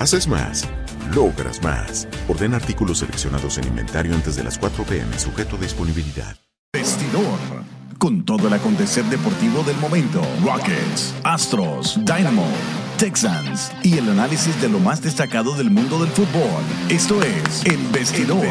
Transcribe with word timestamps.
Haces 0.00 0.26
más, 0.26 0.66
logras 1.14 1.62
más. 1.62 2.08
Orden 2.26 2.54
artículos 2.54 3.00
seleccionados 3.00 3.58
en 3.58 3.66
inventario 3.66 4.14
antes 4.14 4.34
de 4.34 4.42
las 4.42 4.56
4 4.58 4.82
pm, 4.84 5.18
sujeto 5.18 5.56
a 5.56 5.58
disponibilidad. 5.58 6.38
Vestidor. 6.72 7.38
Con 7.98 8.24
todo 8.24 8.48
el 8.48 8.54
acontecer 8.54 9.04
deportivo 9.04 9.62
del 9.62 9.76
momento. 9.76 10.22
Rockets, 10.42 11.14
Astros, 11.22 11.98
Dynamo, 11.98 12.46
Texans 12.96 13.72
y 13.82 13.98
el 13.98 14.08
análisis 14.08 14.58
de 14.62 14.70
lo 14.70 14.78
más 14.78 15.02
destacado 15.02 15.54
del 15.54 15.70
mundo 15.70 15.98
del 15.98 16.08
fútbol. 16.08 16.62
Esto 16.88 17.22
es 17.22 17.66
El 17.66 17.86
Vestidor. 17.92 18.46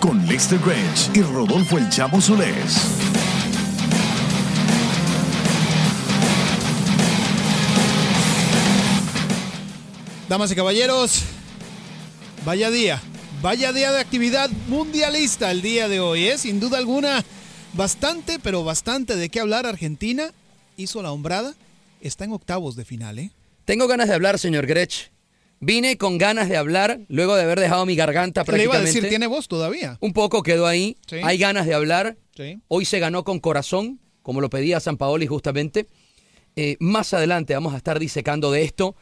Con 0.00 0.26
Lester 0.26 0.58
Grange 0.58 1.18
y 1.18 1.22
Rodolfo 1.22 1.78
El 1.78 1.88
Chavo 1.88 2.20
Solés. 2.20 3.33
Damas 10.34 10.50
y 10.50 10.56
caballeros, 10.56 11.22
vaya 12.44 12.68
día, 12.68 13.00
vaya 13.40 13.72
día 13.72 13.92
de 13.92 14.00
actividad 14.00 14.50
mundialista 14.66 15.52
el 15.52 15.62
día 15.62 15.86
de 15.86 16.00
hoy, 16.00 16.26
¿eh? 16.26 16.38
Sin 16.38 16.58
duda 16.58 16.78
alguna, 16.78 17.24
bastante, 17.74 18.40
pero 18.40 18.64
bastante 18.64 19.14
de 19.14 19.28
qué 19.28 19.38
hablar. 19.38 19.64
Argentina 19.64 20.32
hizo 20.76 21.02
la 21.02 21.12
hombrada, 21.12 21.54
está 22.00 22.24
en 22.24 22.32
octavos 22.32 22.74
de 22.74 22.84
final, 22.84 23.20
¿eh? 23.20 23.30
Tengo 23.64 23.86
ganas 23.86 24.08
de 24.08 24.14
hablar, 24.14 24.40
señor 24.40 24.66
Grech. 24.66 25.12
Vine 25.60 25.98
con 25.98 26.18
ganas 26.18 26.48
de 26.48 26.56
hablar 26.56 26.98
luego 27.06 27.36
de 27.36 27.42
haber 27.44 27.60
dejado 27.60 27.86
mi 27.86 27.94
garganta 27.94 28.40
Le 28.40 28.64
iba 28.64 28.74
a 28.74 28.78
prácticamente. 28.78 28.86
decir, 28.86 29.08
tiene 29.08 29.28
voz 29.28 29.46
todavía. 29.46 29.98
Un 30.00 30.12
poco 30.12 30.42
quedó 30.42 30.66
ahí. 30.66 30.96
Sí. 31.06 31.18
Hay 31.22 31.38
ganas 31.38 31.64
de 31.64 31.74
hablar. 31.74 32.16
Sí. 32.36 32.58
Hoy 32.66 32.86
se 32.86 32.98
ganó 32.98 33.22
con 33.22 33.38
corazón, 33.38 34.00
como 34.22 34.40
lo 34.40 34.50
pedía 34.50 34.80
San 34.80 34.96
Paoli 34.96 35.28
justamente. 35.28 35.86
Eh, 36.56 36.76
más 36.80 37.14
adelante 37.14 37.54
vamos 37.54 37.72
a 37.72 37.76
estar 37.76 38.00
disecando 38.00 38.50
de 38.50 38.64
esto. 38.64 38.96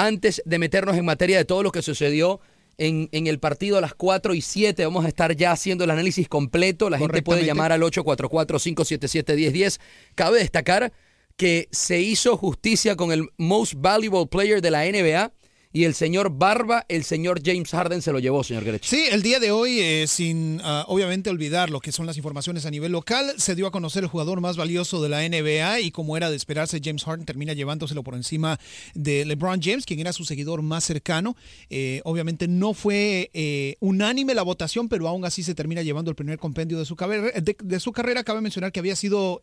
Antes 0.00 0.40
de 0.44 0.60
meternos 0.60 0.96
en 0.96 1.04
materia 1.04 1.38
de 1.38 1.44
todo 1.44 1.64
lo 1.64 1.72
que 1.72 1.82
sucedió 1.82 2.38
en, 2.76 3.08
en 3.10 3.26
el 3.26 3.40
partido 3.40 3.78
a 3.78 3.80
las 3.80 3.94
4 3.94 4.32
y 4.32 4.42
7, 4.42 4.84
vamos 4.84 5.04
a 5.04 5.08
estar 5.08 5.34
ya 5.34 5.50
haciendo 5.50 5.82
el 5.82 5.90
análisis 5.90 6.28
completo. 6.28 6.88
La 6.88 6.98
gente 6.98 7.20
puede 7.20 7.44
llamar 7.44 7.72
al 7.72 7.82
844-577-1010. 7.82 9.80
Cabe 10.14 10.38
destacar 10.38 10.92
que 11.36 11.66
se 11.72 12.00
hizo 12.00 12.36
justicia 12.36 12.94
con 12.94 13.10
el 13.10 13.28
Most 13.38 13.74
Valuable 13.76 14.28
Player 14.28 14.62
de 14.62 14.70
la 14.70 14.84
NBA 14.84 15.32
y 15.78 15.84
el 15.84 15.94
señor 15.94 16.36
Barba, 16.36 16.84
el 16.88 17.04
señor 17.04 17.40
James 17.40 17.70
Harden 17.70 18.02
se 18.02 18.10
lo 18.10 18.18
llevó, 18.18 18.42
señor 18.42 18.64
Grech. 18.64 18.82
Sí, 18.82 19.04
el 19.12 19.22
día 19.22 19.38
de 19.38 19.52
hoy, 19.52 19.78
eh, 19.78 20.06
sin 20.08 20.60
ah, 20.64 20.84
obviamente 20.88 21.30
olvidar 21.30 21.70
lo 21.70 21.78
que 21.78 21.92
son 21.92 22.04
las 22.04 22.16
informaciones 22.16 22.66
a 22.66 22.70
nivel 22.72 22.90
local, 22.90 23.32
se 23.36 23.54
dio 23.54 23.68
a 23.68 23.70
conocer 23.70 24.02
el 24.02 24.08
jugador 24.08 24.40
más 24.40 24.56
valioso 24.56 25.00
de 25.00 25.08
la 25.08 25.20
NBA 25.20 25.82
y 25.82 25.92
como 25.92 26.16
era 26.16 26.30
de 26.30 26.36
esperarse, 26.36 26.80
James 26.82 27.04
Harden 27.04 27.24
termina 27.24 27.52
llevándoselo 27.52 28.02
por 28.02 28.16
encima 28.16 28.58
de 28.96 29.24
LeBron 29.24 29.62
James, 29.62 29.86
quien 29.86 30.00
era 30.00 30.12
su 30.12 30.24
seguidor 30.24 30.62
más 30.62 30.82
cercano. 30.82 31.36
Eh, 31.70 32.00
obviamente 32.02 32.48
no 32.48 32.74
fue 32.74 33.30
eh, 33.32 33.76
unánime 33.78 34.34
la 34.34 34.42
votación, 34.42 34.88
pero 34.88 35.06
aún 35.06 35.24
así 35.24 35.44
se 35.44 35.54
termina 35.54 35.82
llevando 35.82 36.10
el 36.10 36.16
primer 36.16 36.40
compendio 36.40 36.80
de 36.80 36.86
su, 36.86 36.96
carrera. 36.96 37.40
de, 37.40 37.56
de 37.56 37.78
su 37.78 37.92
carrera. 37.92 38.24
Cabe 38.24 38.40
mencionar 38.40 38.72
que 38.72 38.80
había 38.80 38.96
sido 38.96 39.40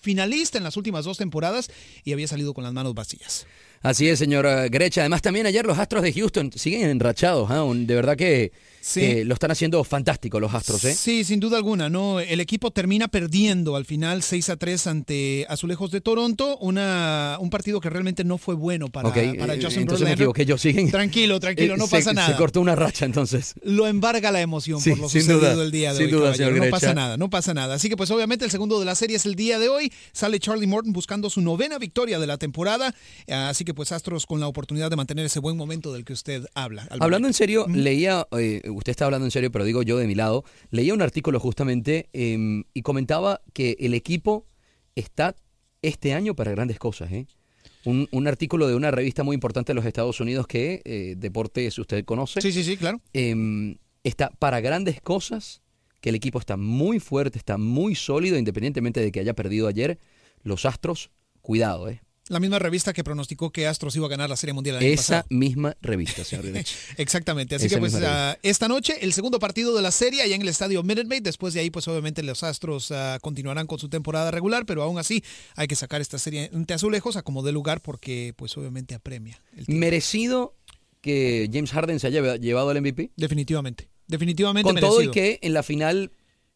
finalista 0.00 0.58
en 0.58 0.64
las 0.64 0.76
últimas 0.76 1.04
dos 1.04 1.16
temporadas 1.16 1.70
y 2.02 2.12
había 2.12 2.26
salido 2.26 2.54
con 2.54 2.64
las 2.64 2.72
manos 2.72 2.92
vacías. 2.92 3.46
Así 3.82 4.08
es, 4.08 4.18
señor 4.18 4.46
Grecha. 4.70 5.02
Además, 5.02 5.22
también 5.22 5.46
ayer 5.46 5.64
los 5.64 5.75
Astros 5.78 6.02
de 6.02 6.12
Houston 6.12 6.50
siguen 6.54 6.88
enrachados. 6.90 7.50
Un- 7.50 7.86
De 7.86 7.94
verdad 7.94 8.16
que, 8.16 8.52
Sí. 8.80 9.24
lo 9.24 9.34
están 9.34 9.50
haciendo 9.50 9.82
fantástico 9.82 10.38
los 10.38 10.54
Astros. 10.54 10.84
¿eh? 10.84 10.94
Sí, 10.94 11.24
sin 11.24 11.40
duda 11.40 11.56
alguna, 11.56 11.88
¿no? 11.90 12.20
El 12.20 12.38
equipo 12.40 12.70
termina 12.70 13.08
perdiendo 13.08 13.74
al 13.74 13.84
final 13.84 14.22
6 14.22 14.48
a 14.48 14.56
3 14.56 14.86
ante 14.86 15.44
Azulejos 15.48 15.90
de 15.90 16.00
Toronto, 16.00 16.56
una, 16.58 17.36
un 17.40 17.50
partido 17.50 17.80
que 17.80 17.90
realmente 17.90 18.22
no 18.22 18.38
fue 18.38 18.54
bueno 18.54 18.86
para, 18.88 19.08
Ok, 19.08 19.14
para 19.38 19.54
eh, 19.54 19.60
Justin 19.60 19.82
entonces 19.82 20.04
me 20.04 20.10
Verlander. 20.10 20.12
equivoqué 20.20 20.46
yo. 20.46 20.56
Siguen. 20.56 20.90
Tranquilo, 20.92 21.40
tranquilo, 21.40 21.74
Eh, 21.74 21.78
no 21.78 21.86
se- 21.86 21.96
pasa 21.96 22.12
nada. 22.12 22.28
Se 22.28 22.36
cortó 22.36 22.60
una 22.60 22.76
racha 22.76 23.04
entonces. 23.06 23.54
Lo 23.64 23.88
embarga 23.88 24.30
la 24.30 24.40
emoción 24.40 24.80
Sí, 24.80 24.90
por 24.90 25.00
lo 25.00 25.08
sin 25.08 25.22
sucedido 25.22 25.40
duda, 25.52 25.64
el 25.64 25.70
día 25.72 25.90
de 25.92 25.96
sin 25.98 26.06
hoy. 26.06 26.12
duda, 26.12 26.34
señor 26.34 26.52
no 26.52 26.58
Grecha. 26.58 26.70
pasa 26.70 26.94
nada, 26.94 27.16
no 27.16 27.28
pasa 27.28 27.54
nada. 27.54 27.74
Así 27.74 27.88
que 27.88 27.96
pues 27.96 28.10
obviamente 28.12 28.44
el 28.44 28.52
segundo 28.52 28.78
de 28.78 28.84
la 28.84 28.94
serie 28.94 29.16
es 29.16 29.26
el 29.26 29.34
día 29.34 29.58
de 29.58 29.68
hoy. 29.68 29.92
Sale 30.12 30.38
Charlie 30.38 30.68
Morton 30.68 30.92
buscando 30.92 31.28
su 31.28 31.40
novena 31.40 31.78
victoria 31.78 32.20
de 32.20 32.26
la 32.28 32.38
temporada. 32.38 32.94
Así 33.28 33.64
que 33.64 33.74
pues 33.74 33.90
Astros 33.90 34.26
con 34.26 34.38
la 34.38 34.46
oportunidad 34.46 34.90
de 34.90 34.96
mantener 34.96 35.26
ese 35.26 35.40
buen 35.40 35.55
momento 35.56 35.92
del 35.92 36.04
que 36.04 36.12
usted 36.12 36.46
habla. 36.54 36.86
Hablando 37.00 37.28
en 37.28 37.34
serio, 37.34 37.66
leía, 37.68 38.26
eh, 38.38 38.62
usted 38.70 38.90
está 38.90 39.04
hablando 39.04 39.26
en 39.26 39.30
serio, 39.30 39.50
pero 39.50 39.64
digo 39.64 39.82
yo 39.82 39.98
de 39.98 40.06
mi 40.06 40.14
lado, 40.14 40.44
leía 40.70 40.94
un 40.94 41.02
artículo 41.02 41.40
justamente 41.40 42.08
eh, 42.12 42.62
y 42.74 42.82
comentaba 42.82 43.40
que 43.52 43.76
el 43.80 43.94
equipo 43.94 44.46
está 44.94 45.34
este 45.82 46.14
año 46.14 46.34
para 46.34 46.50
grandes 46.52 46.78
cosas. 46.78 47.12
¿eh? 47.12 47.26
Un, 47.84 48.08
un 48.10 48.26
artículo 48.26 48.66
de 48.68 48.74
una 48.74 48.90
revista 48.90 49.22
muy 49.22 49.34
importante 49.34 49.70
de 49.70 49.74
los 49.74 49.84
Estados 49.86 50.20
Unidos 50.20 50.46
que 50.46 50.82
eh, 50.84 51.14
Deportes 51.16 51.78
usted 51.78 52.04
conoce. 52.04 52.40
Sí, 52.40 52.52
sí, 52.52 52.64
sí, 52.64 52.76
claro. 52.76 53.00
eh, 53.12 53.76
está 54.02 54.30
para 54.38 54.60
grandes 54.60 55.00
cosas, 55.00 55.62
que 56.00 56.10
el 56.10 56.14
equipo 56.14 56.38
está 56.38 56.56
muy 56.56 57.00
fuerte, 57.00 57.38
está 57.38 57.58
muy 57.58 57.94
sólido, 57.94 58.38
independientemente 58.38 59.00
de 59.00 59.10
que 59.10 59.20
haya 59.20 59.34
perdido 59.34 59.66
ayer. 59.66 59.98
Los 60.42 60.64
Astros, 60.64 61.10
cuidado, 61.40 61.88
¿eh? 61.88 62.00
La 62.28 62.40
misma 62.40 62.58
revista 62.58 62.92
que 62.92 63.04
pronosticó 63.04 63.50
que 63.50 63.66
Astros 63.66 63.94
iba 63.94 64.06
a 64.06 64.08
ganar 64.08 64.28
la 64.28 64.36
Serie 64.36 64.52
Mundial 64.52 64.76
el 64.76 64.82
año 64.82 64.92
Esa 64.92 65.22
pasado. 65.22 65.26
misma 65.30 65.76
revista, 65.80 66.24
señor. 66.24 66.46
Exactamente. 66.96 67.54
Así 67.54 67.66
Esa 67.66 67.76
que 67.76 67.80
pues 67.80 67.94
ah, 67.96 68.36
esta 68.42 68.66
noche 68.66 68.96
el 69.00 69.12
segundo 69.12 69.38
partido 69.38 69.76
de 69.76 69.82
la 69.82 69.90
serie 69.92 70.22
allá 70.22 70.34
en 70.34 70.42
el 70.42 70.48
estadio 70.48 70.82
Minute 70.82 71.04
Maid. 71.06 71.22
Después 71.22 71.54
de 71.54 71.60
ahí 71.60 71.70
pues 71.70 71.86
obviamente 71.88 72.22
los 72.22 72.42
Astros 72.42 72.90
ah, 72.90 73.18
continuarán 73.22 73.66
con 73.66 73.78
su 73.78 73.88
temporada 73.88 74.30
regular, 74.30 74.66
pero 74.66 74.82
aún 74.82 74.98
así 74.98 75.22
hay 75.54 75.68
que 75.68 75.76
sacar 75.76 76.00
esta 76.00 76.18
serie 76.18 76.50
ante 76.52 76.74
Azulejos 76.74 77.16
a 77.16 77.22
como 77.22 77.42
dé 77.42 77.52
lugar 77.52 77.80
porque 77.80 78.34
pues 78.36 78.56
obviamente 78.56 78.94
apremia. 78.94 79.40
el. 79.56 79.64
Merecido 79.68 80.54
que 81.00 81.48
James 81.52 81.70
Harden 81.70 82.00
se 82.00 82.08
haya 82.08 82.36
llevado 82.36 82.72
el 82.72 82.80
MVP. 82.80 83.12
Definitivamente. 83.16 83.88
Definitivamente 84.08 84.68
Con 84.68 84.80
todo 84.80 85.02
y 85.02 85.10
que 85.10 85.38
en 85.42 85.52
la 85.52 85.62
final 85.62 86.10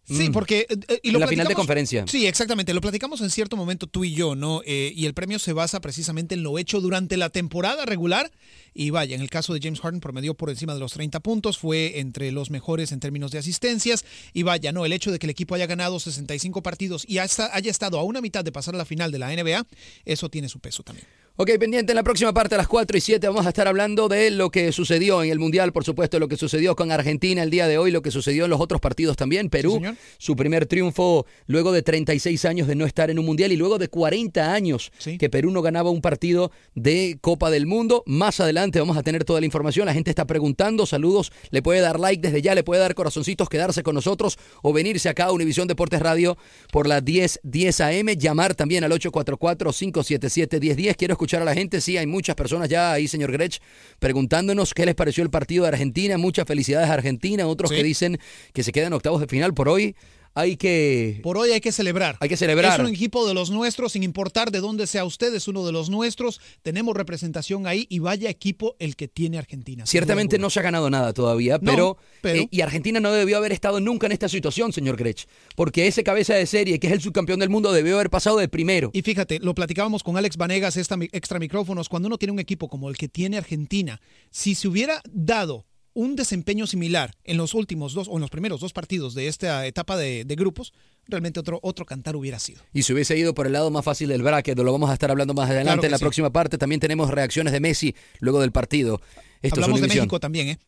Sí, 0.05 0.29
Mm. 0.29 0.33
porque... 0.33 0.67
eh, 0.69 0.77
eh, 0.89 1.01
y 1.05 1.11
lo 1.13 1.19
En 1.19 1.21
la 1.21 1.29
final 1.29 1.47
de 1.47 1.55
conferencia. 1.55 2.05
Sí, 2.09 2.27
exactamente. 2.27 2.75
Lo 2.75 2.81
platicamos 2.81 3.21
en 3.21 3.31
cierto 3.31 3.57
momento 3.57 3.87
tú 3.87 4.05
y 4.05 4.13
yo, 4.13 4.35
¿no? 4.35 4.61
Eh, 4.67 4.93
y 4.97 5.07
el 5.07 5.15
premio 5.15 5.39
se 5.39 5.53
basa 5.53 5.81
precisamente 5.81 6.35
en 6.35 6.43
lo 6.43 6.59
hecho 6.59 6.81
durante 6.81 7.17
la 7.17 7.31
temporada 7.31 7.87
regular. 7.87 8.31
Y 8.75 8.91
vaya, 8.91 9.15
en 9.15 9.23
el 9.23 9.31
caso 9.31 9.55
de 9.55 9.61
James 9.63 9.81
Harden 9.81 10.01
promedió 10.01 10.35
por 10.35 10.51
encima 10.51 10.75
de 10.75 10.81
los 10.81 10.93
30 10.95 11.21
puntos, 11.21 11.59
fue 11.59 12.01
entre 12.01 12.33
los 12.33 12.51
mejores 12.51 12.93
en 12.93 12.99
términos 13.01 13.31
de 13.31 13.39
asistencias. 13.39 14.05
Y 14.33 14.43
vaya, 14.43 14.73
¿no? 14.73 14.85
El 14.85 14.93
hecho 14.93 15.13
de 15.13 15.19
que 15.19 15.27
el 15.27 15.31
equipo 15.31 15.55
haya 15.55 15.67
ganado 15.67 16.01
65 16.01 16.63
partidos 16.63 17.05
y 17.07 17.19
hasta 17.19 17.55
haya 17.55 17.71
estado 17.71 17.99
a 17.99 18.03
una 18.03 18.21
mitad 18.21 18.45
de 18.45 18.53
pasar 18.53 18.75
a 18.75 18.79
la 18.79 18.85
final 18.85 19.13
de 19.13 19.19
la 19.21 19.29
NBA, 19.35 19.67
eso 20.05 20.29
tiene 20.29 20.49
su 20.49 20.59
peso 20.61 20.83
también. 20.83 21.07
Ok, 21.43 21.53
pendiente 21.59 21.93
en 21.93 21.97
la 21.97 22.03
próxima 22.03 22.35
parte 22.35 22.55
a 22.55 22.59
las 22.59 22.69
4 22.69 22.99
y 22.99 23.01
7 23.01 23.27
vamos 23.27 23.47
a 23.47 23.49
estar 23.49 23.67
hablando 23.67 24.09
de 24.09 24.31
lo 24.31 24.51
que 24.51 24.73
sucedió 24.73 25.23
en 25.23 25.31
el 25.31 25.39
Mundial, 25.39 25.73
por 25.73 25.85
supuesto, 25.85 26.19
lo 26.19 26.29
que 26.29 26.37
sucedió 26.37 26.77
con 26.77 26.93
Argentina 26.93 27.43
el 27.43 27.49
día 27.49 27.67
de 27.67 27.79
hoy, 27.79 27.91
lo 27.91 28.03
que 28.03 28.11
sucedió 28.11 28.45
en 28.45 28.51
los 28.51 28.61
otros 28.61 28.79
partidos 28.79 29.17
también. 29.17 29.49
Perú, 29.49 29.81
su 30.19 30.37
primer 30.37 30.67
triunfo 30.67 31.25
luego 31.47 31.73
de 31.73 31.81
36 31.81 32.45
años 32.45 32.69
de 32.69 32.75
no 32.75 32.85
estar 32.85 33.11
en 33.11 33.19
un 33.19 33.25
Mundial 33.25 33.53
y 33.53 33.57
luego 33.57 33.79
de 33.79 33.89
40 33.89 34.53
años 34.53 34.93
Sí. 34.99 35.17
que 35.17 35.31
Perú 35.31 35.51
no 35.51 35.63
ganaba 35.63 35.89
un 35.89 36.03
partido 36.03 36.53
de 36.75 37.17
Copa 37.23 37.51
del 37.51 37.65
Mundo. 37.65 38.03
Más 38.05 38.39
adelante 38.41 38.79
vamos 38.79 38.99
a 38.99 39.03
tener 39.03 39.25
toda 39.25 39.41
la 39.41 39.47
información. 39.47 39.87
La 39.87 39.95
gente 39.95 40.11
está 40.11 40.27
preguntando, 40.27 40.85
saludos, 40.85 41.33
le 41.49 41.63
puede 41.63 41.81
dar 41.81 41.99
like 41.99 42.21
desde 42.21 42.43
ya, 42.43 42.55
le 42.55 42.65
puede 42.65 42.83
dar 42.83 42.95
corazoncitos, 42.95 43.49
quedarse 43.49 43.83
con 43.83 43.95
nosotros 43.95 44.39
o 44.63 44.75
venirse 44.75 45.09
acá 45.09 45.25
a 45.25 45.33
Univisión 45.33 45.69
Deportes 45.69 46.03
Radio 46.03 46.37
por 46.71 46.87
la 46.87 47.01
10 47.01 47.41
10 47.45 47.81
AM, 47.81 48.09
llamar 48.19 48.55
también 48.55 48.85
al 48.85 48.93
844-577-1010. 48.93 50.97
Quiero 50.97 51.15
escuchar 51.15 51.30
a 51.39 51.45
la 51.45 51.55
gente, 51.55 51.81
sí, 51.81 51.97
hay 51.97 52.07
muchas 52.07 52.35
personas 52.37 52.69
ya 52.69 52.93
ahí, 52.93 53.07
señor 53.09 53.31
Grech, 53.33 53.61
preguntándonos 53.99 54.75
qué 54.75 54.87
les 54.87 54.95
pareció 54.95 55.23
el 55.23 55.31
partido 55.31 55.63
de 55.65 55.69
Argentina. 55.69 56.19
Muchas 56.19 56.47
felicidades 56.47 56.91
a 56.91 56.95
Argentina, 56.95 57.47
otros 57.47 57.71
Sí. 57.71 57.77
que 57.77 57.83
dicen 57.85 58.19
que 58.53 58.63
se 58.63 58.73
quedan 58.73 58.93
octavos 58.93 59.21
de 59.21 59.27
final 59.29 59.55
por 59.55 59.69
hoy. 59.69 59.95
Hay 60.35 60.57
que... 60.57 61.21
Por 61.23 61.37
hoy 61.39 61.51
hay 61.51 61.61
que 61.61 61.73
celebrar. 61.73 62.17
Hay 62.21 62.29
que 62.29 62.37
celebrar. 62.37 62.81
Es 62.81 62.87
un 62.87 62.93
equipo 62.95 63.27
de 63.27 63.35
los 63.35 63.51
nuestros, 63.51 63.93
sin 63.93 64.03
importar 64.03 64.51
de 64.51 64.61
dónde 64.61 64.87
sea 64.87 65.05
usted, 65.05 65.35
es 65.35 65.49
uno 65.49 65.67
de 65.67 65.73
los 65.73 65.91
nuestros. 65.91 66.41
Tenemos 66.63 66.97
representación 66.97 67.67
ahí 67.67 67.87
y 67.91 67.99
vaya 67.99 68.31
equipo 68.31 68.77
el 68.79 68.97
que 68.97 69.09
tiene 69.09 69.39
Argentina. 69.39 69.87
Ciertamente 69.87 70.39
no 70.39 70.49
se 70.51 70.61
ha 70.61 70.63
ganado 70.63 70.89
nada 70.89 71.13
todavía, 71.13 71.59
No, 71.61 71.71
pero, 71.73 71.97
pero- 72.23 72.43
eh, 72.43 72.49
y 72.51 72.61
Argentina 72.61 73.01
no 73.01 73.11
debió 73.13 73.37
haber 73.39 73.53
estado 73.53 73.81
nunca 73.81 74.07
en 74.07 74.13
esta 74.13 74.29
situación, 74.29 74.73
señor 74.73 74.97
Grech, 74.97 75.27
porque 75.57 75.87
ese 75.87 76.05
cabeza 76.05 76.35
de 76.35 76.47
serie, 76.47 76.79
que 76.79 76.87
es 76.87 76.93
el 76.93 77.01
subcampeón 77.01 77.41
del 77.41 77.51
mundo, 77.51 77.73
debió 77.73 77.97
haber 77.97 78.11
pasado 78.11 78.39
de 78.39 78.49
primero. 78.49 78.91
Y 78.93 79.03
fíjate, 79.03 79.41
lo 79.41 79.55
platicábamos 79.55 80.03
con 80.03 80.17
Alex 80.17 80.37
Vanegas, 80.37 80.77
esta 80.77 80.97
extra 81.13 81.39
micrófonos, 81.39 81.89
cuando 81.89 82.07
uno 82.07 82.19
tiene 82.19 82.33
un 82.33 82.39
equipo 82.41 82.69
como 82.69 82.89
el 82.89 82.97
que 82.97 83.09
tiene 83.09 83.37
Argentina, 83.37 84.01
si 84.31 84.55
se 84.55 84.69
hubiera 84.69 85.03
dado 85.11 85.67
un 85.95 86.17
desempeño 86.17 86.67
similar 86.67 87.15
en 87.25 87.37
los 87.37 87.55
últimos 87.55 87.95
dos 87.95 88.09
o 88.09 88.15
en 88.15 88.21
los 88.21 88.31
primeros 88.31 88.61
dos 88.61 88.73
partidos 88.73 89.15
de 89.15 89.29
esta 89.29 89.67
etapa 89.67 89.97
de, 89.97 90.25
de 90.25 90.35
grupos, 90.37 90.73
realmente 91.09 91.41
otro, 91.41 91.59
otro 91.63 91.85
cantar 91.85 92.17
hubiera 92.17 92.39
sido. 92.39 92.63
Y 92.73 92.83
se 92.83 92.93
hubiese 92.93 93.19
ido 93.19 93.35
por 93.35 93.47
el 93.47 93.53
lado 93.53 93.71
más 93.71 93.85
fácil 93.85 94.09
del 94.09 94.23
bracket, 94.23 94.59
lo 94.59 94.73
vamos 94.73 94.91
a 94.91 94.93
estar 94.93 95.11
hablando 95.11 95.35
más 95.35 95.51
adelante 95.51 95.73
Claro 95.73 95.85
en 95.87 95.91
la 95.91 95.99
sí. 95.99 96.05
próxima 96.05 96.31
parte. 96.31 96.59
También 96.59 96.81
tenemos 96.81 97.11
reacciones 97.11 97.53
de 97.53 97.61
Messi 97.61 97.95
luego 98.21 98.41
del 98.41 98.53
partido. 98.53 99.01
Esto 99.43 99.61
es 99.61 99.65
Hablamos 99.65 99.81
de. 99.81 99.89
México 99.89 100.21
también, 100.21 100.49
¿eh? 100.49 100.59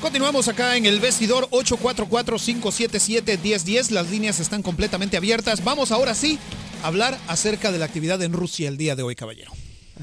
Continuamos 0.00 0.46
acá 0.46 0.76
en 0.76 0.86
el 0.86 1.00
vestidor 1.00 1.48
844-577-1010. 1.50 3.90
Las 3.90 4.08
líneas 4.10 4.38
están 4.38 4.62
completamente 4.62 5.16
abiertas. 5.16 5.64
Vamos 5.64 5.90
ahora 5.90 6.14
sí 6.14 6.38
a 6.82 6.86
hablar 6.86 7.18
acerca 7.26 7.72
de 7.72 7.78
la 7.78 7.86
actividad 7.86 8.22
en 8.22 8.32
Rusia 8.32 8.68
el 8.68 8.76
día 8.76 8.94
de 8.94 9.02
hoy, 9.02 9.16
caballero. 9.16 9.50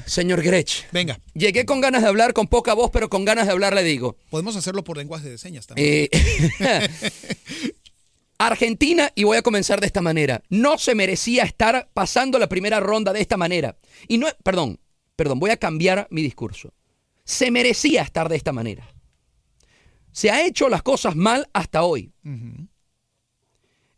Señor 0.04 0.42
Grech, 0.42 0.90
Venga, 0.92 1.18
llegué 1.34 1.64
con 1.64 1.80
ganas 1.80 2.02
de 2.02 2.08
hablar, 2.08 2.32
con 2.32 2.46
poca 2.46 2.74
voz, 2.74 2.90
pero 2.92 3.08
con 3.08 3.24
ganas 3.24 3.46
de 3.46 3.52
hablar 3.52 3.74
le 3.74 3.82
digo. 3.82 4.16
podemos 4.30 4.56
hacerlo 4.56 4.84
por 4.84 4.96
lenguaje 4.96 5.30
de 5.30 5.38
señas 5.38 5.66
también. 5.66 6.08
Eh, 6.12 6.88
Argentina, 8.38 9.10
y 9.14 9.24
voy 9.24 9.38
a 9.38 9.42
comenzar 9.42 9.80
de 9.80 9.86
esta 9.86 10.02
manera, 10.02 10.42
no 10.50 10.78
se 10.78 10.94
merecía 10.94 11.44
estar 11.44 11.88
pasando 11.94 12.38
la 12.38 12.48
primera 12.48 12.80
ronda 12.80 13.12
de 13.12 13.20
esta 13.20 13.36
manera. 13.36 13.78
Y 14.08 14.18
no, 14.18 14.26
perdón, 14.42 14.78
perdón, 15.16 15.38
voy 15.38 15.50
a 15.50 15.56
cambiar 15.56 16.06
mi 16.10 16.22
discurso. 16.22 16.74
Se 17.24 17.50
merecía 17.50 18.02
estar 18.02 18.28
de 18.28 18.36
esta 18.36 18.52
manera. 18.52 18.86
Se 20.12 20.30
ha 20.30 20.46
hecho 20.46 20.68
las 20.68 20.82
cosas 20.82 21.16
mal 21.16 21.48
hasta 21.52 21.82
hoy. 21.82 22.12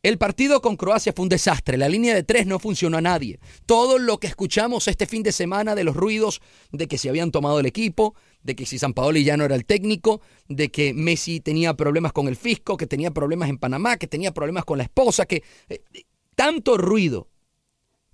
El 0.03 0.17
partido 0.17 0.63
con 0.63 0.77
Croacia 0.77 1.13
fue 1.15 1.25
un 1.25 1.29
desastre. 1.29 1.77
La 1.77 1.89
línea 1.89 2.15
de 2.15 2.23
tres 2.23 2.47
no 2.47 2.61
funcionó 2.61 2.99
a 2.99 3.01
nadie. 3.01 3.41
Todo 3.67 3.99
lo 3.99 4.19
que 4.19 4.29
escuchamos 4.29 4.87
este 4.87 5.07
fin 5.07 5.25
de 5.25 5.33
semana 5.33 5.75
de 5.75 5.83
los 5.83 5.97
ruidos 5.97 6.41
de 6.71 6.87
que 6.87 6.99
se 6.99 7.09
habían 7.09 7.33
tomado 7.33 7.59
el 7.59 7.67
equipo, 7.67 8.15
de 8.43 8.55
que 8.55 8.65
si 8.65 8.79
San 8.79 8.95
Paoli 8.95 9.25
ya 9.25 9.37
no 9.37 9.45
era 9.45 9.57
el 9.57 9.65
técnico, 9.65 10.21
de 10.49 10.71
que 10.71 10.95
Messi 10.95 11.41
tenía 11.41 11.75
problemas 11.75 12.13
con 12.13 12.29
el 12.29 12.37
fisco, 12.37 12.77
que 12.77 12.87
tenía 12.87 13.11
problemas 13.11 13.51
en 13.51 13.59
Panamá, 13.59 13.97
que 13.97 14.07
tenía 14.07 14.33
problemas 14.33 14.65
con 14.65 14.79
la 14.79 14.85
esposa, 14.85 15.27
que 15.27 15.43
eh, 15.69 15.83
eh, 15.93 16.05
tanto 16.37 16.77
ruido 16.77 17.29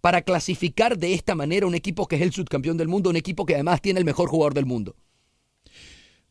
para 0.01 0.23
clasificar 0.23 0.97
de 0.99 1.13
esta 1.13 1.35
manera 1.35 1.67
un 1.67 1.75
equipo 1.75 2.09
que 2.09 2.17
es 2.17 2.23
el 2.23 2.33
subcampeón 2.33 2.79
del 2.79 2.89
mundo, 2.89 3.11
un 3.11 3.17
equipo 3.17 3.45
que 3.45 3.55
además 3.55 3.83
tiene 3.83 3.99
el 3.99 4.07
mejor 4.07 4.31
jugador 4.31 4.55
del 4.55 4.67
mundo. 4.67 4.97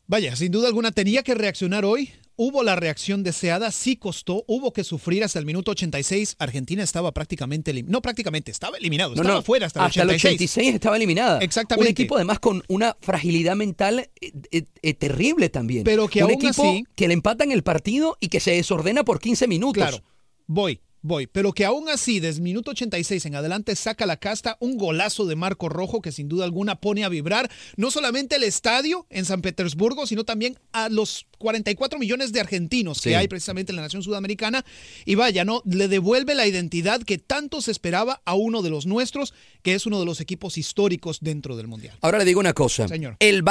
Vaya, 0.06 0.34
sin 0.36 0.50
duda 0.50 0.68
alguna 0.68 0.90
tenía 0.90 1.22
que 1.22 1.34
reaccionar 1.34 1.84
hoy. 1.84 2.10
Hubo 2.36 2.64
la 2.64 2.74
reacción 2.74 3.22
deseada, 3.22 3.70
sí 3.70 3.94
costó, 3.96 4.44
hubo 4.48 4.72
que 4.72 4.82
sufrir 4.82 5.22
hasta 5.22 5.38
el 5.38 5.46
minuto 5.46 5.70
86. 5.70 6.34
Argentina 6.40 6.82
estaba 6.82 7.12
prácticamente, 7.12 7.72
no 7.84 8.02
prácticamente, 8.02 8.50
estaba 8.50 8.76
eliminado, 8.76 9.14
estaba 9.14 9.40
fuera 9.42 9.66
hasta, 9.66 9.80
el 9.80 9.86
86. 9.86 10.24
el 10.24 10.30
86 10.34 10.74
estaba 10.74 10.96
eliminada. 10.96 11.38
Exactamente. 11.40 11.88
Un 11.88 11.92
equipo 11.92 12.16
además 12.16 12.40
con 12.40 12.62
una 12.66 12.96
fragilidad 13.00 13.54
mental 13.54 14.10
eh, 14.20 14.32
eh, 14.50 14.64
eh, 14.82 14.94
terrible 14.94 15.48
también. 15.48 15.84
Pero 15.84 16.08
que 16.08 16.24
Un 16.24 16.30
aún 16.30 16.42
equipo 16.42 16.62
así- 16.64 16.84
que 16.96 17.06
le 17.06 17.14
empatan 17.14 17.52
el 17.52 17.62
partido 17.62 18.16
y 18.18 18.28
que 18.28 18.40
se 18.40 18.50
desordena 18.50 19.04
por 19.04 19.20
15 19.20 19.46
minutos. 19.46 19.80
Claro, 19.82 20.02
voy, 20.46 20.80
voy. 21.04 21.26
Pero 21.28 21.52
que 21.52 21.64
aún 21.64 21.88
así, 21.88 22.18
desde 22.18 22.40
minuto 22.40 22.72
86 22.72 23.26
en 23.26 23.36
adelante, 23.36 23.76
saca 23.76 24.06
la 24.06 24.16
casta 24.16 24.56
un 24.58 24.76
golazo 24.76 25.26
de 25.26 25.36
Marco 25.36 25.68
Rojo 25.68 26.00
que 26.00 26.10
sin 26.10 26.28
duda 26.28 26.44
alguna 26.44 26.80
pone 26.80 27.04
a 27.04 27.08
vibrar 27.08 27.48
no 27.76 27.90
solamente 27.92 28.36
el 28.36 28.42
estadio 28.42 29.06
en 29.10 29.24
San 29.26 29.42
Petersburgo, 29.42 30.06
sino 30.06 30.24
también 30.24 30.58
a 30.72 30.88
los 30.88 31.26
44 31.38 31.98
millones 31.98 32.32
de 32.32 32.40
argentinos 32.40 32.98
Sí. 32.98 33.10
que 33.10 33.16
hay 33.16 33.28
precisamente 33.28 33.70
en 33.70 33.76
la 33.76 33.82
nación 33.82 34.02
sudamericana. 34.02 34.64
Y 35.04 35.14
vaya, 35.14 35.44
¿no? 35.44 35.62
Le 35.66 35.88
devuelve 35.88 36.34
la 36.34 36.46
identidad 36.46 37.02
que 37.02 37.18
tanto 37.18 37.60
se 37.60 37.70
esperaba 37.70 38.22
a 38.24 38.34
uno 38.34 38.62
de 38.62 38.70
los 38.70 38.86
nuestros, 38.86 39.34
que 39.62 39.74
es 39.74 39.84
uno 39.86 40.00
de 40.00 40.06
los 40.06 40.20
equipos 40.20 40.56
históricos 40.58 41.18
dentro 41.20 41.56
del 41.56 41.68
Mundial. 41.68 41.98
Ahora 42.00 42.18
le 42.18 42.24
digo 42.24 42.40
una 42.40 42.54
cosa. 42.54 42.88
Señor. 42.88 43.16
El. 43.20 43.42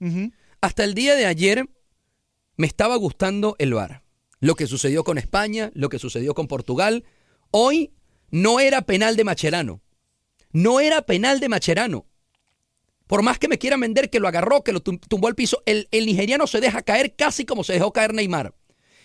Ujú. 0.00 0.30
Hasta 0.60 0.84
el 0.84 0.94
día 0.94 1.14
de 1.14 1.24
ayer 1.24 1.66
me 2.56 2.66
estaba 2.66 2.96
gustando 2.96 3.56
el 3.58 3.72
VAR. 3.72 4.02
Lo 4.40 4.54
que 4.54 4.66
sucedió 4.66 5.04
con 5.04 5.18
España, 5.18 5.70
lo 5.74 5.88
que 5.88 5.98
sucedió 5.98 6.34
con 6.34 6.46
Portugal. 6.46 7.04
Hoy 7.50 7.92
no 8.30 8.60
era 8.60 8.82
penal 8.82 9.16
de 9.16 9.24
Macherano. 9.24 9.80
No 10.52 10.80
era 10.80 11.02
penal 11.02 11.40
de 11.40 11.48
Macherano. 11.48 12.06
Por 13.06 13.22
más 13.22 13.38
que 13.38 13.48
me 13.48 13.58
quieran 13.58 13.80
vender 13.80 14.10
que 14.10 14.20
lo 14.20 14.28
agarró, 14.28 14.62
que 14.62 14.72
lo 14.72 14.82
tum- 14.82 15.00
tumbó 15.08 15.28
al 15.28 15.34
piso, 15.34 15.62
el, 15.66 15.88
el 15.90 16.06
nigeriano 16.06 16.46
se 16.46 16.60
deja 16.60 16.82
caer 16.82 17.16
casi 17.16 17.44
como 17.46 17.64
se 17.64 17.72
dejó 17.72 17.92
caer 17.92 18.12
Neymar. 18.14 18.54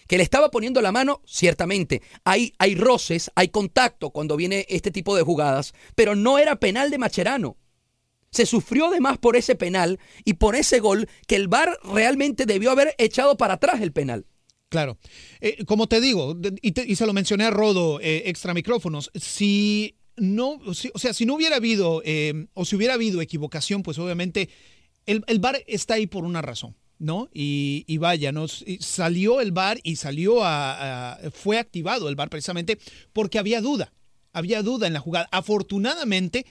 Que 0.08 0.18
le 0.18 0.24
estaba 0.24 0.52
poniendo 0.52 0.82
la 0.82 0.92
mano, 0.92 1.22
ciertamente. 1.26 2.02
Hay, 2.26 2.54
hay 2.58 2.76
roces, 2.76 3.32
hay 3.36 3.48
contacto 3.48 4.10
cuando 4.10 4.36
viene 4.36 4.66
este 4.68 4.92
tipo 4.92 5.16
de 5.16 5.24
jugadas, 5.24 5.74
pero 5.96 6.16
no 6.16 6.38
era 6.38 6.58
penal 6.58 6.92
de 6.92 6.98
Macherano. 6.98 7.56
Se 8.30 8.46
sufrió 8.46 8.88
además 8.88 9.18
por 9.18 9.38
ese 9.38 9.56
penal 9.56 10.00
y 10.26 10.34
por 10.34 10.56
ese 10.56 10.80
gol 10.82 11.08
que 11.28 11.38
el 11.38 11.48
VAR 11.48 11.80
realmente 11.84 12.46
debió 12.46 12.72
haber 12.72 12.96
echado 12.98 13.38
para 13.38 13.54
atrás 13.54 13.80
el 13.82 13.94
penal. 13.94 14.26
Claro. 14.74 14.98
Eh, 15.40 15.66
como 15.66 15.86
te 15.86 16.02
digo, 16.02 16.36
y, 16.64 16.72
te- 16.72 16.84
y 16.88 16.96
se 16.96 17.06
lo 17.06 17.14
mencioné 17.14 17.44
a 17.44 17.52
Rodo, 17.52 18.00
eh, 18.02 18.24
extra 18.26 18.56
micrófonos, 18.56 19.12
si 19.14 19.98
no, 20.18 20.60
si- 20.74 20.90
o 20.96 20.98
sea, 20.98 21.14
si 21.14 21.28
no 21.28 21.36
hubiera 21.36 21.58
habido, 21.58 22.02
eh, 22.04 22.48
o 22.56 22.66
si 22.66 22.76
hubiera 22.76 22.96
habido 22.96 23.22
equivocación, 23.22 23.84
pues 23.84 24.00
obviamente 24.00 24.50
el, 25.06 25.24
VAR 25.40 25.64
está 25.68 25.94
ahí 25.94 26.08
por 26.08 26.26
una 26.26 26.42
razón, 26.42 26.76
¿no? 26.98 27.30
Y, 27.32 27.84
y 27.86 28.00
vaya, 28.00 28.32
¿no? 28.32 28.48
Y 28.66 28.78
salió 28.80 29.42
el 29.42 29.52
VAR 29.52 29.80
y 29.84 29.98
salió 29.98 30.44
a, 30.44 31.20
fue 31.32 31.60
activado 31.60 32.10
el 32.10 32.16
VAR 32.16 32.32
precisamente 32.32 32.80
porque 33.14 33.38
había 33.38 33.62
duda, 33.62 33.94
había 34.32 34.64
duda 34.64 34.88
en 34.88 34.94
la 34.94 35.02
jugada. 35.02 35.30
Afortunadamente, 35.32 36.48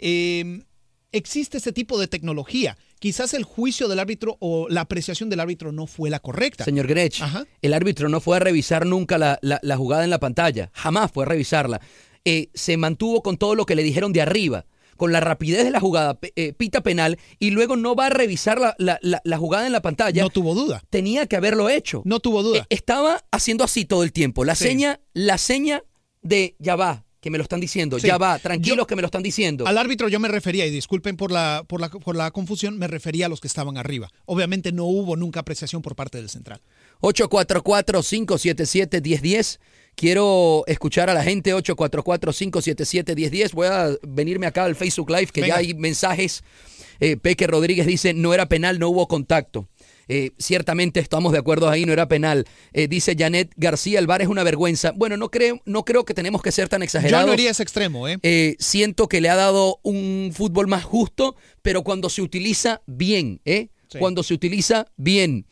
eh, 0.00 0.64
existe 1.12 1.58
ese 1.58 1.70
tipo 1.72 2.00
de 2.00 2.08
tecnología. 2.08 2.76
Quizás 3.00 3.34
el 3.34 3.42
juicio 3.44 3.88
del 3.88 3.98
árbitro 3.98 4.36
o 4.40 4.68
la 4.68 4.82
apreciación 4.82 5.28
del 5.30 5.40
árbitro 5.40 5.72
no 5.72 5.86
fue 5.88 6.08
la 6.10 6.20
correcta. 6.20 6.64
Señor 6.64 6.86
Grech, 6.86 7.20
Ajá. 7.22 7.44
el 7.62 7.74
árbitro 7.74 8.08
no 8.08 8.20
fue 8.20 8.36
a 8.36 8.40
revisar 8.40 8.86
nunca 8.86 9.18
la, 9.18 9.38
la- 9.42 9.58
la 9.62 9.76
jugada 9.76 10.04
en 10.04 10.10
la 10.10 10.20
pantalla, 10.20 10.70
jamás 10.74 11.10
fue 11.10 11.24
a 11.24 11.28
revisarla. 11.28 11.80
Eh, 12.24 12.50
se 12.54 12.76
mantuvo 12.76 13.22
con 13.22 13.36
todo 13.38 13.54
lo 13.56 13.66
que 13.66 13.74
le 13.74 13.82
dijeron 13.82 14.12
de 14.12 14.20
arriba, 14.22 14.66
con 14.98 15.12
la 15.12 15.20
rapidez 15.20 15.64
de 15.64 15.70
la 15.70 15.80
jugada, 15.80 16.18
eh, 16.36 16.52
pita 16.52 16.82
penal, 16.82 17.18
y 17.38 17.52
luego 17.52 17.74
no 17.74 17.94
va 17.96 18.06
a 18.06 18.10
revisar 18.10 18.60
la, 18.60 18.74
la- 18.76 18.98
la- 19.00 19.22
la 19.24 19.38
jugada 19.38 19.64
en 19.66 19.72
la 19.72 19.80
pantalla. 19.80 20.22
No 20.22 20.28
tuvo 20.28 20.54
duda. 20.54 20.82
Tenía 20.90 21.26
que 21.26 21.36
haberlo 21.36 21.70
hecho. 21.70 22.02
No 22.04 22.20
tuvo 22.20 22.42
duda. 22.42 22.58
Eh, 22.58 22.64
estaba 22.68 23.24
haciendo 23.32 23.64
así 23.64 23.86
todo 23.86 24.02
el 24.02 24.12
tiempo. 24.12 24.44
La 24.44 24.54
Sí. 24.54 24.64
seña, 24.64 25.00
la 25.14 25.38
seña 25.38 25.82
de 26.20 26.54
ya 26.58 26.76
va, 26.76 27.06
que 27.20 27.30
me 27.30 27.38
lo 27.38 27.42
están 27.42 27.60
diciendo. 27.60 27.98
Sí. 27.98 28.06
Ya 28.06 28.18
va, 28.18 28.38
tranquilos 28.38 28.78
Yo- 28.78 28.86
que 28.86 28.96
me 28.96 29.02
lo 29.02 29.06
están 29.06 29.22
diciendo. 29.22 29.66
Al 29.66 29.76
árbitro 29.78 30.08
yo 30.08 30.18
me 30.20 30.28
refería, 30.28 30.66
y 30.66 30.70
disculpen 30.70 31.16
por 31.16 31.30
la, 31.30 31.64
por, 31.66 31.80
la, 31.80 31.88
por 31.90 32.16
la 32.16 32.30
confusión, 32.30 32.78
me 32.78 32.86
refería 32.88 33.26
a 33.26 33.28
los 33.28 33.40
que 33.40 33.48
estaban 33.48 33.76
arriba. 33.76 34.10
Obviamente 34.24 34.72
no 34.72 34.84
hubo 34.86 35.16
nunca 35.16 35.40
apreciación 35.40 35.82
por 35.82 35.94
parte 35.96 36.18
del 36.18 36.28
central. 36.30 36.60
844-577-1010. 37.02 39.58
Quiero 39.96 40.64
escuchar 40.66 41.10
a 41.10 41.14
la 41.14 41.22
gente 41.22 41.54
844-577-1010. 41.54 43.52
Voy 43.52 43.66
a 43.66 43.90
venirme 44.02 44.46
acá 44.46 44.64
al 44.64 44.76
Facebook 44.76 45.10
Live 45.10 45.26
que 45.26 45.42
Venga. 45.42 45.56
ya 45.56 45.60
hay 45.60 45.74
mensajes. 45.74 46.42
Eh, 47.00 47.16
Peque 47.16 47.46
Rodríguez 47.46 47.86
dice, 47.86 48.12
no 48.14 48.32
era 48.34 48.46
penal, 48.46 48.78
no 48.78 48.88
hubo 48.90 49.08
contacto. 49.08 49.68
Eh, 50.12 50.32
ciertamente 50.38 50.98
estamos 50.98 51.30
de 51.30 51.38
acuerdo 51.38 51.70
ahí, 51.70 51.84
no 51.84 51.92
era 51.92 52.08
penal. 52.08 52.44
Eh, 52.72 52.88
dice 52.88 53.14
Janet 53.16 53.52
García, 53.56 54.00
el 54.00 54.08
es 54.20 54.26
una 54.26 54.42
vergüenza. 54.42 54.92
Bueno, 54.96 55.16
no 55.16 55.30
creo, 55.30 55.60
no 55.66 55.84
creo 55.84 56.04
que 56.04 56.14
tenemos 56.14 56.42
que 56.42 56.50
ser 56.50 56.68
tan 56.68 56.80
Yo 56.80 56.84
exagerados. 56.84 57.28
no 57.28 57.34
iría 57.34 57.52
ese 57.52 57.62
extremo, 57.62 58.08
¿eh? 58.08 58.18
Eh, 58.24 58.56
siento 58.58 59.06
que 59.06 59.20
le 59.20 59.28
ha 59.28 59.36
dado 59.36 59.78
un 59.84 60.32
fútbol 60.34 60.66
más 60.66 60.82
justo, 60.82 61.36
pero 61.62 61.84
cuando 61.84 62.10
se 62.10 62.22
utiliza 62.22 62.82
bien, 62.86 63.40
¿eh? 63.44 63.68
Sí. 63.88 63.98
Cuando 63.98 64.24
se 64.24 64.34
utiliza 64.34 64.86
bien. 64.96 65.46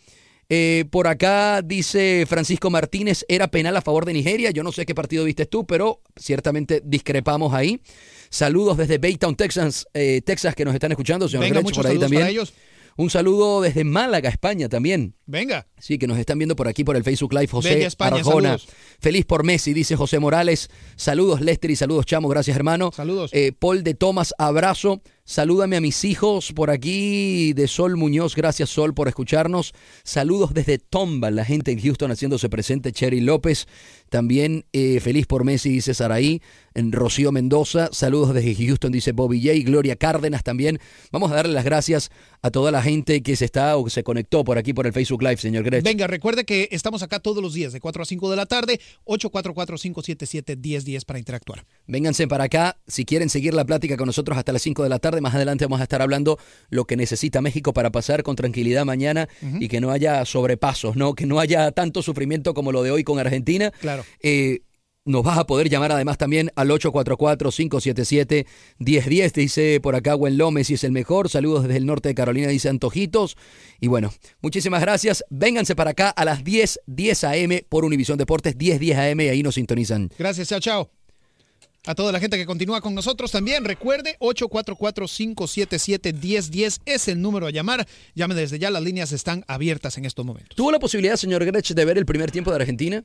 Eh, 0.50 0.86
por 0.90 1.06
acá 1.06 1.60
dice 1.62 2.24
Francisco 2.26 2.70
Martínez, 2.70 3.24
era 3.28 3.48
penal 3.48 3.76
a 3.76 3.82
favor 3.82 4.06
de 4.06 4.12
Nigeria. 4.14 4.50
Yo 4.50 4.62
no 4.64 4.72
sé 4.72 4.86
qué 4.86 4.94
partido 4.94 5.24
viste 5.24 5.46
tú, 5.46 5.66
pero 5.66 6.00
ciertamente 6.16 6.82
discrepamos 6.84 7.54
ahí. 7.54 7.80
Saludos 8.30 8.76
desde 8.76 8.98
Baytown, 8.98 9.36
Texas, 9.36 9.86
eh, 9.94 10.20
Texas, 10.24 10.54
que 10.54 10.64
nos 10.64 10.74
están 10.74 10.90
escuchando. 10.90 11.28
Señor 11.28 11.44
Venga, 11.44 11.60
Grech, 11.60 11.74
por 11.74 11.86
ahí 11.86 11.98
también. 11.98 12.22
para 12.22 12.30
ellos. 12.30 12.52
Un 12.98 13.10
saludo 13.10 13.60
desde 13.60 13.84
Málaga, 13.84 14.28
España 14.28 14.68
también. 14.68 15.14
Venga. 15.24 15.68
Sí, 15.78 15.98
que 15.98 16.08
nos 16.08 16.18
están 16.18 16.36
viendo 16.36 16.56
por 16.56 16.66
aquí 16.66 16.82
por 16.82 16.96
el 16.96 17.04
Facebook 17.04 17.32
Live. 17.32 17.46
José 17.46 17.84
España, 17.84 18.16
Arjona. 18.16 18.58
saludos. 18.58 18.68
Feliz 18.98 19.24
por 19.24 19.44
Messi, 19.44 19.72
dice 19.72 19.94
José 19.94 20.18
Morales. 20.18 20.68
Saludos, 20.96 21.40
Lester, 21.40 21.70
y 21.70 21.76
saludos, 21.76 22.06
Chamo. 22.06 22.26
Gracias, 22.28 22.56
hermano. 22.56 22.90
Saludos. 22.92 23.30
Eh, 23.32 23.52
Paul 23.56 23.84
de 23.84 23.94
Tomás, 23.94 24.34
abrazo. 24.36 25.00
Salúdame 25.28 25.76
a 25.76 25.82
mis 25.82 26.06
hijos 26.06 26.54
por 26.54 26.70
aquí 26.70 27.52
de 27.52 27.68
Sol 27.68 27.98
Muñoz. 27.98 28.34
Gracias, 28.34 28.70
Sol, 28.70 28.94
por 28.94 29.08
escucharnos. 29.08 29.74
Saludos 30.02 30.54
desde 30.54 30.78
Tomba, 30.78 31.30
la 31.30 31.44
gente 31.44 31.70
en 31.70 31.82
Houston 31.82 32.10
haciéndose 32.10 32.48
presente. 32.48 32.92
Cherry 32.92 33.20
López. 33.20 33.66
También 34.08 34.64
eh, 34.72 35.00
feliz 35.00 35.26
por 35.26 35.44
Messi, 35.44 35.68
dice 35.68 35.92
Saraí. 35.92 36.40
En 36.72 36.92
Rocío 36.92 37.30
Mendoza. 37.30 37.90
Saludos 37.92 38.32
desde 38.32 38.54
Houston, 38.54 38.90
dice 38.90 39.12
Bobby 39.12 39.42
J. 39.42 39.52
Gloria 39.66 39.96
Cárdenas 39.96 40.42
también. 40.44 40.80
Vamos 41.12 41.30
a 41.30 41.34
darle 41.34 41.52
las 41.52 41.64
gracias 41.64 42.10
a 42.40 42.50
toda 42.50 42.70
la 42.70 42.80
gente 42.82 43.22
que 43.22 43.36
se 43.36 43.44
está 43.44 43.76
o 43.76 43.84
que 43.84 43.90
se 43.90 44.02
conectó 44.02 44.44
por 44.44 44.56
aquí 44.56 44.72
por 44.72 44.86
el 44.86 44.94
Facebook 44.94 45.22
Live, 45.22 45.36
señor 45.38 45.64
Gretsch. 45.64 45.84
Venga, 45.84 46.06
recuerde 46.06 46.44
que 46.44 46.68
estamos 46.70 47.02
acá 47.02 47.20
todos 47.20 47.42
los 47.42 47.52
días 47.52 47.74
de 47.74 47.80
4 47.80 48.02
a 48.02 48.06
5 48.06 48.30
de 48.30 48.36
la 48.36 48.46
tarde, 48.46 48.80
844-577-1010 49.04 51.04
para 51.04 51.18
interactuar. 51.18 51.66
Vénganse 51.86 52.26
para 52.28 52.44
acá 52.44 52.78
si 52.86 53.04
quieren 53.04 53.28
seguir 53.28 53.52
la 53.52 53.66
plática 53.66 53.98
con 53.98 54.06
nosotros 54.06 54.38
hasta 54.38 54.52
las 54.52 54.62
5 54.62 54.84
de 54.84 54.88
la 54.88 55.00
tarde. 55.00 55.17
Más 55.20 55.34
adelante 55.34 55.64
vamos 55.64 55.80
a 55.80 55.84
estar 55.84 56.02
hablando 56.02 56.38
lo 56.70 56.84
que 56.84 56.96
necesita 56.96 57.40
México 57.40 57.72
para 57.72 57.90
pasar 57.90 58.22
con 58.22 58.36
tranquilidad 58.36 58.84
mañana 58.84 59.28
y 59.60 59.68
que 59.68 59.80
no 59.80 59.90
haya 59.90 60.24
sobrepasos, 60.24 60.96
¿no? 60.96 61.14
Que 61.14 61.26
no 61.26 61.40
haya 61.40 61.70
tanto 61.72 62.02
sufrimiento 62.02 62.54
como 62.54 62.72
lo 62.72 62.82
de 62.82 62.90
hoy 62.90 63.04
con 63.04 63.18
Argentina. 63.18 63.70
Claro. 63.80 64.04
Eh, 64.22 64.62
nos 65.08 65.24
vas 65.24 65.38
a 65.38 65.46
poder 65.46 65.70
llamar 65.70 65.90
además 65.90 66.18
también 66.18 66.52
al 66.54 66.68
844-577-1010. 66.68 69.32
Dice 69.32 69.80
por 69.80 69.96
acá 69.96 70.12
Gwen 70.12 70.36
Lómez 70.36 70.68
y 70.70 70.74
es 70.74 70.84
el 70.84 70.92
mejor. 70.92 71.30
Saludos 71.30 71.62
desde 71.62 71.78
el 71.78 71.86
norte 71.86 72.10
de 72.10 72.14
Carolina, 72.14 72.48
dice 72.48 72.68
Antojitos. 72.68 73.38
Y 73.80 73.86
bueno, 73.88 74.12
muchísimas 74.42 74.82
gracias. 74.82 75.24
Vénganse 75.30 75.74
para 75.74 75.92
acá 75.92 76.10
a 76.10 76.26
las 76.26 76.44
10, 76.44 76.80
10 76.86 77.24
a.m. 77.24 77.64
por 77.68 77.86
Univisión 77.86 78.18
Deportes, 78.18 78.58
10, 78.58 78.78
10 78.78 78.98
a.m. 78.98 79.24
y 79.24 79.28
ahí 79.28 79.42
nos 79.42 79.54
sintonizan. 79.54 80.10
Gracias, 80.18 80.48
chao, 80.48 80.60
chao. 80.60 80.97
A 81.86 81.94
toda 81.94 82.12
la 82.12 82.20
gente 82.20 82.36
que 82.36 82.44
continúa 82.44 82.80
con 82.80 82.94
nosotros 82.94 83.30
también, 83.30 83.64
recuerde 83.64 84.16
844-577-1010 84.20 86.80
es 86.84 87.08
el 87.08 87.22
número 87.22 87.46
a 87.46 87.50
llamar. 87.50 87.86
Llame 88.14 88.34
desde 88.34 88.58
ya, 88.58 88.70
las 88.70 88.82
líneas 88.82 89.12
están 89.12 89.44
abiertas 89.48 89.96
en 89.96 90.04
estos 90.04 90.26
momentos. 90.26 90.56
¿Tuvo 90.56 90.72
la 90.72 90.78
posibilidad, 90.78 91.16
señor 91.16 91.44
Grech, 91.44 91.68
de 91.68 91.84
ver 91.84 91.96
el 91.96 92.06
primer 92.06 92.30
tiempo 92.30 92.50
de 92.50 92.56
Argentina? 92.56 93.04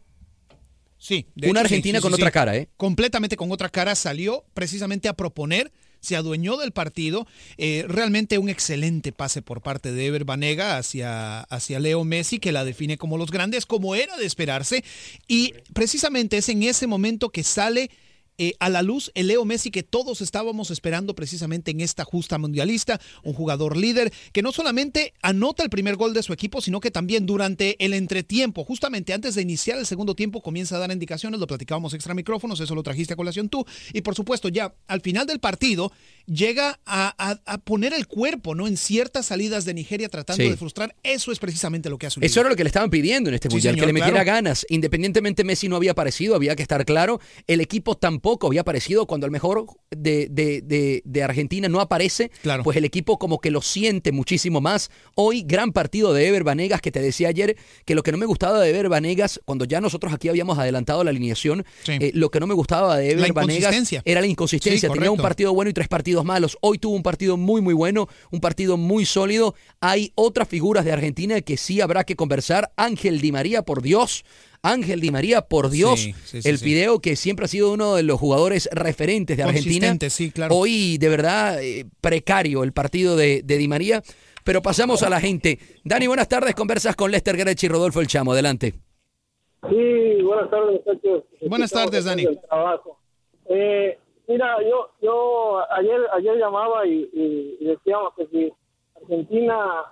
Sí. 0.97 1.27
de 1.35 1.49
Una 1.49 1.59
hecho, 1.59 1.65
Argentina 1.65 1.99
sí, 1.99 2.01
con 2.01 2.11
sí, 2.11 2.15
otra 2.15 2.31
cara, 2.31 2.55
¿eh? 2.55 2.69
Completamente 2.77 3.35
con 3.35 3.51
otra 3.51 3.69
cara 3.69 3.93
salió 3.93 4.45
precisamente 4.53 5.09
a 5.09 5.13
proponer, 5.13 5.71
se 5.99 6.15
adueñó 6.15 6.57
del 6.57 6.71
partido. 6.71 7.27
Eh, 7.57 7.85
realmente 7.87 8.37
un 8.37 8.49
excelente 8.49 9.11
pase 9.11 9.41
por 9.41 9.61
parte 9.61 9.91
de 9.91 10.05
Ever 10.05 10.23
Banega 10.23 10.77
hacia, 10.77 11.41
hacia 11.41 11.79
Leo 11.79 12.03
Messi, 12.05 12.39
que 12.39 12.51
la 12.51 12.65
define 12.65 12.97
como 12.97 13.17
los 13.17 13.31
grandes, 13.31 13.65
como 13.65 13.95
era 13.95 14.17
de 14.17 14.25
esperarse. 14.25 14.83
Y 15.27 15.53
precisamente 15.73 16.37
es 16.37 16.49
en 16.49 16.63
ese 16.63 16.87
momento 16.87 17.29
que 17.29 17.43
sale 17.43 17.89
eh, 18.37 18.53
a 18.59 18.69
la 18.69 18.81
luz 18.81 19.11
el 19.15 19.27
Leo 19.27 19.45
Messi 19.45 19.71
que 19.71 19.83
todos 19.83 20.21
estábamos 20.21 20.71
esperando 20.71 21.13
precisamente 21.15 21.71
en 21.71 21.81
esta 21.81 22.03
justa 22.03 22.37
mundialista, 22.37 22.99
un 23.23 23.33
jugador 23.33 23.77
líder 23.77 24.11
que 24.31 24.41
no 24.41 24.51
solamente 24.51 25.13
anota 25.21 25.63
el 25.63 25.69
primer 25.69 25.95
gol 25.95 26.13
de 26.13 26.23
su 26.23 26.33
equipo, 26.33 26.61
sino 26.61 26.79
que 26.79 26.91
también 26.91 27.25
durante 27.25 27.83
el 27.83 27.93
entretiempo, 27.93 28.63
justamente 28.65 29.13
antes 29.13 29.35
de 29.35 29.41
iniciar 29.41 29.77
el 29.77 29.85
segundo 29.85 30.15
tiempo, 30.15 30.41
comienza 30.41 30.75
a 30.75 30.79
dar 30.79 30.91
indicaciones, 30.91 31.39
lo 31.39 31.47
platicábamos 31.47 31.93
extra 31.93 32.13
micrófonos, 32.13 32.59
eso 32.59 32.73
lo 32.75 32.83
trajiste 32.83 33.13
a 33.13 33.17
colación 33.17 33.49
tú, 33.49 33.65
y 33.93 34.01
por 34.01 34.15
supuesto 34.15 34.49
ya 34.49 34.73
al 34.87 35.01
final 35.01 35.27
del 35.27 35.39
partido 35.39 35.91
llega 36.25 36.79
a, 36.85 37.13
a- 37.17 37.39
a 37.45 37.57
poner 37.59 37.93
el 37.93 38.07
cuerpo 38.07 38.55
¿no? 38.55 38.67
en 38.67 38.77
ciertas 38.77 39.27
salidas 39.27 39.65
de 39.65 39.73
Nigeria 39.73 40.09
tratando 40.09 40.43
Sí. 40.43 40.49
de 40.49 40.57
frustrar, 40.57 40.95
eso 41.03 41.31
es 41.31 41.39
precisamente 41.39 41.89
lo 41.89 41.97
que 41.97 42.07
hace 42.07 42.19
Eso 42.25 42.39
era 42.39 42.49
lo 42.49 42.55
que 42.55 42.63
le 42.63 42.69
estaban 42.69 42.89
pidiendo 42.89 43.29
en 43.29 43.35
este 43.35 43.49
Sí, 43.49 43.55
mundial, 43.55 43.73
señor, 43.75 43.83
que 43.83 43.87
le 43.87 43.93
metiera 43.93 44.23
claro. 44.23 44.35
ganas. 44.37 44.65
Independientemente 44.69 45.43
Messi 45.43 45.67
no 45.69 45.75
había 45.75 45.91
aparecido, 45.91 46.33
había 46.35 46.55
que 46.55 46.61
estar 46.63 46.83
claro. 46.85 47.19
El 47.45 47.61
equipo 47.61 47.95
tampoco 47.95 48.22
había 48.47 48.61
aparecido 48.61 49.05
cuando 49.05 49.25
el 49.25 49.31
mejor 49.31 49.65
de, 49.91 50.27
de- 50.31 50.61
de- 50.61 51.01
de 51.05 51.23
Argentina 51.23 51.67
no 51.67 51.79
aparece. 51.81 52.29
Claro. 52.41 52.63
Pues 52.63 52.77
el 52.77 52.85
equipo 52.85 53.19
como 53.19 53.39
que 53.39 53.51
lo 53.51 53.61
siente 53.61 54.11
muchísimo 54.11 54.61
más. 54.61 54.89
Hoy, 55.15 55.43
gran 55.45 55.71
partido 55.73 56.13
de 56.13 56.27
Ever 56.27 56.43
Vanegas, 56.43 56.81
que 56.81 56.91
te 56.91 57.01
decía 57.01 57.27
ayer 57.27 57.57
que 57.85 57.95
lo 57.95 58.03
que 58.03 58.11
no 58.11 58.17
me 58.17 58.25
gustaba 58.25 58.59
de 58.61 58.69
Ever 58.69 58.89
Vanegas, 58.89 59.41
cuando 59.45 59.65
ya 59.65 59.81
nosotros 59.81 60.13
aquí 60.13 60.29
habíamos 60.29 60.57
adelantado 60.57 61.03
la 61.03 61.09
alineación, 61.09 61.65
Sí. 61.83 61.93
eh, 61.99 62.11
lo 62.13 62.29
que 62.31 62.39
no 62.39 62.47
me 62.47 62.53
gustaba 62.53 62.97
de 62.97 63.11
Ever 63.11 63.33
Vanegas 63.33 63.75
era 64.05 64.21
la 64.21 64.27
inconsistencia. 64.27 64.89
Sí, 64.89 64.93
Tenía 64.93 65.11
un 65.11 65.17
partido 65.19 65.53
bueno 65.53 65.69
y 65.69 65.73
tres 65.73 65.87
partidos 65.89 66.23
malos. 66.23 66.57
Hoy 66.61 66.77
tuvo 66.79 66.95
un 66.95 67.03
partido 67.03 67.35
muy, 67.37 67.61
muy 67.61 67.73
bueno, 67.73 68.07
un 68.31 68.39
partido 68.39 68.77
muy 68.77 69.05
sólido. 69.05 69.53
Hay 69.81 70.11
otras 70.15 70.47
figuras 70.47 70.85
de 70.85 70.91
Argentina 70.93 71.41
que 71.41 71.57
sí 71.57 71.81
habrá 71.81 72.03
que 72.05 72.15
conversar. 72.15 72.71
Ángel 72.77 73.19
Di 73.19 73.31
María, 73.31 73.63
por 73.63 73.81
Dios. 73.81 74.23
Ángel 74.63 75.01
Di 75.01 75.11
María, 75.11 75.41
por 75.41 75.69
Dios. 75.69 75.99
Sí, 75.99 76.13
sí, 76.23 76.41
sí, 76.41 76.49
el 76.49 76.57
sí. 76.57 76.65
video 76.65 76.99
que 76.99 77.15
siempre 77.17 77.45
ha 77.45 77.47
sido 77.49 77.73
uno 77.73 77.95
de 77.95 78.03
los 78.03 78.17
jugadores 78.19 78.69
referentes 78.71 79.35
de 79.35 79.43
Argentina. 79.43 79.95
Claro. 80.33 80.55
Hoy, 80.55 80.97
de 80.97 81.09
verdad, 81.09 81.61
eh, 81.61 81.85
precario 82.01 82.63
el 82.63 82.71
partido 82.71 83.15
de, 83.17 83.41
de 83.43 83.57
Di 83.57 83.67
María. 83.67 84.01
Pero 84.45 84.61
pasamos 84.61 85.03
a 85.03 85.09
la 85.09 85.19
gente. 85.21 85.59
Dani, 85.83 86.07
buenas 86.07 86.27
tardes. 86.27 86.53
Conversas 86.55 86.95
con 86.95 87.11
Lester 87.11 87.37
Grech 87.37 87.61
y 87.63 87.67
Rodolfo 87.67 88.01
El 88.01 88.07
Chamo. 88.07 88.31
Adelante. 88.33 88.73
Sí, 89.69 90.21
buenas 90.21 90.49
tardes, 90.49 90.81
muchachos. 90.85 91.23
Buenas 91.47 91.71
tardes, 91.71 92.03
Dani. 92.05 92.25
Eh, 93.49 93.97
mira, 94.27 94.57
yo 94.61 94.89
yo 95.01 95.59
ayer 95.73 95.99
ayer 96.13 96.35
llamaba 96.37 96.85
y, 96.87 97.09
y- 97.13 97.57
y 97.59 97.65
decíamos 97.65 98.13
que 98.17 98.27
si 98.27 98.51
Argentina 99.01 99.83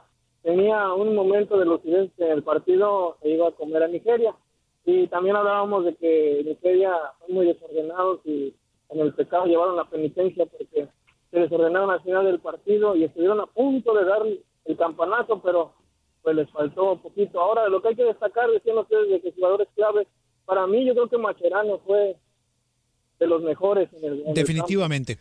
tenía 0.43 0.93
un 0.93 1.15
momento 1.15 1.57
de 1.57 1.65
lucidez 1.65 2.09
en 2.17 2.31
el 2.31 2.43
partido, 2.43 3.17
se 3.21 3.29
iba 3.29 3.47
a 3.49 3.51
comer 3.51 3.83
a 3.83 3.87
Nigeria. 3.87 4.33
Y 4.85 5.07
también 5.07 5.35
hablábamos 5.35 5.85
de 5.85 5.95
que 5.95 6.43
Nigeria 6.45 6.91
son 7.19 7.35
muy 7.35 7.45
desordenados 7.45 8.21
y 8.25 8.53
en 8.89 8.99
el 8.99 9.13
pecado 9.13 9.45
llevaron 9.45 9.75
la 9.75 9.89
penitencia 9.89 10.45
porque 10.45 10.87
se 11.29 11.39
desordenaron 11.39 11.89
al 11.91 12.01
final 12.01 12.25
del 12.25 12.39
partido 12.39 12.95
y 12.95 13.03
estuvieron 13.03 13.39
a 13.39 13.45
punto 13.45 13.93
de 13.93 14.05
dar 14.05 14.21
el 14.65 14.77
campanazo, 14.77 15.41
pero 15.41 15.73
pues 16.21 16.35
les 16.35 16.49
faltó 16.51 16.93
un 16.93 17.01
poquito. 17.01 17.39
Ahora, 17.39 17.67
lo 17.69 17.81
que 17.81 17.89
hay 17.89 17.95
que 17.95 18.03
destacar, 18.03 18.49
decían 18.49 18.77
ustedes, 18.77 19.09
de 19.09 19.21
que 19.21 19.31
jugadores 19.31 19.67
clave, 19.75 20.07
para 20.45 20.67
mí 20.67 20.85
yo 20.85 20.93
creo 20.93 21.09
que 21.09 21.17
Macherano 21.17 21.79
fue 21.79 22.17
de 23.19 23.27
los 23.27 23.41
mejores 23.41 23.89
en 23.93 24.03
el, 24.03 24.23
en 24.25 24.33
Definitivamente. 24.33 25.17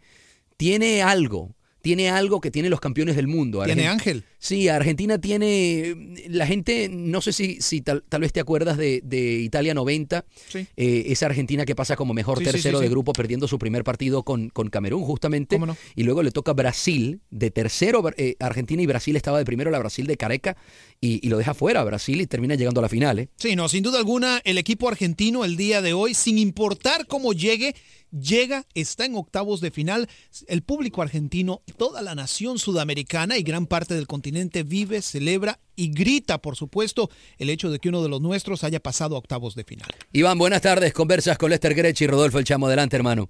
tiene 0.57 1.01
algo. 1.01 1.55
Tiene 1.81 2.09
algo 2.09 2.39
que 2.39 2.51
tienen 2.51 2.71
los 2.71 2.79
campeones 2.79 3.15
del 3.15 3.27
mundo. 3.27 3.63
¿Tiene 3.63 3.87
Ángel? 3.87 4.23
Sí, 4.43 4.67
Argentina 4.67 5.19
tiene. 5.19 5.95
La 6.27 6.45
gente, 6.45 6.89
no 6.91 7.21
sé 7.21 7.31
si, 7.31 7.61
si 7.61 7.79
tal, 7.79 8.03
tal 8.09 8.19
vez 8.19 8.33
te 8.33 8.41
acuerdas 8.41 8.75
de, 8.75 8.99
de 9.01 9.39
Italia 9.39 9.73
90, 9.73 10.25
Sí. 10.49 10.67
eh, 10.75 11.03
esa 11.07 11.27
Argentina 11.27 11.63
que 11.65 11.75
pasa 11.75 11.95
como 11.95 12.13
mejor 12.13 12.39
Sí, 12.39 12.43
tercero 12.43 12.79
sí, 12.79 12.83
de 12.83 12.89
grupo, 12.89 13.13
perdiendo 13.13 13.47
su 13.47 13.57
primer 13.57 13.85
partido 13.85 14.23
con, 14.23 14.49
con 14.49 14.69
Camerún, 14.69 15.05
justamente. 15.05 15.57
Y 15.95 16.03
luego 16.03 16.23
le 16.23 16.31
toca 16.31 16.51
Brasil, 16.51 17.21
de 17.29 17.51
tercero, 17.51 18.03
eh, 18.17 18.35
Argentina 18.41 18.81
y 18.83 18.85
Brasil 18.85 19.15
estaba 19.15 19.37
de 19.37 19.45
primero, 19.45 19.71
la 19.71 19.79
Brasil 19.79 20.05
de 20.07 20.17
Careca, 20.17 20.57
y, 20.99 21.25
y 21.25 21.29
lo 21.29 21.37
deja 21.37 21.53
fuera 21.53 21.81
Brasil 21.85 22.19
y 22.19 22.27
termina 22.27 22.55
llegando 22.55 22.81
a 22.81 22.83
la 22.83 22.89
final. 22.89 23.19
¿eh? 23.19 23.29
Sí, 23.37 23.55
no, 23.55 23.69
sin 23.69 23.81
duda 23.81 23.97
alguna, 23.97 24.41
el 24.43 24.57
equipo 24.57 24.89
argentino 24.89 25.45
el 25.45 25.55
día 25.55 25.81
de 25.81 25.93
hoy, 25.93 26.13
sin 26.15 26.37
importar 26.37 27.07
cómo 27.07 27.31
llegue, 27.31 27.75
llega, 28.11 28.65
está 28.73 29.05
en 29.05 29.15
octavos 29.15 29.61
de 29.61 29.71
final. 29.71 30.09
El 30.47 30.63
público 30.63 31.01
argentino, 31.01 31.61
toda 31.77 32.01
la 32.01 32.13
nación 32.13 32.59
sudamericana 32.59 33.37
y 33.37 33.43
gran 33.43 33.67
parte 33.67 33.93
del 33.95 34.05
continente 34.05 34.32
vive, 34.65 35.01
celebra 35.01 35.59
y 35.75 35.91
grita, 35.91 36.37
por 36.39 36.55
supuesto, 36.55 37.09
el 37.37 37.49
hecho 37.49 37.69
de 37.71 37.79
que 37.79 37.89
uno 37.89 38.01
de 38.03 38.09
los 38.09 38.21
nuestros 38.21 38.63
haya 38.63 38.79
pasado 38.79 39.15
a 39.15 39.19
octavos 39.19 39.55
de 39.55 39.63
final. 39.63 39.87
Iván, 40.11 40.37
buenas 40.37 40.61
tardes. 40.61 40.93
Conversas 40.93 41.37
con 41.37 41.49
Lester 41.49 41.73
Grech 41.73 41.99
y 42.01 42.07
Rodolfo 42.07 42.39
El 42.39 42.45
Chamo. 42.45 42.67
Adelante, 42.67 42.95
hermano. 42.95 43.29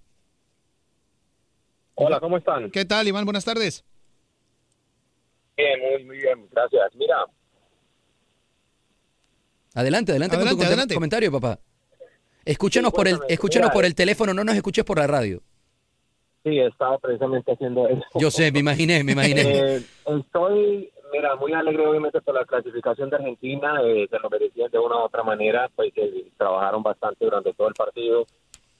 Hola, 1.95 2.19
¿cómo 2.19 2.37
están? 2.37 2.71
¿Qué 2.71 2.85
tal, 2.85 3.07
Iván? 3.07 3.25
Buenas 3.25 3.45
tardes. 3.45 3.83
Bien, 5.55 5.79
muy, 5.79 6.03
muy 6.05 6.17
bien, 6.17 6.47
gracias. 6.51 6.81
Mira, 6.95 7.15
Adelante, 9.75 10.11
adelante, 10.11 10.35
con 10.35 10.41
Adelante, 10.41 10.63
tu 10.63 10.67
adelante. 10.67 10.93
comentario, 10.95 11.31
papá. 11.31 11.59
Escúchanos, 12.45 12.91
Sí, 12.91 12.95
por 12.95 13.07
el, 13.07 13.19
escúchanos 13.27 13.67
Mira, 13.67 13.73
por 13.73 13.85
el 13.85 13.95
teléfono, 13.95 14.33
no 14.33 14.43
nos 14.43 14.55
escuches 14.55 14.83
por 14.83 14.97
la 14.99 15.07
radio. 15.07 15.41
Sí, 16.43 16.59
estaba 16.59 16.97
precisamente 16.97 17.51
haciendo 17.51 17.87
eso. 17.87 18.03
Yo 18.15 18.31
sé, 18.31 18.51
me 18.51 18.59
imaginé, 18.59 19.03
me 19.03 19.13
imaginé. 19.13 19.43
Eh, 19.45 19.83
estoy, 20.05 20.91
mira, 21.11 21.35
muy 21.35 21.53
alegre 21.53 21.85
obviamente 21.87 22.21
por 22.21 22.35
la 22.35 22.45
clasificación 22.45 23.09
de 23.09 23.15
Argentina, 23.17 23.81
eh, 23.83 24.07
se 24.09 24.19
lo 24.19 24.29
merecían 24.29 24.69
de 24.71 24.79
una 24.79 24.97
u 24.97 24.99
otra 24.99 25.23
manera, 25.23 25.69
pues 25.75 25.91
eh, 25.95 26.25
trabajaron 26.37 26.83
bastante 26.83 27.25
durante 27.25 27.53
todo 27.53 27.67
el 27.67 27.73
partido 27.73 28.25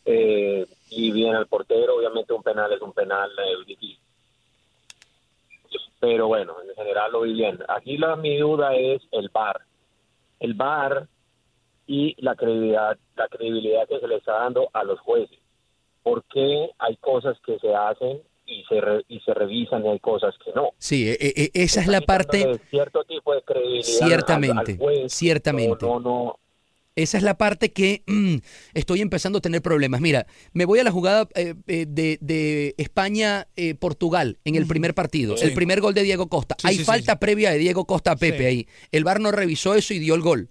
eh, 0.06 0.66
y 0.90 1.12
bien 1.12 1.36
el 1.36 1.48
portero, 1.48 1.96
obviamente 1.96 2.34
un 2.34 2.44
penal 2.44 2.72
es 2.74 2.82
un 2.82 2.94
penal 2.94 3.30
eh, 3.32 3.66
difícil. 3.66 4.00
Pero 6.00 6.28
bueno, 6.28 6.56
en 6.68 6.76
general 6.76 7.12
lo 7.14 7.22
vi 7.22 7.34
bien. 7.34 7.60
Aquí 7.70 7.98
la, 7.98 8.16
mi 8.18 8.38
duda 8.38 8.76
es 8.76 9.02
el 9.12 9.30
VAR. 9.30 9.62
El 10.40 10.54
VAR 10.54 11.08
y 11.88 12.16
la 12.22 12.36
credibilidad, 12.36 12.98
la 13.16 13.28
credibilidad 13.30 13.88
que 13.88 14.00
se 14.00 14.08
le 14.08 14.18
está 14.18 14.34
dando 14.34 14.70
a 14.74 14.84
los 14.84 15.00
jueces. 15.00 15.40
¿Por 16.04 16.24
qué 16.34 16.70
hay 16.80 16.98
cosas 16.98 17.38
que 17.46 17.58
se 17.60 17.74
hacen 17.74 18.22
y 18.46 18.64
se, 18.68 18.82
re- 18.82 19.06
y 19.08 19.20
se 19.22 19.34
revisan 19.34 19.86
y 19.86 19.90
hay 19.90 20.00
cosas 20.00 20.36
que 20.44 20.52
no? 20.54 20.70
Sí, 20.78 21.10
eh, 21.10 21.18
eh, 21.20 21.52
esa 21.54 21.82
es 21.82 21.88
la 21.88 22.02
parte, 22.02 22.60
cierto 22.70 23.04
tipo 23.06 23.34
de 23.34 23.42
credibilidad 23.44 24.06
Ciertamente, 24.08 24.72
al 24.74 24.78
juez. 24.78 25.14
ciertamente. 25.14 25.86
No, 25.86 26.00
no, 26.02 26.40
esa 26.96 27.18
es 27.18 27.24
la 27.24 27.38
parte 27.38 27.72
que 27.72 28.04
mm, 28.06 28.36
estoy 28.74 29.02
empezando 29.02 29.38
a 29.40 29.42
tener 29.42 29.62
problemas. 29.62 30.00
Mira, 30.02 30.28
me 30.52 30.66
voy 30.66 30.80
a 30.80 30.84
la 30.84 30.92
jugada 30.92 31.28
eh, 31.36 31.56
eh, 31.68 31.86
de, 31.88 32.18
de 32.22 32.76
España-Portugal 32.78 34.38
en 34.46 34.56
el 34.56 34.68
primer 34.68 34.94
partido, 34.94 35.38
Sí. 35.38 35.46
el 35.46 35.54
primer 35.54 35.82
gol 35.82 35.94
de 35.94 36.04
Diego 36.04 36.28
Costa. 36.28 36.56
Sí, 36.60 36.68
Hay 36.68 36.74
sí, 36.76 36.80
sí, 36.82 36.86
falta 36.86 37.14
sí. 37.14 37.18
previa 37.20 37.52
de 37.52 37.58
Diego 37.58 37.86
Costa 37.86 38.12
a 38.12 38.16
Pepe 38.16 38.40
Sí. 38.40 38.46
ahí. 38.46 38.68
El 38.92 39.04
VAR 39.04 39.20
no 39.20 39.32
revisó 39.32 39.74
eso 39.76 39.94
y 39.94 40.00
dio 40.00 40.16
el 40.16 40.22
gol. 40.22 40.50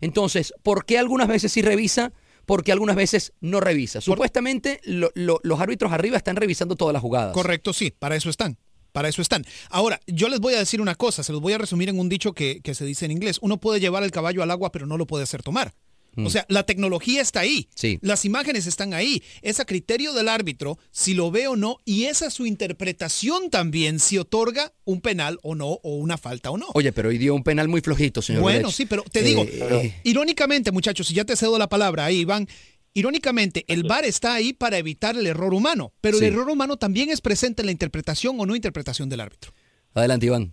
Entonces, 0.00 0.54
¿por 0.62 0.84
qué 0.86 0.98
algunas 0.98 1.28
veces 1.28 1.52
sí 1.52 1.60
revisa? 1.62 2.12
Porque 2.50 2.72
algunas 2.72 2.96
veces 2.96 3.32
no 3.40 3.60
revisa. 3.60 4.00
Supuestamente 4.00 4.80
lo- 4.84 5.10
lo- 5.14 5.38
los 5.44 5.60
árbitros 5.60 5.92
arriba 5.92 6.16
están 6.16 6.34
revisando 6.36 6.74
todas 6.74 6.92
las 6.92 7.00
jugadas. 7.02 7.32
Correcto, 7.32 7.72
sí, 7.72 7.92
para 7.96 8.16
eso 8.16 8.28
están. 8.28 8.58
Para 8.92 9.08
eso 9.08 9.22
están. 9.22 9.44
Ahora, 9.70 10.00
yo 10.08 10.28
les 10.28 10.40
voy 10.40 10.54
a 10.54 10.58
decir 10.58 10.80
una 10.80 10.96
cosa, 10.96 11.22
se 11.22 11.30
los 11.32 11.40
voy 11.40 11.52
a 11.52 11.58
resumir 11.58 11.88
en 11.88 12.00
un 12.00 12.08
dicho 12.08 12.32
que, 12.32 12.60
que 12.60 12.74
se 12.74 12.84
dice 12.84 13.04
en 13.04 13.12
inglés. 13.12 13.38
Uno 13.40 13.58
puede 13.60 13.78
llevar 13.78 14.02
el 14.02 14.10
caballo 14.10 14.42
al 14.42 14.50
agua, 14.50 14.72
pero 14.72 14.84
no 14.86 14.96
lo 14.98 15.06
puede 15.06 15.22
hacer 15.22 15.44
tomar. 15.44 15.72
O 16.16 16.28
sea, 16.30 16.44
la 16.48 16.64
tecnología 16.64 17.22
está 17.22 17.40
ahí. 17.40 17.68
Sí. 17.74 17.98
Las 18.02 18.24
imágenes 18.24 18.66
están 18.66 18.94
ahí. 18.94 19.22
Es 19.42 19.60
a 19.60 19.64
criterio 19.64 20.12
del 20.12 20.28
árbitro 20.28 20.78
si 20.90 21.14
lo 21.14 21.30
ve 21.30 21.46
o 21.48 21.56
no, 21.56 21.78
y 21.84 22.04
esa 22.04 22.26
es 22.26 22.34
su 22.34 22.46
interpretación 22.46 23.50
también, 23.50 23.98
si 24.00 24.18
otorga 24.18 24.72
un 24.84 25.00
penal 25.00 25.38
o 25.42 25.54
no, 25.54 25.66
o 25.82 25.94
una 25.96 26.18
falta 26.18 26.50
o 26.50 26.58
no. 26.58 26.66
Oye, 26.74 26.92
pero 26.92 27.08
hoy 27.10 27.18
dio 27.18 27.34
un 27.34 27.42
penal 27.44 27.68
muy 27.68 27.80
flojito, 27.80 28.22
señor. 28.22 28.42
Bueno, 28.42 28.70
sí, 28.70 28.86
pero 28.86 29.02
te 29.04 29.22
digo, 29.22 29.44
Eh, 29.44 29.94
irónicamente, 30.04 30.72
muchachos, 30.72 31.06
si 31.06 31.14
ya 31.14 31.24
te 31.24 31.36
cedo 31.36 31.58
la 31.58 31.68
palabra 31.68 32.06
ahí, 32.06 32.18
Iván, 32.20 32.48
irónicamente, 32.92 33.64
el 33.68 33.84
VAR 33.84 34.04
está 34.04 34.34
ahí 34.34 34.52
para 34.52 34.78
evitar 34.78 35.16
el 35.16 35.26
error 35.26 35.54
humano, 35.54 35.92
pero 36.00 36.18
Sí. 36.18 36.24
el 36.24 36.32
error 36.32 36.50
humano 36.50 36.76
también 36.76 37.10
es 37.10 37.20
presente 37.20 37.62
en 37.62 37.66
la 37.66 37.72
interpretación 37.72 38.38
o 38.40 38.46
no 38.46 38.56
interpretación 38.56 39.08
del 39.08 39.20
árbitro. 39.20 39.52
Adelante, 39.94 40.26
Iván. 40.26 40.52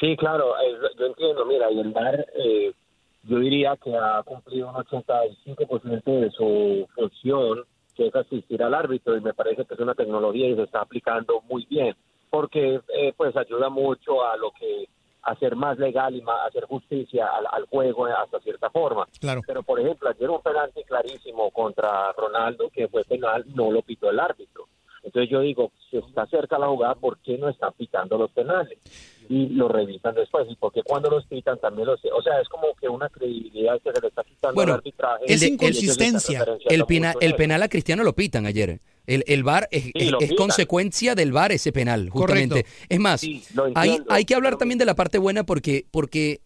Sí, 0.00 0.16
claro, 0.18 0.54
eh, 0.58 0.74
yo 0.98 1.06
entiendo, 1.06 1.46
mira, 1.46 1.70
y 1.70 1.78
el 1.78 1.92
VAR, 1.92 2.26
eh, 2.36 2.72
yo 3.26 3.38
diría 3.38 3.76
que 3.76 3.94
ha 3.96 4.22
cumplido 4.22 4.68
un 4.68 4.74
85% 4.74 6.20
de 6.20 6.30
su 6.30 6.88
función, 6.94 7.64
que 7.94 8.08
es 8.08 8.14
asistir 8.14 8.62
al 8.62 8.74
árbitro, 8.74 9.16
y 9.16 9.20
me 9.20 9.34
parece 9.34 9.64
que 9.64 9.74
es 9.74 9.80
una 9.80 9.94
tecnología 9.94 10.48
y 10.48 10.54
se 10.54 10.62
está 10.62 10.80
aplicando 10.80 11.42
muy 11.48 11.66
bien, 11.66 11.94
porque 12.30 12.80
eh, 12.96 13.12
pues 13.16 13.36
ayuda 13.36 13.68
mucho 13.68 14.24
a 14.24 14.36
lo 14.36 14.50
que 14.52 14.88
hacer 15.22 15.56
más 15.56 15.76
legal 15.78 16.14
y 16.14 16.22
más, 16.22 16.46
hacer 16.46 16.64
justicia 16.66 17.26
al, 17.26 17.46
al 17.50 17.66
juego 17.66 18.06
hasta 18.06 18.38
cierta 18.40 18.70
forma. 18.70 19.06
Claro. 19.20 19.40
Pero, 19.46 19.62
por 19.62 19.80
ejemplo, 19.80 20.08
ayer 20.08 20.30
un 20.30 20.40
penalti 20.40 20.84
clarísimo 20.84 21.50
contra 21.50 22.12
Ronaldo, 22.12 22.70
que 22.70 22.86
fue 22.88 23.02
penal, 23.04 23.44
no 23.54 23.72
lo 23.72 23.82
pitó 23.82 24.08
el 24.10 24.20
árbitro. 24.20 24.68
Entonces 25.06 25.30
yo 25.30 25.40
digo, 25.40 25.70
si 25.90 25.96
está 25.98 26.26
cerca 26.26 26.58
la 26.58 26.66
jugada, 26.66 26.94
¿por 26.96 27.16
qué 27.18 27.38
no 27.38 27.48
están 27.48 27.72
pitando 27.78 28.18
los 28.18 28.30
penales? 28.32 28.76
Y 29.28 29.46
lo 29.50 29.68
revisan 29.68 30.14
después. 30.14 30.46
¿Y 30.50 30.56
por 30.56 30.72
qué 30.72 30.82
cuando 30.82 31.08
los 31.08 31.24
pitan 31.26 31.58
también 31.58 31.86
los... 31.86 32.00
O 32.12 32.22
sea, 32.22 32.40
es 32.40 32.48
como 32.48 32.74
que 32.80 32.88
una 32.88 33.08
credibilidad 33.08 33.80
que 33.80 33.92
se 33.92 34.00
le 34.00 34.08
está 34.08 34.22
quitando 34.24 34.54
Bueno, 34.54 34.72
al 34.74 34.78
arbitraje. 34.78 35.24
es 35.26 35.42
inconsistencia. 35.42 36.44
El, 36.68 36.84
pena- 36.86 37.14
el 37.20 37.34
penal 37.36 37.62
a 37.62 37.68
Cristiano 37.68 38.02
lo 38.04 38.14
pitan 38.14 38.46
ayer. 38.46 38.80
El, 39.06 39.22
el 39.28 39.44
VAR 39.44 39.68
es, 39.70 39.92
consecuencia 40.36 41.14
del 41.14 41.32
VAR 41.32 41.52
ese 41.52 41.72
penal, 41.72 42.08
justamente. 42.10 42.62
Correcto. 42.64 42.86
Es 42.88 42.98
más, 42.98 43.20
Sí, 43.20 43.42
hay, 43.76 43.98
hay 44.08 44.24
que 44.24 44.34
hablar 44.34 44.56
también 44.58 44.78
de 44.78 44.84
la 44.84 44.94
parte 44.94 45.18
buena 45.18 45.44
porque, 45.44 45.86
porque 45.90 46.40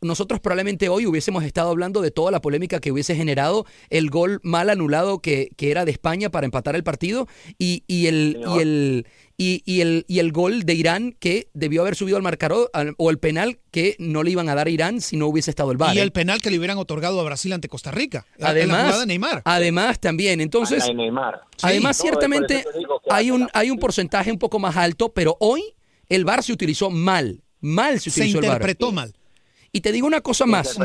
nosotros 0.00 0.40
probablemente 0.40 0.88
hoy 0.88 1.06
hubiésemos 1.06 1.44
estado 1.44 1.70
hablando 1.70 2.00
de 2.00 2.10
toda 2.10 2.30
la 2.30 2.40
polémica 2.40 2.80
que 2.80 2.92
hubiese 2.92 3.14
generado 3.16 3.66
el 3.90 4.10
gol 4.10 4.40
mal 4.42 4.70
anulado 4.70 5.20
que, 5.20 5.50
que 5.56 5.70
era 5.70 5.84
de 5.84 5.90
España 5.92 6.30
para 6.30 6.44
empatar 6.46 6.74
el 6.76 6.84
partido 6.84 7.26
y, 7.58 7.84
y 7.86 8.06
el, 8.06 8.40
y, 8.54 8.58
el, 8.60 9.06
y, 9.36 9.62
y 9.64 9.80
el, 9.80 10.04
y 10.08 10.18
el 10.18 10.32
gol 10.32 10.64
de 10.64 10.74
Irán 10.74 11.16
que 11.18 11.48
debió 11.54 11.82
haber 11.82 11.94
subido 11.96 12.16
al 12.16 12.22
marcador 12.22 12.70
o 12.96 13.10
el 13.10 13.18
penal 13.18 13.58
que 13.70 13.96
no 13.98 14.22
le 14.22 14.30
iban 14.32 14.48
a 14.48 14.54
dar 14.54 14.66
a 14.66 14.70
Irán 14.70 15.00
si 15.00 15.16
no 15.16 15.26
hubiese 15.26 15.50
estado 15.50 15.70
el 15.70 15.76
VAR. 15.76 15.94
y 15.94 15.98
¿eh? 15.98 16.02
el 16.02 16.12
penal 16.12 16.40
que 16.42 16.50
le 16.50 16.58
hubieran 16.58 16.78
otorgado 16.78 17.20
a 17.20 17.24
Brasil 17.24 17.52
ante 17.52 17.68
Costa 17.68 17.90
Rica. 17.90 18.26
la 18.36 18.48
además, 18.50 18.82
jugada 18.84 19.00
de 19.00 19.06
Neymar. 19.06 19.42
además 19.44 20.00
también, 20.00 20.40
entonces... 20.40 20.86
La 20.86 20.94
Neymar. 20.94 21.40
Además, 21.62 21.96
ciertamente 21.96 22.64
hay 23.10 23.30
un, 23.30 23.40
la- 23.40 23.50
hay 23.52 23.70
un 23.70 23.78
porcentaje 23.78 24.30
un 24.30 24.38
poco 24.38 24.58
más 24.58 24.76
alto, 24.76 25.12
pero 25.12 25.36
hoy 25.40 25.62
el 26.08 26.24
VAR 26.24 26.42
se 26.42 26.52
utilizó 26.52 26.90
mal. 26.90 27.42
Mal 27.60 27.98
se 28.00 28.10
Se 28.10 28.20
utilizó 28.20 28.38
el 28.38 28.44
VAR. 28.46 28.52
interpretó 28.56 28.92
mal. 28.92 29.12
Y 29.72 29.80
te 29.80 29.92
digo 29.92 30.06
una 30.06 30.20
cosa 30.20 30.46
más. 30.46 30.76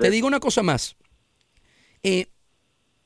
Te 0.00 0.06
¿eh? 0.06 0.10
digo 0.10 0.26
una 0.26 0.40
cosa 0.40 0.62
más. 0.62 0.96
Eh, 2.02 2.26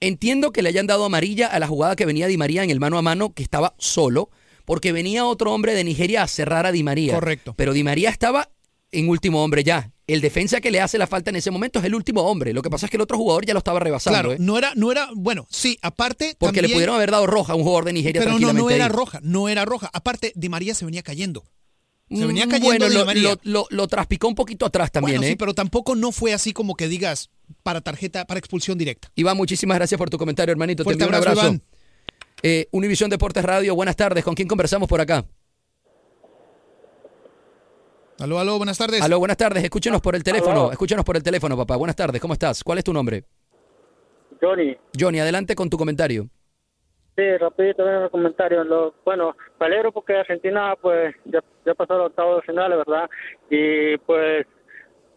entiendo 0.00 0.52
que 0.52 0.62
le 0.62 0.68
hayan 0.68 0.86
dado 0.86 1.04
amarilla 1.04 1.48
a 1.48 1.58
la 1.58 1.66
jugada 1.66 1.96
que 1.96 2.06
venía 2.06 2.26
Di 2.26 2.36
María 2.36 2.62
en 2.62 2.70
el 2.70 2.80
mano 2.80 2.98
a 2.98 3.02
mano, 3.02 3.34
que 3.34 3.42
estaba 3.42 3.74
solo, 3.78 4.30
porque 4.64 4.92
venía 4.92 5.24
otro 5.26 5.52
hombre 5.52 5.74
de 5.74 5.84
Nigeria 5.84 6.22
a 6.22 6.28
cerrar 6.28 6.66
a 6.66 6.72
Di 6.72 6.82
María. 6.82 7.14
Correcto. 7.14 7.54
Pero 7.56 7.72
Di 7.72 7.82
María 7.82 8.10
estaba 8.10 8.50
en 8.92 9.08
último 9.08 9.42
hombre 9.42 9.64
ya. 9.64 9.90
El 10.06 10.20
defensa 10.20 10.60
que 10.60 10.70
le 10.70 10.82
hace 10.82 10.98
la 10.98 11.06
falta 11.06 11.30
en 11.30 11.36
ese 11.36 11.50
momento 11.50 11.78
es 11.78 11.84
el 11.86 11.94
último 11.94 12.22
hombre. 12.22 12.52
Lo 12.52 12.60
que 12.60 12.68
pasa 12.68 12.86
es 12.86 12.90
que 12.90 12.98
el 12.98 13.00
otro 13.00 13.16
jugador 13.16 13.46
ya 13.46 13.54
lo 13.54 13.58
estaba 13.58 13.80
rebasando. 13.80 14.18
Claro, 14.18 14.32
¿eh? 14.32 14.36
no 14.38 14.58
era, 14.58 14.72
no 14.76 14.92
era, 14.92 15.08
bueno, 15.14 15.46
sí, 15.48 15.78
aparte. 15.80 16.36
Porque 16.38 16.60
le 16.60 16.68
pudieron 16.68 16.96
haber 16.96 17.10
dado 17.10 17.26
roja 17.26 17.54
a 17.54 17.56
un 17.56 17.62
jugador 17.62 17.86
de 17.86 17.94
Nigeria 17.94 18.20
Pero 18.20 18.32
no, 18.32 18.38
tranquilamente. 18.38 18.62
no 18.62 18.70
era 18.70 18.84
ahí. 18.84 18.90
roja, 18.92 19.20
no 19.22 19.48
era 19.48 19.64
roja. 19.64 19.88
Aparte, 19.92 20.32
Di 20.36 20.50
María 20.50 20.74
se 20.74 20.84
venía 20.84 21.02
cayendo. 21.02 21.44
Se 22.10 22.16
Mm, 22.22 22.26
venía 22.26 22.46
cayendo 22.46 22.66
Bueno, 22.68 22.88
Di 22.88 22.94
lo, 22.94 23.04
María. 23.06 23.22
lo, 23.30 23.38
lo- 23.62 23.66
lo 23.70 23.88
traspicó 23.88 24.28
un 24.28 24.34
poquito 24.34 24.66
atrás 24.66 24.92
también, 24.92 25.18
Bueno, 25.18 25.26
¿eh? 25.26 25.30
sí, 25.32 25.36
pero 25.36 25.54
tampoco 25.54 25.94
no 25.94 26.12
fue 26.12 26.34
así 26.34 26.52
como 26.52 26.74
que 26.76 26.86
digas 26.86 27.30
para 27.62 27.80
tarjeta, 27.80 28.26
para 28.26 28.38
expulsión 28.38 28.76
directa. 28.76 29.08
Iván, 29.14 29.36
muchísimas 29.36 29.76
gracias 29.78 29.98
por 29.98 30.10
tu 30.10 30.18
comentario, 30.18 30.52
hermanito. 30.52 30.84
Te 30.84 30.92
envío 30.92 31.08
un 31.08 31.14
abrazo, 31.14 31.40
abrazo. 31.40 31.60
Eh, 32.42 32.68
Univisión 32.72 33.08
Deportes 33.08 33.42
Radio, 33.42 33.74
buenas 33.74 33.96
tardes. 33.96 34.22
¿Con 34.22 34.34
quién 34.34 34.46
conversamos 34.46 34.86
por 34.88 35.00
acá? 35.00 35.24
Aló, 38.20 38.38
aló, 38.38 38.58
buenas 38.58 38.78
tardes. 38.78 39.02
Aló, 39.02 39.18
buenas 39.18 39.36
tardes. 39.36 39.64
Escúchenos 39.64 40.00
por 40.00 40.14
el 40.14 40.22
teléfono. 40.22 40.52
Aló. 40.52 40.72
Escúchenos 40.72 41.04
por 41.04 41.16
el 41.16 41.22
teléfono, 41.22 41.56
papá. 41.56 41.76
Buenas 41.76 41.96
tardes. 41.96 42.20
¿Cómo 42.20 42.34
estás? 42.34 42.62
¿Cuál 42.62 42.78
es 42.78 42.84
tu 42.84 42.92
nombre? 42.92 43.24
Johnny, 44.40 44.76
Johnny, 44.98 45.18
adelante 45.20 45.54
con 45.54 45.70
tu 45.70 45.78
comentario. 45.78 46.28
Sí, 47.16 47.36
rapidito 47.38 47.84
un 47.84 48.08
comentario. 48.08 48.64
Lo, 48.64 48.94
bueno, 49.04 49.36
me 49.60 49.66
alegro 49.66 49.92
porque 49.92 50.16
Argentina 50.16 50.74
pues 50.80 51.14
ya, 51.24 51.40
ya 51.64 51.74
pasó 51.74 51.94
al 51.94 52.00
octavo 52.02 52.36
de 52.36 52.42
final, 52.42 52.70
¿verdad? 52.76 53.08
Y 53.50 53.96
pues 53.98 54.46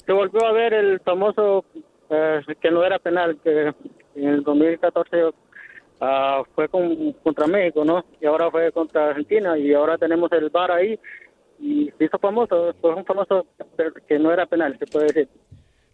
se 0.05 0.11
volvió 0.13 0.45
a 0.45 0.51
ver 0.51 0.73
el 0.73 0.99
famoso 1.01 1.65
eh, 2.09 2.41
que 2.61 2.71
no 2.71 2.83
era 2.83 2.99
penal, 2.99 3.37
que 3.43 3.73
en 4.15 4.27
el 4.29 4.43
2014 4.43 5.31
ah, 6.01 6.43
fue 6.55 6.69
con- 6.69 7.13
contra 7.23 7.47
México, 7.47 7.83
¿no? 7.83 8.05
Y 8.21 8.25
ahora 8.25 8.49
fue 8.49 8.71
contra 8.71 9.09
Argentina 9.09 9.57
y 9.57 9.73
ahora 9.73 9.97
tenemos 9.97 10.31
el 10.31 10.49
VAR 10.49 10.71
ahí 10.71 10.99
y 11.59 11.91
hizo 11.99 12.19
famoso, 12.19 12.73
fue 12.79 12.93
un 12.93 13.03
famoso 13.03 13.47
que 14.07 14.19
no 14.19 14.31
era 14.31 14.45
penal, 14.45 14.77
se 14.77 14.85
puede 14.85 15.07
decir. 15.07 15.27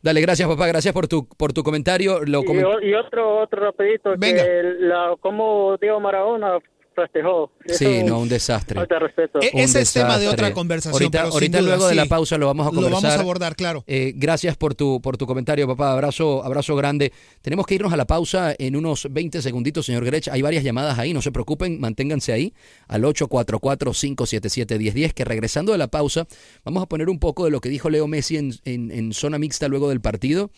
Dale, 0.03 0.19
gracias, 0.21 0.47
papá. 0.49 0.67
Gracias 0.67 0.93
por 0.93 1.07
tu, 1.07 1.27
por 1.27 1.53
tu 1.53 1.63
comentario. 1.63 2.19
Lo 2.25 2.41
Y, 2.41 2.45
comen- 2.45 2.65
o- 2.65 2.81
y 2.81 2.93
otro 2.93 3.39
otro 3.39 3.63
rapidito, 3.63 4.13
Venga. 4.17 4.43
que 4.43 4.61
la, 4.79 5.15
como 5.21 5.77
Diego 5.77 5.99
Maradona 6.01 6.59
festejó. 6.93 7.51
Sí, 7.67 7.86
Eso, 7.86 8.08
no, 8.08 8.19
un 8.19 8.29
desastre. 8.29 8.75
Falta 8.75 8.95
de 8.95 8.99
respeto. 8.99 9.39
E- 9.41 9.51
ese 9.53 9.82
es 9.82 9.93
tema 9.93 10.17
de 10.19 10.27
otra 10.27 10.53
conversación. 10.53 10.93
Ahorita, 10.93 11.19
pero 11.19 11.32
sin 11.32 11.36
ahorita 11.36 11.58
duda, 11.60 11.67
luego 11.69 11.88
de 11.88 11.95
la 11.95 12.06
pausa 12.06 12.38
lo 12.38 12.47
vamos 12.47 12.67
a 12.67 12.69
Lo 12.69 12.75
conversar. 12.75 13.01
vamos 13.03 13.17
a 13.17 13.21
abordar, 13.21 13.56
claro. 13.56 13.84
Eh, 13.88 14.13
gracias 14.15 14.58
por 14.58 14.75
tu, 14.75 15.01
por 15.01 15.17
tu 15.17 15.25
comentario, 15.25 15.67
papá. 15.67 15.93
Abrazo, 15.93 16.43
abrazo 16.43 16.75
grande. 16.75 17.12
Tenemos 17.41 17.65
que 17.65 17.75
irnos 17.75 17.93
a 17.93 17.97
la 17.97 18.06
pausa 18.06 18.53
en 18.58 18.75
unos 18.75 19.08
20 19.12 19.41
segunditos, 19.41 19.86
señor 19.86 20.06
Grech. 20.06 20.27
Hay 20.29 20.41
varias 20.41 20.63
llamadas 20.63 20.97
ahí, 20.99 21.13
no 21.13 21.21
se 21.21 21.32
preocupen, 21.32 21.79
manténganse 21.79 22.34
ahí 22.34 22.53
al 22.88 23.03
844-577-1010, 23.03 25.13
que 25.13 25.25
regresando 25.25 25.71
de 25.71 25.77
la 25.77 25.88
pausa 25.88 26.27
vamos 26.63 26.84
a 26.84 26.86
poner 26.88 27.10
un 27.10 27.19
poco 27.19 27.45
de 27.45 27.51
lo 27.51 27.62
que 27.62 27.69
dijo 27.69 27.89
Leo 27.89 28.08
Messi 28.08 28.38
en, 28.38 28.53
en- 28.65 28.91
en 28.91 29.13
zona 29.13 29.38
mixta 29.39 29.67
luego 29.67 29.89
del 29.89 30.01
partido 30.01 30.51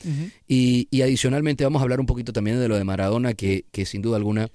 y, 0.47 0.87
y 0.91 1.01
adicionalmente 1.01 1.63
vamos 1.63 1.79
a 1.79 1.83
hablar 1.83 1.99
un 1.99 2.05
poquito 2.05 2.33
también 2.33 2.59
de 2.59 2.67
lo 2.67 2.75
de 2.75 2.83
Maradona, 2.83 3.33
que, 3.33 3.65
que 3.71 3.85
sin 3.85 4.01
duda 4.01 4.17
alguna 4.17 4.49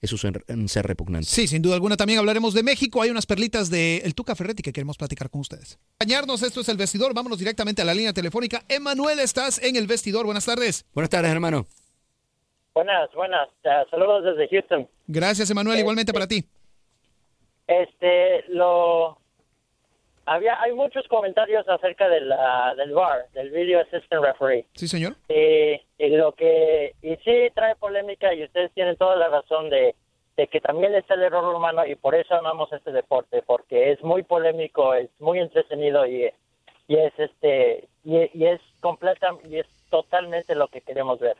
es 0.00 0.12
un 0.12 0.18
ser, 0.18 0.44
un 0.48 0.68
ser 0.68 0.86
repugnante. 0.86 1.26
Sí, 1.26 1.46
sin 1.46 1.62
duda 1.62 1.74
alguna 1.74 1.96
también 1.96 2.18
hablaremos 2.18 2.54
de 2.54 2.62
México. 2.62 3.02
Hay 3.02 3.10
unas 3.10 3.26
perlitas 3.26 3.70
de 3.70 3.98
El 3.98 4.14
Tuca 4.14 4.34
Ferretti 4.34 4.62
que 4.62 4.72
queremos 4.72 4.96
platicar 4.96 5.30
con 5.30 5.40
ustedes. 5.40 5.78
Acompañarnos, 5.96 6.42
esto 6.42 6.60
es 6.60 6.68
El 6.68 6.76
Vestidor. 6.76 7.14
Vámonos 7.14 7.38
directamente 7.38 7.82
a 7.82 7.84
la 7.84 7.94
línea 7.94 8.12
telefónica. 8.12 8.62
Emanuel, 8.68 9.18
estás 9.20 9.62
en 9.62 9.76
El 9.76 9.86
Vestidor. 9.86 10.24
Buenas 10.24 10.46
tardes. 10.46 10.86
Buenas 10.94 11.10
tardes, 11.10 11.30
hermano. 11.30 11.66
Buenas, 12.74 13.10
buenas. 13.12 13.48
Ah, 13.64 13.84
saludos 13.90 14.24
desde 14.24 14.48
Houston. 14.48 14.88
Gracias, 15.06 15.50
Emanuel. 15.50 15.80
Igualmente 15.80 16.12
para 16.12 16.28
ti. 16.28 16.44
Este, 17.66 18.44
lo 18.48 19.18
había 20.28 20.60
hay 20.60 20.72
muchos 20.72 21.06
comentarios 21.08 21.68
acerca 21.68 22.08
de 22.08 22.20
la, 22.20 22.74
del 22.76 22.92
VAR, 22.92 23.28
del 23.32 23.50
Video 23.50 23.80
Assistant 23.80 24.24
Referee. 24.24 24.66
Sí, 24.74 24.86
señor. 24.86 25.14
Y, 25.28 25.80
y 25.98 26.08
lo 26.10 26.32
que 26.32 26.94
y 27.02 27.16
sí 27.16 27.50
trae 27.54 27.74
polémica 27.76 28.32
y 28.34 28.44
ustedes 28.44 28.72
tienen 28.72 28.96
toda 28.96 29.16
la 29.16 29.28
razón 29.28 29.70
de, 29.70 29.94
de 30.36 30.46
que 30.46 30.60
también 30.60 30.94
está 30.94 31.14
el 31.14 31.22
error 31.22 31.54
humano 31.54 31.84
y 31.86 31.94
por 31.94 32.14
eso 32.14 32.34
amamos 32.34 32.72
este 32.72 32.92
deporte 32.92 33.42
porque 33.42 33.92
es 33.92 34.02
muy 34.02 34.22
polémico, 34.22 34.94
es 34.94 35.10
muy 35.18 35.38
entretenido 35.38 36.06
y, 36.06 36.30
y 36.86 36.96
es 36.96 37.12
este 37.18 37.88
y, 38.04 38.30
y 38.38 38.46
es 38.46 38.60
completa 38.80 39.30
y 39.48 39.58
es 39.58 39.66
totalmente 39.90 40.54
lo 40.54 40.68
que 40.68 40.82
queremos 40.82 41.18
ver. 41.18 41.36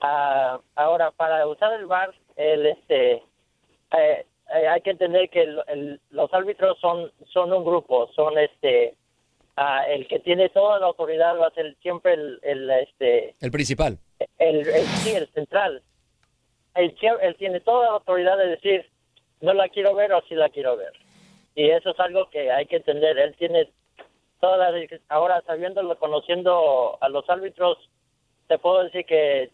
Ah, 0.00 0.60
ahora 0.74 1.10
para 1.12 1.46
usar 1.46 1.72
el 1.72 1.86
VAR, 1.86 2.12
el 2.36 2.66
este 2.66 3.22
eh, 3.96 4.26
eh, 4.54 4.66
hay 4.68 4.80
que 4.80 4.90
entender 4.90 5.28
que 5.30 5.42
el- 5.42 5.62
el- 5.68 6.00
los 6.10 6.32
árbitros 6.32 6.78
son 6.80 7.10
son 7.32 7.52
un 7.52 7.64
grupo, 7.64 8.10
son 8.14 8.38
este 8.38 8.94
ah, 9.56 9.84
el 9.88 10.06
que 10.08 10.20
tiene 10.20 10.48
toda 10.50 10.78
la 10.78 10.86
autoridad 10.86 11.36
va 11.38 11.48
a 11.48 11.50
ser 11.54 11.74
siempre 11.82 12.14
el, 12.14 12.38
el 12.42 12.70
este 12.70 13.34
El 13.40 13.50
principal. 13.50 13.98
el, 14.38 14.56
el 14.68 14.82
sí, 15.02 15.14
el 15.14 15.26
central. 15.32 15.82
Él 16.74 16.94
tiene 17.38 17.60
toda 17.60 17.86
la 17.86 17.92
autoridad 17.94 18.38
de 18.38 18.46
decir, 18.50 18.88
no 19.40 19.52
la 19.52 19.68
quiero 19.68 19.94
ver 19.96 20.12
o 20.12 20.22
sí 20.28 20.34
la 20.36 20.48
quiero 20.48 20.76
ver. 20.76 20.92
Y 21.56 21.70
eso 21.70 21.90
es 21.90 21.98
algo 21.98 22.30
que 22.30 22.52
hay 22.52 22.66
que 22.66 22.76
entender. 22.76 23.18
Él 23.18 23.34
tiene 23.36 23.68
toda 24.40 24.70
la... 24.70 24.86
Ahora, 25.08 25.42
sabiéndolo, 25.44 25.98
conociendo 25.98 26.96
a 27.00 27.08
los 27.08 27.28
árbitros, 27.28 27.78
te 28.46 28.58
puedo 28.58 28.84
decir 28.84 29.04
que 29.06 29.50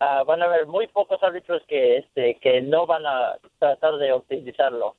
ah, 0.00 0.22
van 0.24 0.42
a 0.42 0.46
haber 0.46 0.66
muy 0.66 0.86
pocos 0.88 1.22
árbitros 1.22 1.62
que 1.66 1.98
este 1.98 2.36
que 2.36 2.60
no 2.62 2.86
van 2.86 3.06
a 3.06 3.36
tratar 3.58 3.96
de 3.96 4.12
utilizarlo. 4.14 4.96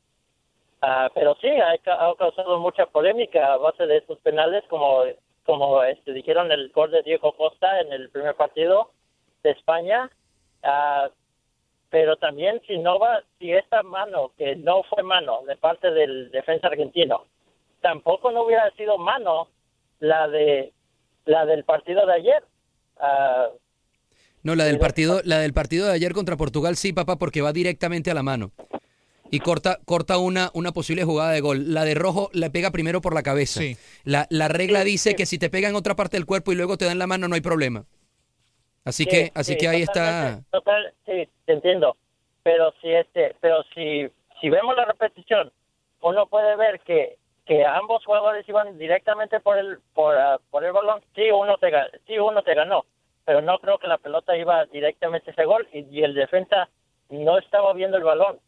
Ah, 0.82 1.10
pero 1.14 1.36
sí, 1.42 1.48
ha, 1.50 1.78
ca- 1.80 2.06
ha 2.06 2.16
causado 2.16 2.60
mucha 2.60 2.86
polémica 2.88 3.54
a 3.54 3.58
base 3.58 3.86
de 3.88 3.98
estos 3.98 4.20
penales, 4.20 4.64
como 4.70 5.04
como 5.46 5.84
este, 5.84 6.12
dijeron 6.14 6.52
el 6.52 6.70
gol 6.72 6.90
de 6.92 7.04
Diego 7.04 7.32
Costa 7.34 7.80
en 7.82 7.94
el 7.94 8.10
primer 8.10 8.36
partido 8.36 8.92
de 9.44 9.52
España. 9.52 10.10
Ah, 10.64 11.10
pero 11.90 12.18
también 12.18 12.62
si 12.68 12.78
no 12.80 13.00
va, 13.00 13.22
si 13.40 13.52
esta 13.54 13.84
mano, 13.84 14.32
que 14.38 14.56
no 14.56 14.84
fue 14.84 15.04
mano 15.04 15.44
de 15.46 15.56
parte 15.56 15.92
del 15.92 16.30
defensa 16.32 16.68
argentino, 16.68 17.26
tampoco 17.82 18.32
no 18.32 18.44
hubiera 18.44 18.70
sido 18.72 18.98
mano 18.98 19.48
la 20.00 20.28
de 20.28 20.74
la 21.26 21.46
del 21.46 21.64
partido 21.64 22.06
de 22.06 22.14
ayer. 22.14 22.44
Ah, 22.98 23.50
No, 24.46 24.54
la 24.54 24.66
del 24.66 24.78
partido, 24.78 25.22
la 25.24 25.40
del 25.40 25.54
partido 25.54 25.88
de 25.88 25.94
ayer 25.94 26.14
contra 26.14 26.38
Portugal 26.38 26.76
sí, 26.76 26.94
papá, 26.94 27.16
porque 27.18 27.42
va 27.42 27.52
directamente 27.52 28.12
a 28.12 28.14
la 28.14 28.22
mano. 28.22 28.52
Y 29.32 29.40
corta, 29.40 29.80
corta 29.86 30.20
una, 30.20 30.52
una 30.54 30.72
posible 30.72 31.04
jugada 31.04 31.32
de 31.32 31.42
gol. 31.42 31.74
La 31.74 31.84
de 31.84 31.96
rojo 31.96 32.30
la 32.32 32.52
pega 32.52 32.70
primero 32.70 33.02
por 33.02 33.16
la 33.16 33.24
cabeza. 33.24 33.60
Sí. 33.60 33.76
La, 34.04 34.28
la 34.30 34.48
regla 34.48 34.84
dice 34.84 35.16
que 35.16 35.26
si 35.26 35.40
te 35.40 35.50
pega 35.50 35.68
en 35.68 35.74
otra 35.76 35.96
parte 35.96 36.18
del 36.18 36.28
cuerpo 36.28 36.52
y 36.52 36.56
luego 36.56 36.78
te 36.78 36.86
dan 36.86 37.00
la 37.00 37.08
mano, 37.08 37.28
no 37.28 37.34
hay 37.34 37.42
problema. 37.42 37.86
Así 38.84 39.06
Sí, 39.06 39.10
que, 39.10 39.32
así 39.34 39.54
sí, 39.54 39.58
que 39.58 39.68
ahí 39.68 39.82
está. 39.82 40.44
total- 40.52 40.94
sí, 41.08 41.28
te 41.46 41.54
entiendo. 41.54 41.98
Pero 42.44 42.72
si 42.84 42.90
este, 42.92 43.36
pero 43.42 43.64
si 43.74 44.08
si 44.40 44.50
vemos 44.52 44.76
la 44.76 44.86
repetición, 44.86 45.52
uno 46.02 46.28
puede 46.28 46.56
ver 46.56 46.82
que 46.82 47.18
que 47.48 47.66
ambos 47.66 48.06
jugadores 48.06 48.48
iban 48.48 48.78
directamente 48.78 49.40
por 49.40 49.58
el 49.58 49.80
por, 49.96 50.16
ah, 50.16 50.40
por 50.52 50.64
el 50.64 50.72
balón. 50.72 51.02
Sí, 51.16 51.32
uno 51.32 51.58
te 51.58 51.72
sí 52.06 52.20
uno 52.20 52.44
te 52.44 52.54
ganó, 52.54 52.86
pero 53.26 53.42
no 53.42 53.60
creo 53.60 53.80
que 53.80 53.88
la 53.88 53.98
pelota 53.98 54.38
iba 54.38 54.66
directamente 54.66 55.32
a 55.32 55.34
ese 55.34 55.46
gol 55.46 55.68
y, 55.74 55.80
y 55.90 56.04
el 56.04 56.14
defensa 56.14 56.70
no 57.10 57.38
estaba 57.38 57.74
viendo 57.74 57.98
el 57.98 58.04
balón. 58.04 58.40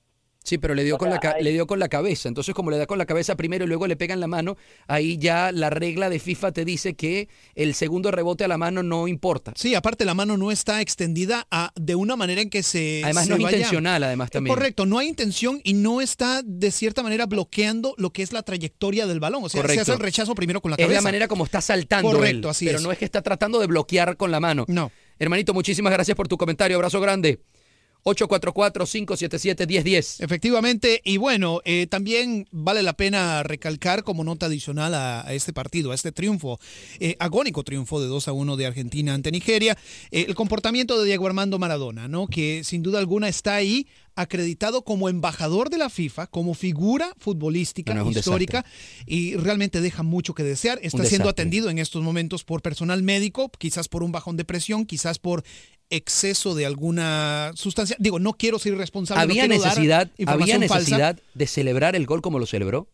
Sí, 0.48 0.58
pero 0.58 0.74
le 0.76 0.86
dio, 0.86 0.96
O 0.96 0.98
con 0.98 1.10
la, 1.10 1.16
sea, 1.20 1.32
ca- 1.32 1.36
hay- 1.38 1.44
le 1.44 1.52
dio 1.52 1.68
con 1.68 1.78
la 1.78 1.90
cabeza. 1.90 2.30
Entonces, 2.30 2.56
como 2.56 2.72
le 2.72 2.78
da 2.78 2.86
con 2.86 2.98
la 2.98 3.06
cabeza 3.06 3.36
primero 3.36 3.66
y 3.66 3.68
luego 3.68 3.86
le 3.86 3.98
pega 3.98 4.14
en 4.14 4.22
la 4.22 4.28
mano, 4.28 4.56
ahí 4.88 5.18
ya 5.18 5.52
la 5.52 5.70
regla 5.70 6.10
de 6.10 6.20
FIFA 6.20 6.54
te 6.54 6.64
dice 6.64 6.94
que 6.96 7.28
el 7.56 7.74
segundo 7.74 8.12
rebote 8.12 8.46
a 8.46 8.48
la 8.48 8.58
mano 8.58 8.82
no 8.82 9.10
importa. 9.10 9.52
Sí, 9.58 9.76
aparte 9.76 10.06
la 10.06 10.14
mano 10.14 10.38
no 10.38 10.50
está 10.50 10.80
extendida 10.80 11.48
a, 11.52 11.74
de 11.76 11.96
una 11.96 12.16
manera 12.16 12.40
en 12.42 12.50
que 12.50 12.64
se. 12.64 13.02
Además, 13.04 13.26
se 13.26 13.30
no 13.32 13.36
es 13.36 13.44
vaya- 13.44 13.58
intencional, 13.58 14.04
además 14.04 14.30
Eh, 14.30 14.32
también. 14.32 14.56
Correcto, 14.56 14.86
no 14.86 15.00
hay 15.00 15.10
intención 15.10 15.60
y 15.66 15.74
no 15.74 16.00
está 16.00 16.42
de 16.46 16.72
cierta 16.72 17.04
manera 17.04 17.26
bloqueando 17.26 17.94
lo 17.98 18.12
que 18.12 18.24
es 18.24 18.32
la 18.32 18.42
trayectoria 18.44 19.06
del 19.06 19.20
balón. 19.20 19.44
O 19.44 19.50
sea, 19.50 19.60
se 19.60 19.62
Correcto. 19.64 19.82
hace 19.82 19.92
el 19.92 20.00
rechazo 20.00 20.34
primero 20.34 20.62
con 20.62 20.72
la 20.72 20.76
Es 20.76 20.86
cabeza. 20.86 21.02
la 21.02 21.04
manera 21.04 21.28
como 21.28 21.44
está 21.44 21.60
saltando 21.60 22.10
Correcto, 22.12 22.48
él, 22.48 22.52
así 22.52 22.66
pero 22.68 22.78
es. 22.78 22.84
no 22.86 22.92
es 22.94 22.98
que 22.98 23.04
está 23.06 23.22
tratando 23.22 23.60
de 23.60 23.68
bloquear 23.68 24.16
con 24.16 24.32
la 24.32 24.40
mano. 24.40 24.64
No. 24.70 24.92
Hermanito, 25.20 25.54
muchísimas 25.54 25.92
gracias 25.92 26.16
por 26.16 26.30
tu 26.30 26.38
comentario. 26.38 26.78
Abrazo 26.78 27.02
grande. 27.02 27.42
844-577-1010. 28.08 30.24
Efectivamente, 30.24 31.02
y 31.04 31.18
bueno, 31.18 31.60
eh, 31.66 31.88
también 31.88 32.48
vale 32.52 32.82
la 32.82 32.94
pena 32.94 33.44
recalcar 33.44 34.04
como 34.04 34.24
nota 34.24 34.46
adicional 34.46 34.94
a, 34.94 35.26
este 35.34 35.52
partido, 35.52 35.92
a 35.92 35.96
este 35.96 36.14
triunfo, 36.14 36.58
eh, 37.00 37.18
agónico 37.20 37.64
triunfo 37.64 38.00
de 38.02 38.08
2 38.08 38.30
a 38.30 38.32
1 38.32 38.56
de 38.56 38.66
Argentina 38.66 39.14
ante 39.14 39.30
Nigeria, 39.32 39.78
eh, 40.12 40.24
el 40.28 40.36
comportamiento 40.36 40.98
de 41.00 41.06
Diego 41.06 41.28
Armando 41.28 41.60
Maradona, 41.60 42.08
¿no? 42.08 42.28
Que 42.28 42.64
sin 42.64 42.82
duda 42.82 43.00
alguna 43.00 43.28
está 43.28 43.56
ahí 43.56 43.88
acreditado 44.18 44.84
como 44.84 45.08
embajador 45.08 45.70
de 45.70 45.78
la 45.78 45.90
FIFA, 45.90 46.28
como 46.28 46.54
figura 46.54 47.14
futbolística 47.18 47.94
No, 47.94 48.04
no, 48.04 48.12
histórica 48.12 48.66
y 49.06 49.36
realmente 49.36 49.80
deja 49.80 50.04
mucho 50.04 50.34
que 50.34 50.44
desear. 50.44 50.80
Está 50.82 51.06
siendo 51.06 51.30
atendido 51.30 51.70
en 51.70 51.78
estos 51.78 52.04
momentos 52.04 52.44
por 52.44 52.62
personal 52.62 53.04
médico, 53.04 53.50
quizás 53.58 53.88
por 53.88 54.04
un 54.04 54.12
bajón 54.12 54.36
de 54.36 54.44
presión, 54.44 54.86
quizás 54.86 55.20
por 55.20 55.44
exceso 55.90 56.56
de 56.56 56.66
alguna 56.66 57.52
sustancia. 57.56 57.96
Digo, 58.00 58.20
no 58.20 58.34
quiero 58.34 58.60
ser 58.60 58.74
irresponsable. 58.74 59.24
no 59.26 59.32
¿Había 59.32 59.48
dar 59.48 59.50
necesidad, 59.50 60.12
había 60.26 60.60
falsa. 60.60 60.76
necesidad 60.76 61.20
de 61.34 61.48
celebrar 61.48 61.96
el 61.96 62.06
gol 62.06 62.22
como 62.22 62.40
lo 62.40 62.46
celebró? 62.46 62.90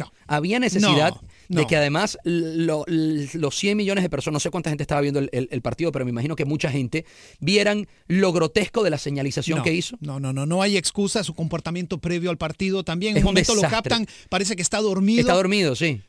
No. 0.00 0.12
Había 0.26 0.58
necesidad 0.58 1.14
No, 1.48 1.60
de 1.60 1.66
que 1.66 1.76
además 1.76 2.18
lo- 2.24 2.84
los 2.86 3.56
100 3.56 3.76
millones 3.76 4.02
de 4.04 4.10
personas, 4.10 4.34
no 4.34 4.40
sé 4.40 4.50
cuánta 4.50 4.70
gente 4.70 4.82
estaba 4.82 5.00
viendo 5.00 5.20
el, 5.20 5.28
el- 5.32 5.48
el 5.50 5.62
partido, 5.62 5.92
pero 5.92 6.04
me 6.04 6.10
imagino 6.10 6.36
que 6.36 6.44
mucha 6.44 6.70
gente 6.70 7.04
vieran 7.40 7.86
lo 8.08 8.32
grotesco 8.32 8.82
de 8.82 8.90
la 8.90 8.98
señalización 8.98 9.58
no, 9.58 9.64
que 9.64 9.72
hizo. 9.72 9.96
No, 10.00 10.20
no, 10.20 10.32
no, 10.32 10.46
no 10.46 10.62
hay 10.62 10.76
excusa. 10.76 11.22
Su 11.24 11.34
comportamiento 11.34 11.98
previo 11.98 12.30
al 12.30 12.38
partido 12.38 12.84
también. 12.84 13.16
En 13.16 13.22
un 13.22 13.26
momento 13.26 13.54
lo 13.54 13.62
desastre. 13.62 13.90
captan, 13.90 14.06
parece 14.28 14.56
que 14.56 14.62
está 14.62 14.80
dormido. 14.80 15.20
Está 15.20 15.34
dormido, 15.34 15.74
sí. 15.76 16.00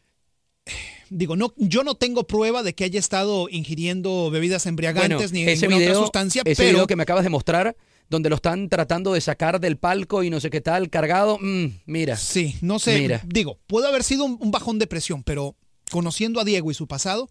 Digo, 1.10 1.36
no, 1.36 1.54
yo 1.58 1.84
no 1.84 1.96
tengo 1.96 2.26
prueba 2.26 2.64
de 2.64 2.74
que 2.74 2.86
haya 2.86 3.00
estado 3.00 3.48
ingiriendo 3.50 4.30
bebidas 4.32 4.66
embriagantes 4.66 5.32
Bueno, 5.32 5.46
ni 5.46 5.46
ninguna 5.46 5.78
video, 5.78 5.90
otra 5.92 6.02
sustancia, 6.04 6.42
ese 6.46 6.56
pero 6.64 6.70
video 6.76 6.88
que 6.88 6.96
me 6.96 7.04
acabas 7.04 7.24
de 7.24 7.30
mostrar, 7.30 7.76
donde 8.12 8.30
lo 8.30 8.36
están 8.36 8.70
tratando 8.70 9.14
de 9.14 9.22
sacar 9.22 9.60
del 9.60 9.78
palco 9.78 10.22
y 10.22 10.30
no 10.30 10.40
sé 10.40 10.52
qué 10.52 10.62
tal, 10.62 10.90
cargado, 10.92 11.40
mm, 11.42 11.66
mira. 11.88 12.16
sí, 12.18 12.56
no 12.62 12.78
sé. 12.78 13.00
Mira. 13.00 13.22
Digo, 13.26 13.58
puede 13.66 13.88
haber 13.88 14.04
sido 14.04 14.26
un, 14.26 14.38
un 14.40 14.52
bajón 14.52 14.78
de 14.78 14.86
presión, 14.86 15.24
pero 15.24 15.56
conociendo 15.90 16.40
a 16.40 16.44
Diego 16.44 16.70
y 16.70 16.74
su 16.76 16.88
pasado, 16.88 17.30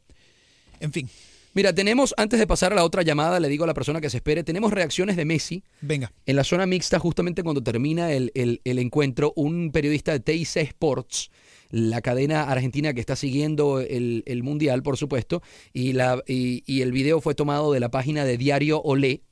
en 0.80 0.92
fin, 0.92 1.08
Mira, 1.52 1.72
tenemos, 1.74 2.14
antes 2.16 2.38
de 2.38 2.46
pasar 2.46 2.70
a 2.72 2.76
la 2.76 2.84
otra 2.84 3.02
llamada, 3.02 3.40
le 3.40 3.48
digo 3.48 3.64
a 3.64 3.66
la 3.66 3.74
persona 3.74 4.00
que 4.00 4.08
se 4.08 4.18
espere, 4.18 4.44
tenemos 4.44 4.72
reacciones 4.72 5.16
de 5.16 5.24
Messi. 5.24 5.64
venga. 5.80 6.12
En 6.24 6.36
la 6.36 6.44
zona 6.44 6.64
mixta, 6.64 7.00
justamente 7.00 7.42
cuando 7.42 7.60
termina 7.60 8.12
el, 8.12 8.30
el- 8.36 8.60
el 8.62 8.78
encuentro, 8.78 9.32
un 9.34 9.72
periodista 9.72 10.12
de 10.12 10.20
TIC 10.20 10.46
Sports, 10.58 11.28
la 11.70 12.02
cadena 12.02 12.44
argentina 12.44 12.94
que 12.94 13.00
está 13.00 13.16
siguiendo 13.16 13.80
el, 13.80 14.22
el 14.26 14.44
Mundial, 14.44 14.84
por 14.84 14.96
supuesto, 14.96 15.42
y, 15.72 15.92
la, 15.92 16.22
y, 16.24 16.62
y 16.72 16.82
el 16.82 16.92
video 16.92 17.20
fue 17.20 17.34
tomado 17.34 17.72
de 17.72 17.80
la 17.80 17.90
página 17.90 18.24
de 18.24 18.38
Diario 18.38 18.80
Olé, 18.82 19.22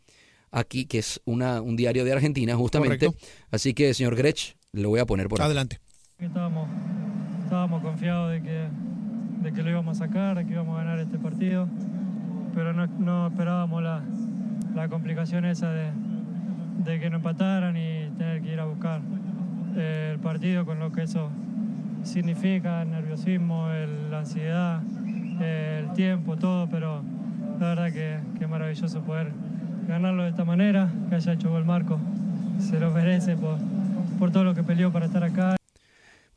aquí, 0.50 0.86
que 0.86 0.98
es 0.98 1.20
una, 1.24 1.60
un 1.62 1.76
diario 1.76 2.04
de 2.04 2.12
Argentina, 2.12 2.54
justamente. 2.56 3.06
Correcto. 3.06 3.26
Así 3.50 3.74
que, 3.74 3.92
señor 3.94 4.16
Grech, 4.16 4.56
lo 4.72 4.88
voy 4.90 5.00
a 5.00 5.06
poner 5.06 5.28
por 5.28 5.40
aquí. 5.40 5.46
Adelante. 5.46 5.78
Estábamos, 6.18 6.68
estábamos 7.44 7.82
confiados 7.82 8.32
de 8.32 8.42
que, 8.42 8.68
de 9.42 9.52
que 9.52 9.62
lo 9.62 9.70
íbamos 9.70 10.00
a 10.00 10.06
sacar, 10.06 10.36
de 10.36 10.46
que 10.46 10.52
íbamos 10.52 10.74
a 10.78 10.82
ganar 10.84 10.98
este 10.98 11.18
partido, 11.18 11.68
pero 12.54 12.72
no, 12.72 12.86
no 12.86 13.28
esperábamos 13.28 13.82
la, 13.82 14.02
la 14.74 14.88
complicación 14.88 15.44
esa 15.44 15.70
de, 15.72 15.90
de 16.84 16.98
que 17.00 17.08
no 17.10 17.16
empataran 17.16 17.76
y 17.76 18.10
tener 18.18 18.42
que 18.42 18.52
ir 18.52 18.60
a 18.60 18.64
buscar 18.64 19.00
eh, 19.76 20.10
el 20.14 20.18
partido 20.20 20.64
con 20.66 20.78
lo 20.80 20.90
que 20.92 21.02
eso 21.02 21.30
significa, 22.04 22.82
el 22.82 22.90
nerviosismo, 22.90 23.70
el- 23.70 24.10
la 24.10 24.20
ansiedad, 24.20 24.82
el 25.40 25.92
tiempo, 25.92 26.36
todo, 26.36 26.68
pero 26.68 27.02
la 27.60 27.68
verdad 27.68 27.92
que, 27.92 28.18
que 28.38 28.44
es 28.44 28.50
maravilloso 28.50 29.02
poder 29.02 29.30
ganarlo 29.88 30.24
de 30.24 30.30
esta 30.30 30.44
manera, 30.44 30.88
que 31.08 31.16
haya 31.16 31.32
hecho 31.32 31.50
gol 31.50 31.64
Marco, 31.64 31.98
se 32.60 32.78
lo 32.78 32.90
merece 32.90 33.36
por, 33.36 33.56
por 34.18 34.30
todo 34.30 34.44
lo 34.44 34.54
que 34.54 34.62
peleó 34.62 34.92
para 34.92 35.06
estar 35.06 35.24
acá. 35.24 35.57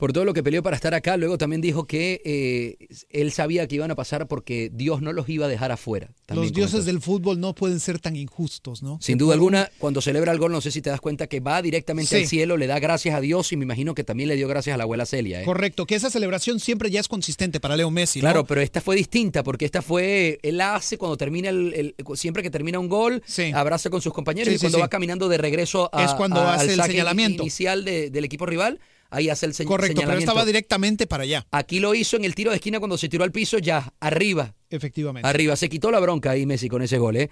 Por 0.02 0.12
todo 0.12 0.24
lo 0.24 0.34
que 0.34 0.42
peleó 0.42 0.64
para 0.64 0.74
estar 0.74 0.94
acá. 0.94 1.16
Luego 1.16 1.38
también 1.38 1.60
dijo 1.60 1.86
que 1.86 2.20
eh, 2.24 2.88
él 3.10 3.30
sabía 3.30 3.68
que 3.68 3.76
iban 3.76 3.88
a 3.92 3.94
pasar 3.94 4.26
porque 4.26 4.68
Dios 4.74 5.00
no 5.00 5.12
los 5.12 5.28
iba 5.28 5.46
a 5.46 5.48
dejar 5.48 5.70
afuera. 5.70 6.08
También 6.26 6.46
Los 6.48 6.52
dioses 6.52 6.84
del 6.86 7.00
fútbol 7.00 7.38
no 7.38 7.54
pueden 7.54 7.78
ser 7.78 8.00
tan 8.00 8.16
injustos, 8.16 8.82
¿no? 8.82 8.98
Sin 9.00 9.16
duda 9.16 9.34
alguna, 9.34 9.70
cuando 9.78 10.00
celebra 10.00 10.32
el 10.32 10.40
gol, 10.40 10.50
no 10.50 10.60
sé 10.60 10.72
si 10.72 10.82
te 10.82 10.90
das 10.90 11.00
cuenta 11.00 11.28
que 11.28 11.38
va 11.38 11.62
directamente 11.62 12.16
Sí. 12.16 12.22
al 12.22 12.26
cielo, 12.26 12.56
le 12.56 12.66
da 12.66 12.80
gracias 12.80 13.14
a 13.14 13.20
Dios 13.20 13.52
y 13.52 13.56
me 13.56 13.62
imagino 13.62 13.94
que 13.94 14.02
también 14.02 14.28
le 14.28 14.34
dio 14.34 14.48
gracias 14.48 14.74
a 14.74 14.76
la 14.76 14.82
abuela 14.82 15.06
Celia. 15.06 15.40
¿eh? 15.40 15.44
Correcto, 15.44 15.86
que 15.86 15.94
esa 15.94 16.10
celebración 16.10 16.58
siempre 16.58 16.90
ya 16.90 16.98
es 16.98 17.06
consistente 17.06 17.60
para 17.60 17.76
Leo 17.76 17.92
Messi, 17.92 18.18
¿no? 18.18 18.22
Claro, 18.24 18.44
pero 18.44 18.60
esta 18.60 18.80
fue 18.80 18.96
distinta 18.96 19.44
porque 19.44 19.66
esta 19.66 19.82
fue, 19.82 20.40
él 20.42 20.60
hace 20.62 20.98
cuando 20.98 21.16
termina 21.16 21.48
el, 21.50 21.94
el- 21.96 22.16
siempre 22.16 22.42
que 22.42 22.50
termina 22.50 22.80
un 22.80 22.88
gol, 22.88 23.22
Sí. 23.24 23.52
abraza 23.54 23.88
con 23.88 24.02
sus 24.02 24.12
compañeros 24.12 24.48
Sí, 24.50 24.56
y 24.56 24.58
cuando 24.58 24.80
va 24.80 24.88
caminando 24.88 25.28
de 25.28 25.38
regreso 25.38 25.88
a, 25.92 26.04
Es 26.06 26.14
cuando 26.14 26.40
a- 26.40 26.54
hace 26.54 26.72
al 26.72 26.80
el 26.80 26.86
señalamiento. 26.86 27.44
inicial 27.44 27.84
de- 27.84 28.10
del 28.10 28.24
equipo 28.24 28.46
rival, 28.46 28.80
ahí 29.12 29.28
hace 29.28 29.46
el 29.46 29.54
se- 29.54 29.64
Correcto, 29.64 29.94
pero 29.94 30.00
señalamiento. 30.06 30.30
estaba 30.32 30.44
directamente 30.44 31.06
para 31.06 31.22
allá, 31.22 31.44
Aquí 31.52 31.78
lo 31.78 31.94
hizo 31.94 32.16
en 32.16 32.24
el 32.24 32.34
tiro 32.34 32.50
de 32.50 32.56
esquina 32.56 32.78
cuando 32.80 32.98
se 32.98 33.08
tiró 33.08 33.22
al 33.24 33.30
piso, 33.32 33.58
ya, 33.58 33.92
arriba, 34.00 34.54
efectivamente. 34.70 35.28
arriba. 35.28 35.54
Se 35.54 35.68
quitó 35.68 35.90
la 35.90 36.00
bronca 36.00 36.30
ahí 36.30 36.46
Messi 36.46 36.68
con 36.68 36.82
ese 36.82 36.98
gol, 36.98 37.16
¿eh? 37.16 37.30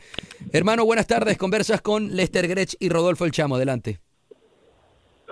Hermano, 0.52 0.84
buenas 0.84 1.06
tardes. 1.06 1.36
Conversas 1.36 1.80
con 1.80 2.14
Lester 2.14 2.46
Grech 2.46 2.74
y 2.78 2.88
Rodolfo 2.88 3.24
El 3.24 3.32
Chamo. 3.32 3.56
Adelante. 3.56 3.98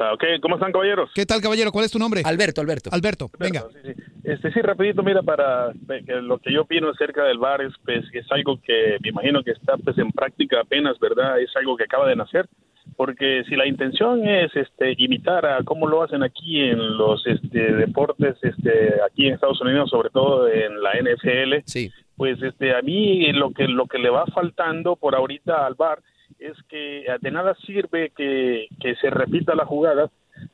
Ah, 0.00 0.12
ok, 0.14 0.22
¿cómo 0.40 0.54
están, 0.54 0.70
caballeros? 0.70 1.10
¿Qué 1.12 1.26
tal, 1.26 1.40
caballero? 1.40 1.72
¿Cuál 1.72 1.84
es 1.84 1.90
tu 1.90 1.98
nombre? 1.98 2.22
Alberto, 2.24 2.60
Alberto. 2.60 2.88
Alberto, 2.92 3.30
venga. 3.36 3.66
Sí, 3.72 3.78
sí. 3.94 4.02
Este, 4.22 4.52
sí, 4.52 4.60
rapidito, 4.62 5.02
mira, 5.02 5.22
para 5.24 5.72
lo 6.22 6.38
que 6.38 6.52
yo 6.52 6.62
opino 6.62 6.88
acerca 6.90 7.24
del 7.24 7.38
VAR 7.38 7.62
es, 7.62 7.72
pues, 7.84 8.04
es 8.12 8.24
algo 8.30 8.60
que 8.62 8.96
me 9.02 9.08
imagino 9.08 9.42
que 9.42 9.50
está 9.50 9.76
pues, 9.76 9.98
en 9.98 10.12
práctica 10.12 10.60
apenas, 10.60 10.96
¿verdad? 11.00 11.40
Es 11.40 11.50
algo 11.56 11.76
que 11.76 11.82
acaba 11.84 12.06
de 12.08 12.14
nacer. 12.14 12.48
Porque 12.98 13.44
si 13.48 13.54
la 13.54 13.64
intención 13.64 14.26
es 14.26 14.50
este, 14.56 14.92
imitar 14.98 15.46
a 15.46 15.62
cómo 15.62 15.86
lo 15.86 16.02
hacen 16.02 16.24
aquí 16.24 16.60
en 16.60 16.96
los 16.98 17.24
este, 17.28 17.72
deportes, 17.76 18.34
este, 18.42 18.96
aquí 19.08 19.28
en 19.28 19.34
Estados 19.34 19.60
Unidos, 19.60 19.88
sobre 19.88 20.10
todo 20.10 20.48
en 20.48 20.82
la 20.82 20.94
NFL, 21.00 21.62
Sí. 21.64 21.92
pues 22.16 22.42
este, 22.42 22.74
a 22.74 22.82
mí 22.82 23.32
lo 23.34 23.52
que, 23.52 23.68
lo 23.68 23.86
que 23.86 23.98
le 23.98 24.10
va 24.10 24.26
faltando 24.26 24.96
por 24.96 25.14
ahorita 25.14 25.64
al 25.64 25.76
VAR 25.76 26.00
es 26.40 26.56
que 26.68 27.02
eh, 27.02 27.18
de 27.20 27.30
nada 27.30 27.54
sirve 27.64 28.10
que, 28.16 28.66
que 28.80 28.96
se 28.96 29.10
repita 29.10 29.54
la 29.54 29.64
jugada, 29.64 30.10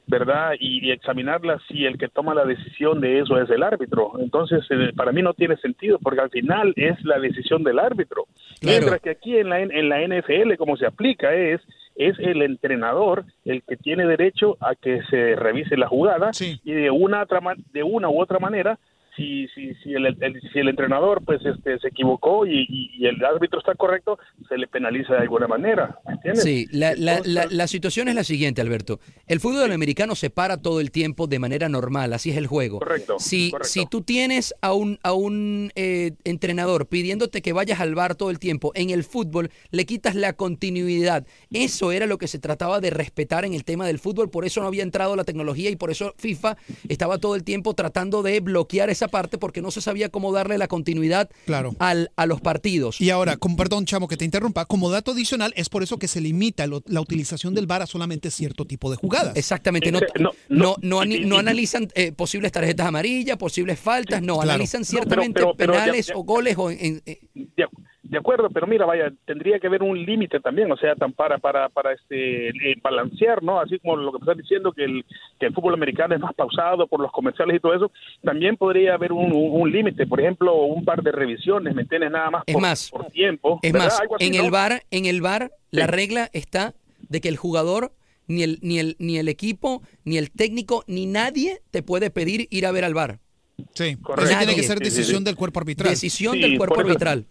¿verdad? 0.06 0.52
Y, 0.60 0.86
y 0.86 0.90
examinarla 0.92 1.58
si 1.68 1.86
el 1.86 1.96
que 1.96 2.08
toma 2.08 2.34
la 2.34 2.44
decisión 2.44 3.00
de 3.00 3.20
eso 3.20 3.38
es 3.40 3.48
el 3.48 3.62
árbitro. 3.62 4.12
Entonces, 4.18 4.62
eh, 4.68 4.92
para 4.94 5.12
mí 5.12 5.22
no 5.22 5.32
tiene 5.32 5.56
sentido, 5.56 5.98
porque 5.98 6.20
al 6.20 6.30
final 6.30 6.74
es 6.76 7.02
la 7.04 7.18
decisión 7.18 7.62
del 7.64 7.78
árbitro. 7.78 8.24
Claro. 8.60 8.78
Mientras 8.80 9.00
que 9.00 9.10
aquí 9.10 9.38
en 9.38 9.48
la, 9.48 9.60
en 9.60 9.88
la 9.88 10.00
NFL, 10.06 10.56
como 10.58 10.76
se 10.76 10.84
aplica, 10.86 11.32
es 11.34 11.62
es 11.96 12.18
el 12.18 12.42
entrenador 12.42 13.24
el 13.44 13.62
que 13.62 13.76
tiene 13.76 14.06
derecho 14.06 14.56
a 14.60 14.74
que 14.74 15.02
se 15.10 15.36
revise 15.36 15.76
la 15.76 15.88
jugada 15.88 16.32
Sí. 16.32 16.60
y 16.64 16.72
de 16.72 16.90
una 16.90 17.26
de 17.72 17.82
una 17.82 18.08
u 18.08 18.20
otra 18.20 18.38
manera 18.38 18.78
si 19.16 19.46
si 19.54 19.74
si 19.82 19.92
el, 19.94 20.06
el- 20.06 20.40
si 20.52 20.58
el 20.58 20.68
entrenador 20.68 21.22
pues 21.24 21.40
este 21.44 21.78
se 21.78 21.88
equivocó 21.88 22.46
y, 22.46 22.62
y- 22.68 22.90
y 22.98 23.06
el 23.06 23.24
árbitro 23.24 23.58
está 23.60 23.74
correcto 23.74 24.18
se 24.48 24.56
le 24.58 24.66
penaliza 24.66 25.14
de 25.14 25.20
alguna 25.20 25.46
manera 25.46 25.98
¿me 26.06 26.14
entiendes? 26.14 26.42
Sí, 26.44 26.66
la, 26.72 26.94
la, 26.96 27.20
la, 27.24 27.46
la 27.50 27.66
situación 27.66 28.08
es 28.08 28.14
la 28.14 28.24
siguiente, 28.24 28.60
Alberto. 28.60 29.00
El 29.26 29.40
fútbol 29.40 29.70
americano 29.72 30.14
se 30.14 30.30
para 30.30 30.60
todo 30.60 30.80
el 30.80 30.90
tiempo 30.90 31.26
de 31.26 31.38
manera 31.38 31.68
normal, 31.68 32.12
así 32.12 32.30
es 32.30 32.36
el 32.36 32.46
juego. 32.46 32.78
Correcto, 32.78 33.16
Si, 33.18 33.50
correcto. 33.50 33.68
si 33.68 33.86
tú 33.86 34.02
tienes 34.02 34.54
a 34.60 34.72
un, 34.72 34.98
a 35.02 35.12
un 35.12 35.70
eh, 35.76 36.12
entrenador 36.24 36.86
pidiéndote 36.86 37.42
que 37.42 37.52
vayas 37.52 37.80
al 37.80 37.94
bar 37.94 38.14
todo 38.14 38.30
el 38.30 38.38
tiempo, 38.38 38.72
en 38.74 38.90
el 38.90 39.04
fútbol 39.04 39.50
le 39.70 39.86
quitas 39.86 40.14
la 40.14 40.32
continuidad. 40.34 41.26
Eso 41.52 41.92
era 41.92 42.06
lo 42.06 42.18
que 42.18 42.26
se 42.28 42.38
trataba 42.38 42.80
de 42.80 42.90
respetar 42.90 43.44
en 43.44 43.54
el 43.54 43.64
tema 43.64 43.86
del 43.86 43.98
fútbol, 43.98 44.30
por 44.30 44.44
eso 44.44 44.60
no 44.60 44.66
había 44.66 44.82
entrado 44.82 45.16
la 45.16 45.24
tecnología 45.24 45.70
y 45.70 45.76
por 45.76 45.90
eso 45.90 46.14
FIFA 46.18 46.56
estaba 46.88 47.18
todo 47.18 47.34
el 47.36 47.44
tiempo 47.44 47.74
tratando 47.74 48.22
de 48.22 48.40
bloquear 48.40 48.90
esa 48.90 49.03
parte 49.08 49.38
porque 49.38 49.62
no 49.62 49.70
se 49.70 49.80
sabía 49.80 50.08
cómo 50.08 50.32
darle 50.32 50.58
la 50.58 50.68
continuidad 50.68 51.30
Claro. 51.46 51.74
al, 51.78 52.10
a 52.16 52.26
los 52.26 52.40
partidos. 52.40 53.00
Y 53.00 53.10
ahora, 53.10 53.36
con 53.36 53.56
perdón, 53.56 53.86
Chamo, 53.86 54.08
que 54.08 54.16
te 54.16 54.24
interrumpa, 54.24 54.64
como 54.66 54.90
dato 54.90 55.12
adicional, 55.12 55.52
es 55.56 55.68
por 55.68 55.82
eso 55.82 55.98
que 55.98 56.08
se 56.08 56.20
limita 56.20 56.66
lo- 56.66 56.82
la 56.86 57.00
utilización 57.00 57.54
del 57.54 57.66
VAR 57.66 57.82
a 57.82 57.86
solamente 57.86 58.30
cierto 58.30 58.64
tipo 58.64 58.90
de 58.90 58.96
jugadas. 58.96 59.36
Exactamente, 59.36 59.90
no, 59.92 59.98
Eh, 59.98 60.06
no, 60.18 60.30
no, 60.48 60.76
no, 60.82 61.04
no, 61.04 61.38
analizan 61.38 61.88
eh, 61.94 62.12
posibles 62.12 62.52
tarjetas 62.52 62.86
amarillas, 62.86 63.36
posibles 63.36 63.78
faltas, 63.78 64.20
no, 64.22 64.34
claro. 64.36 64.50
analizan 64.50 64.82
No, 64.82 64.86
pero- 64.90 65.00
ciertamente 65.02 65.40
pero- 65.40 65.54
pero 65.56 65.72
ya- 65.74 65.80
penales 65.80 66.06
ya- 66.06 66.14
o 66.16 66.24
goles 66.24 66.54
o 66.58 66.70
en- 66.70 66.78
en- 66.80 67.02
eh, 67.06 67.20
de, 68.14 68.18
acuerdo 68.20 68.48
pero 68.50 68.66
mira 68.66 68.86
vaya 68.86 69.12
tendría 69.26 69.58
que 69.58 69.66
haber 69.66 69.82
un 69.82 70.02
límite 70.04 70.40
también 70.40 70.70
o 70.72 70.76
sea 70.76 70.94
tan 70.94 71.12
para 71.12 71.38
para 71.38 71.68
para 71.68 71.92
este 71.92 72.48
eh, 72.48 72.76
balancear 72.82 73.42
no 73.42 73.60
así 73.60 73.78
como 73.78 73.96
lo 73.96 74.12
que 74.12 74.18
me 74.18 74.22
estás 74.24 74.36
diciendo 74.38 74.72
que 74.72 74.84
el 74.84 75.04
que 75.38 75.46
el 75.46 75.52
fútbol 75.54 75.74
americano 75.74 76.14
es 76.14 76.20
más 76.20 76.34
pausado 76.34 76.86
por 76.86 77.00
los 77.00 77.12
comerciales 77.12 77.56
y 77.56 77.60
todo 77.60 77.74
eso 77.74 77.90
también 78.22 78.56
podría 78.56 78.94
haber 78.94 79.12
un, 79.12 79.32
un- 79.32 79.60
un 79.62 79.70
límite 79.70 80.06
por 80.06 80.20
ejemplo 80.20 80.54
un 80.64 80.84
par 80.84 81.02
de 81.02 81.12
revisiones 81.12 81.74
me 81.74 81.82
entiendes 81.82 82.10
nada 82.10 82.30
más 82.30 82.42
Es 82.46 82.52
por, 82.54 82.62
más, 82.62 82.90
por 82.90 83.06
tiempo 83.10 83.58
Es 83.62 83.72
¿verdad? 83.72 83.86
más, 83.88 84.00
Algo 84.00 84.16
así, 84.16 84.26
en 84.26 84.32
¿no? 84.36 84.44
el 84.44 84.50
bar, 84.50 84.82
en 84.90 85.06
el 85.06 85.20
bar, 85.20 85.50
la 85.70 85.86
regla 85.86 86.30
está 86.32 86.74
de 87.08 87.20
que 87.20 87.28
el 87.28 87.36
jugador, 87.36 87.92
ni 88.26 88.42
el, 88.42 88.58
ni 88.62 88.78
el, 88.78 88.96
ni 88.98 89.18
el 89.18 89.28
equipo, 89.28 89.82
ni 90.04 90.16
el 90.18 90.30
técnico, 90.30 90.84
ni 90.86 91.06
nadie 91.06 91.60
te 91.70 91.82
puede 91.82 92.10
pedir 92.10 92.46
ir 92.50 92.64
a 92.66 92.72
ver 92.72 92.84
al 92.84 92.94
bar. 92.94 93.18
Sí, 93.74 93.96
Correcto. 93.96 94.30
eso 94.30 94.38
tiene 94.38 94.54
que 94.56 94.62
ser 94.62 94.78
Sí, 94.78 94.84
sí, 94.84 94.90
decisión 94.96 95.18
sí. 95.18 95.24
del 95.24 95.36
cuerpo 95.36 95.60
arbitral. 95.60 95.90
Decisión 95.90 96.34
Sí, 96.34 96.40
del 96.40 96.56
cuerpo 96.56 96.80
arbitral. 96.80 97.26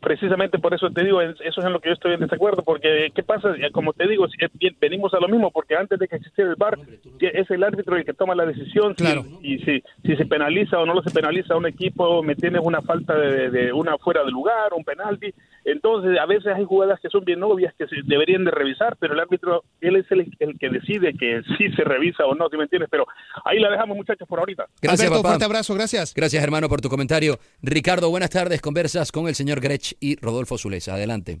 Precisamente 0.00 0.58
por 0.58 0.74
eso 0.74 0.90
te 0.90 1.04
digo, 1.04 1.20
es- 1.20 1.40
eso 1.40 1.60
es 1.60 1.66
en 1.66 1.72
lo 1.72 1.80
que 1.80 1.88
yo 1.90 1.94
estoy 1.94 2.14
en 2.14 2.20
desacuerdo, 2.20 2.62
porque 2.62 3.10
¿qué 3.14 3.22
pasa? 3.22 3.54
Como 3.72 3.92
te 3.92 4.08
digo, 4.08 4.26
si- 4.28 4.36
bien, 4.54 4.76
venimos 4.80 5.12
a 5.14 5.20
lo 5.20 5.28
mismo, 5.28 5.50
porque 5.50 5.76
antes 5.76 5.98
de 5.98 6.08
que 6.08 6.16
existiera 6.16 6.50
el 6.50 6.56
VAR, 6.56 6.78
que 7.18 7.30
es 7.34 7.50
el 7.50 7.62
árbitro 7.62 7.96
el 7.96 8.04
que 8.04 8.14
toma 8.14 8.34
la 8.34 8.46
decisión, 8.46 8.94
si- 8.96 9.02
y 9.42 9.58
si, 9.60 9.82
si 10.04 10.16
se 10.16 10.26
penaliza 10.26 10.78
o 10.78 10.86
no 10.86 10.94
lo 10.94 11.02
se 11.02 11.10
penaliza 11.10 11.54
a 11.54 11.58
un 11.58 11.66
equipo, 11.66 12.22
me 12.22 12.34
tienes 12.34 12.62
una 12.64 12.80
falta 12.80 13.14
de, 13.16 13.50
de 13.50 13.72
una 13.72 13.98
fuera 13.98 14.24
de 14.24 14.30
lugar, 14.30 14.72
un 14.74 14.84
penalti, 14.84 15.32
Entonces, 15.64 16.18
a 16.18 16.26
veces 16.26 16.54
hay 16.54 16.64
jugadas 16.64 17.00
que 17.00 17.08
son 17.08 17.24
bien 17.24 17.42
obvias 17.42 17.74
que 17.74 17.86
se 17.86 17.96
deberían 18.04 18.44
de 18.44 18.50
revisar, 18.50 18.96
pero 18.98 19.14
el 19.14 19.20
árbitro, 19.20 19.64
él 19.80 19.96
es 19.96 20.10
el, 20.10 20.32
el 20.38 20.58
que 20.58 20.68
decide 20.70 21.12
que 21.14 21.42
sí 21.58 21.70
se 21.76 21.84
revisa 21.84 22.24
o 22.26 22.34
no, 22.34 22.48
¿sí 22.48 22.56
me 22.56 22.64
entiendes? 22.64 22.88
Pero 22.90 23.06
ahí 23.44 23.58
la 23.58 23.70
dejamos, 23.70 23.96
muchachos, 23.96 24.26
por 24.26 24.38
ahorita. 24.38 24.66
Gracias, 24.80 25.00
Alberto, 25.00 25.22
papá. 25.22 25.28
fuerte 25.30 25.44
abrazo, 25.44 25.74
gracias. 25.74 26.14
Gracias, 26.14 26.42
hermano, 26.42 26.68
por 26.68 26.80
tu 26.80 26.88
comentario. 26.88 27.38
Ricardo, 27.62 28.10
buenas 28.10 28.30
tardes. 28.30 28.60
Conversas 28.60 29.12
con 29.12 29.28
el 29.28 29.34
señor 29.34 29.60
Grech 29.60 29.96
y 30.00 30.16
Rodolfo 30.16 30.56
Zulesa. 30.58 30.94
Adelante. 30.94 31.40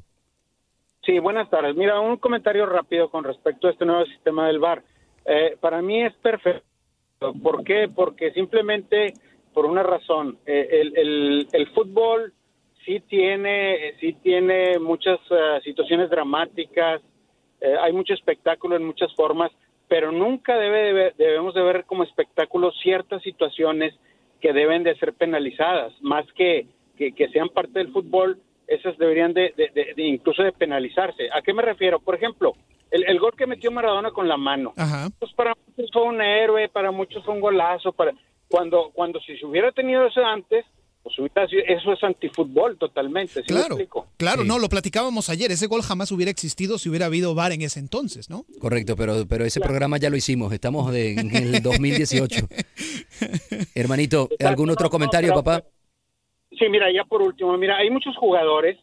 Sí, 1.04 1.18
buenas 1.18 1.48
tardes. 1.48 1.74
Mira, 1.76 1.98
un 1.98 2.18
comentario 2.18 2.66
rápido 2.66 3.10
con 3.10 3.24
respecto 3.24 3.68
a 3.68 3.70
este 3.70 3.86
nuevo 3.86 4.04
sistema 4.04 4.46
del 4.46 4.58
VAR. 4.58 4.82
Eh, 5.24 5.56
para 5.60 5.80
mí 5.80 6.02
es 6.02 6.14
perfecto. 6.16 6.64
¿Por 7.42 7.64
qué? 7.64 7.88
Porque 7.94 8.32
simplemente 8.32 9.14
por 9.52 9.66
una 9.66 9.82
razón. 9.82 10.38
Eh, 10.46 10.68
el, 10.70 10.96
el, 10.96 11.48
el 11.52 11.66
fútbol 11.68 12.32
sí 12.84 13.00
tiene, 13.00 13.94
sí 14.00 14.14
tiene 14.22 14.78
muchas 14.78 15.18
eh, 15.30 15.60
situaciones 15.64 16.10
dramáticas, 16.10 17.00
eh, 17.60 17.74
hay 17.80 17.92
mucho 17.92 18.14
espectáculo 18.14 18.76
en 18.76 18.84
muchas 18.84 19.14
formas, 19.14 19.50
pero 19.88 20.12
nunca 20.12 20.56
debe 20.56 20.82
de 20.82 20.92
ver- 20.92 21.14
debemos 21.16 21.54
de 21.54 21.62
ver 21.62 21.84
como 21.84 22.04
espectáculo 22.04 22.70
ciertas 22.72 23.22
situaciones 23.22 23.94
que 24.40 24.52
deben 24.52 24.82
de 24.84 24.94
ser 24.96 25.12
penalizadas, 25.14 25.92
más 26.00 26.24
que, 26.34 26.66
que, 26.96 27.12
que 27.12 27.28
sean 27.28 27.48
parte 27.50 27.78
del 27.80 27.92
fútbol, 27.92 28.38
esas 28.66 28.96
deberían 28.98 29.34
de, 29.34 29.52
de- 29.56 29.70
de- 29.74 29.94
de 29.94 30.02
incluso 30.04 30.42
de 30.42 30.52
penalizarse. 30.52 31.28
¿A 31.32 31.42
qué 31.42 31.52
me 31.52 31.62
refiero? 31.62 31.98
Por 32.00 32.14
ejemplo, 32.14 32.54
el, 32.90 33.04
el 33.08 33.18
gol 33.18 33.32
que 33.36 33.46
metió 33.46 33.70
Maradona 33.70 34.10
con 34.12 34.28
la 34.28 34.36
mano, 34.36 34.72
pues 35.18 35.32
para 35.34 35.54
muchos 35.66 35.90
fue 35.92 36.02
un 36.04 36.20
héroe, 36.22 36.68
para 36.68 36.90
muchos 36.90 37.24
fue 37.24 37.34
un 37.34 37.40
golazo, 37.40 37.92
para 37.92 38.12
cuando 38.48 38.90
cuando 38.94 39.20
si 39.20 39.36
se 39.36 39.46
hubiera 39.46 39.70
tenido 39.72 40.06
eso 40.06 40.24
antes, 40.24 40.64
eso 41.04 41.92
es 41.92 42.04
antifútbol 42.04 42.76
totalmente, 42.78 43.32
¿sí 43.34 43.40
me 43.40 43.46
Claro, 43.46 43.66
explico? 43.74 44.06
claro, 44.16 44.44
no, 44.44 44.58
lo 44.58 44.68
platicábamos 44.68 45.28
ayer. 45.30 45.50
Ese 45.50 45.66
gol 45.66 45.82
jamás 45.82 46.12
hubiera 46.12 46.30
existido 46.30 46.78
si 46.78 46.88
hubiera 46.88 47.06
habido 47.06 47.34
VAR 47.34 47.52
en 47.52 47.62
ese 47.62 47.80
entonces, 47.80 48.28
¿no? 48.30 48.44
Correcto, 48.60 48.96
pero, 48.96 49.26
pero 49.28 49.44
ese 49.44 49.60
programa 49.60 49.96
ya 49.98 50.10
lo 50.10 50.16
hicimos. 50.16 50.52
Estamos 50.52 50.92
de- 50.92 51.12
en 51.14 51.34
el 51.34 51.62
2018. 51.62 52.46
Hermanito, 53.74 54.28
¿algún 54.44 54.70
otro 54.70 54.90
comentario, 54.90 55.32
papá? 55.34 55.64
Sí, 56.58 56.68
mira, 56.68 56.86
ya 56.92 57.04
por 57.04 57.22
último, 57.22 57.56
mira, 57.56 57.76
hay 57.78 57.90
muchos 57.90 58.16
jugadores 58.16 58.76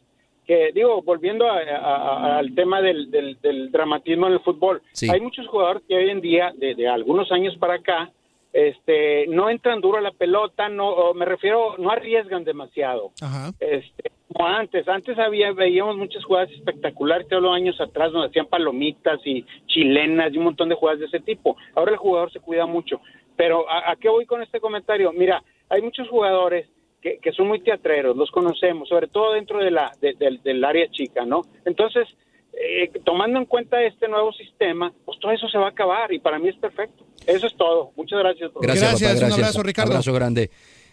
que, 0.46 0.70
digo, 0.74 1.02
volviendo 1.02 1.46
a- 1.46 1.58
a- 1.58 1.86
a- 2.34 2.38
al 2.38 2.54
tema 2.54 2.80
del, 2.80 3.10
del- 3.10 3.38
del 3.40 3.70
dramatismo 3.70 4.26
en 4.26 4.32
el 4.34 4.40
fútbol, 4.40 4.82
Sí. 4.92 5.08
hay 5.10 5.20
muchos 5.20 5.46
jugadores 5.48 5.82
que 5.86 5.94
hoy 5.94 6.10
en 6.10 6.20
día, 6.20 6.52
de, 6.56 6.74
de 6.74 6.88
algunos 6.88 7.30
años 7.30 7.54
para 7.58 7.74
acá, 7.74 8.10
este, 8.52 9.26
no 9.28 9.50
entran 9.50 9.80
duro 9.80 9.98
a 9.98 10.02
la 10.02 10.10
pelota, 10.12 10.68
no, 10.68 11.12
me 11.14 11.24
refiero, 11.24 11.76
no 11.78 11.90
arriesgan 11.90 12.44
demasiado. 12.44 13.10
Ajá. 13.20 13.50
Este, 13.60 14.10
como 14.32 14.46
antes, 14.48 14.86
antes 14.88 15.18
había, 15.18 15.52
veíamos 15.52 15.96
muchas 15.96 16.24
jugadas 16.24 16.50
espectaculares, 16.52 17.28
te 17.28 17.34
hablo 17.34 17.52
años 17.52 17.80
atrás, 17.80 18.12
donde 18.12 18.28
hacían 18.28 18.46
palomitas 18.46 19.20
y 19.24 19.44
chilenas 19.66 20.32
y 20.32 20.38
un 20.38 20.44
montón 20.44 20.68
de 20.68 20.74
jugadas 20.74 21.00
de 21.00 21.06
ese 21.06 21.20
tipo. 21.20 21.56
Ahora 21.74 21.92
el 21.92 21.98
jugador 21.98 22.30
se 22.32 22.40
cuida 22.40 22.66
mucho. 22.66 23.00
Pero 23.36 23.68
¿a, 23.70 23.90
a 23.92 23.96
qué 23.96 24.08
voy 24.08 24.26
con 24.26 24.42
este 24.42 24.60
comentario? 24.60 25.12
Mira, 25.12 25.42
hay 25.68 25.80
muchos 25.82 26.08
jugadores 26.08 26.68
que, 27.00 27.18
que 27.18 27.32
son 27.32 27.46
muy 27.48 27.60
teatreros, 27.60 28.16
los 28.16 28.30
conocemos, 28.30 28.88
sobre 28.88 29.06
todo 29.06 29.32
dentro 29.34 29.58
de 29.60 29.70
la, 29.70 29.92
de- 30.00 30.14
del- 30.14 30.42
del 30.42 30.64
área 30.64 30.88
chica, 30.90 31.24
¿no? 31.24 31.42
Entonces, 31.64 32.08
eh, 32.52 32.90
tomando 33.04 33.38
en 33.38 33.44
cuenta 33.44 33.80
este 33.82 34.08
nuevo 34.08 34.32
sistema, 34.32 34.92
pues 35.04 35.18
todo 35.20 35.30
eso 35.30 35.48
se 35.48 35.58
va 35.58 35.66
a 35.66 35.70
acabar 35.70 36.12
y 36.12 36.18
para 36.18 36.38
mí 36.40 36.48
es 36.48 36.56
perfecto. 36.56 37.04
Eso 37.28 37.46
es 37.46 37.56
todo. 37.56 37.92
Muchas 37.96 38.18
gracias. 38.20 38.50
por- 38.50 38.62
Gracias, 38.62 38.90
Gracias, 39.00 39.14
papá, 39.14 39.26
un 39.26 39.32
abrazo, 39.34 39.62
Ricardo. 39.62 39.92
Abrazo 39.92 40.12
grande. 40.12 40.50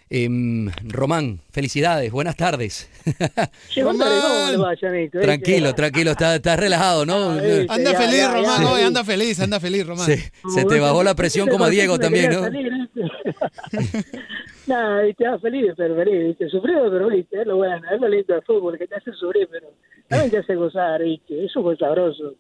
Em, 0.08 0.70
Román, 0.88 1.40
felicidades, 1.52 2.12
buenas 2.12 2.36
tardes. 2.36 2.88
Sí, 3.70 3.82
buenas 3.82 4.08
tardes, 4.08 4.24
¿cómo 4.24 4.52
le 4.52 4.58
va, 4.58 4.76
Chanito? 4.78 5.20
tranquilo, 5.20 5.74
tranquilo, 5.74 6.12
estás 6.12 6.36
está 6.36 6.56
relajado, 6.56 7.08
¿no? 7.08 7.32
Ahí, 7.32 7.66
Anda 7.68 7.92
ya, 7.94 8.00
feliz, 8.00 8.18
ya, 8.20 8.32
Román, 8.34 8.62
ya. 8.62 8.72
hoy 8.72 8.82
anda 8.84 9.04
feliz, 9.04 9.40
anda 9.40 9.60
feliz, 9.60 9.88
Román. 9.88 10.06
Se, 10.06 10.32
se 10.54 10.66
te 10.66 10.80
bajó 10.80 11.04
la 11.04 11.16
presión 11.16 11.50
como 11.50 11.66
a 11.66 11.70
Diego 11.70 11.98
también, 12.06 12.32
¿no? 12.32 12.42
Nada, 14.68 15.02
viste, 15.04 15.26
ah, 15.28 15.38
feliz, 15.40 15.74
pero 15.78 15.96
feliz, 15.96 16.28
viste, 16.28 16.50
sufrido, 16.50 16.90
pero 16.92 17.08
viste, 17.10 17.42
es 17.42 17.48
lo 17.48 17.58
bueno, 17.58 17.82
es 17.92 18.02
lo 18.02 18.08
lindo 18.08 18.34
del 18.34 18.44
fútbol, 18.44 18.78
que 18.78 18.88
te 18.88 18.96
hace 18.96 19.12
sufrir, 19.14 19.48
pero 19.52 19.68
también 20.08 20.32
te 20.32 20.38
hace 20.40 20.56
gozar, 20.56 21.04
viste, 21.04 21.46
eso 21.46 21.62
fue 21.62 21.78
sabroso. 21.78 22.34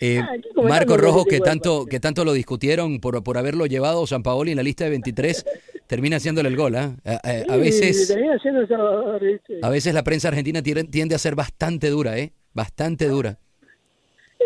Eh, 0.00 0.20
Ah, 0.20 0.36
Marco 0.62 0.96
Rojo, 0.96 1.24
te 1.24 1.30
que 1.30 1.40
tanto, 1.40 1.86
que 1.86 1.98
tanto 2.00 2.24
lo 2.24 2.32
discutieron 2.32 3.00
por, 3.00 3.22
por 3.24 3.36
haberlo 3.38 3.66
llevado 3.66 4.06
San 4.06 4.22
Paoli 4.22 4.52
en 4.52 4.56
la 4.56 4.62
lista 4.62 4.84
de 4.84 4.90
23, 4.90 5.44
termina 5.88 6.16
haciéndole 6.16 6.48
el 6.48 6.56
gol. 6.56 6.76
¿ah? 6.76 6.94
A, 7.04 7.12
a- 7.14 7.16
a 7.16 7.56
Sí, 7.56 7.60
veces, 7.60 8.16
a 9.62 9.70
veces 9.70 9.94
la 9.94 10.04
prensa 10.04 10.28
argentina 10.28 10.62
tiende, 10.62 10.84
tiende 10.84 11.14
a 11.14 11.18
ser 11.18 11.34
bastante 11.34 11.90
dura, 11.90 12.18
¿eh? 12.18 12.32
Bastante 12.52 13.08
dura. 13.08 13.38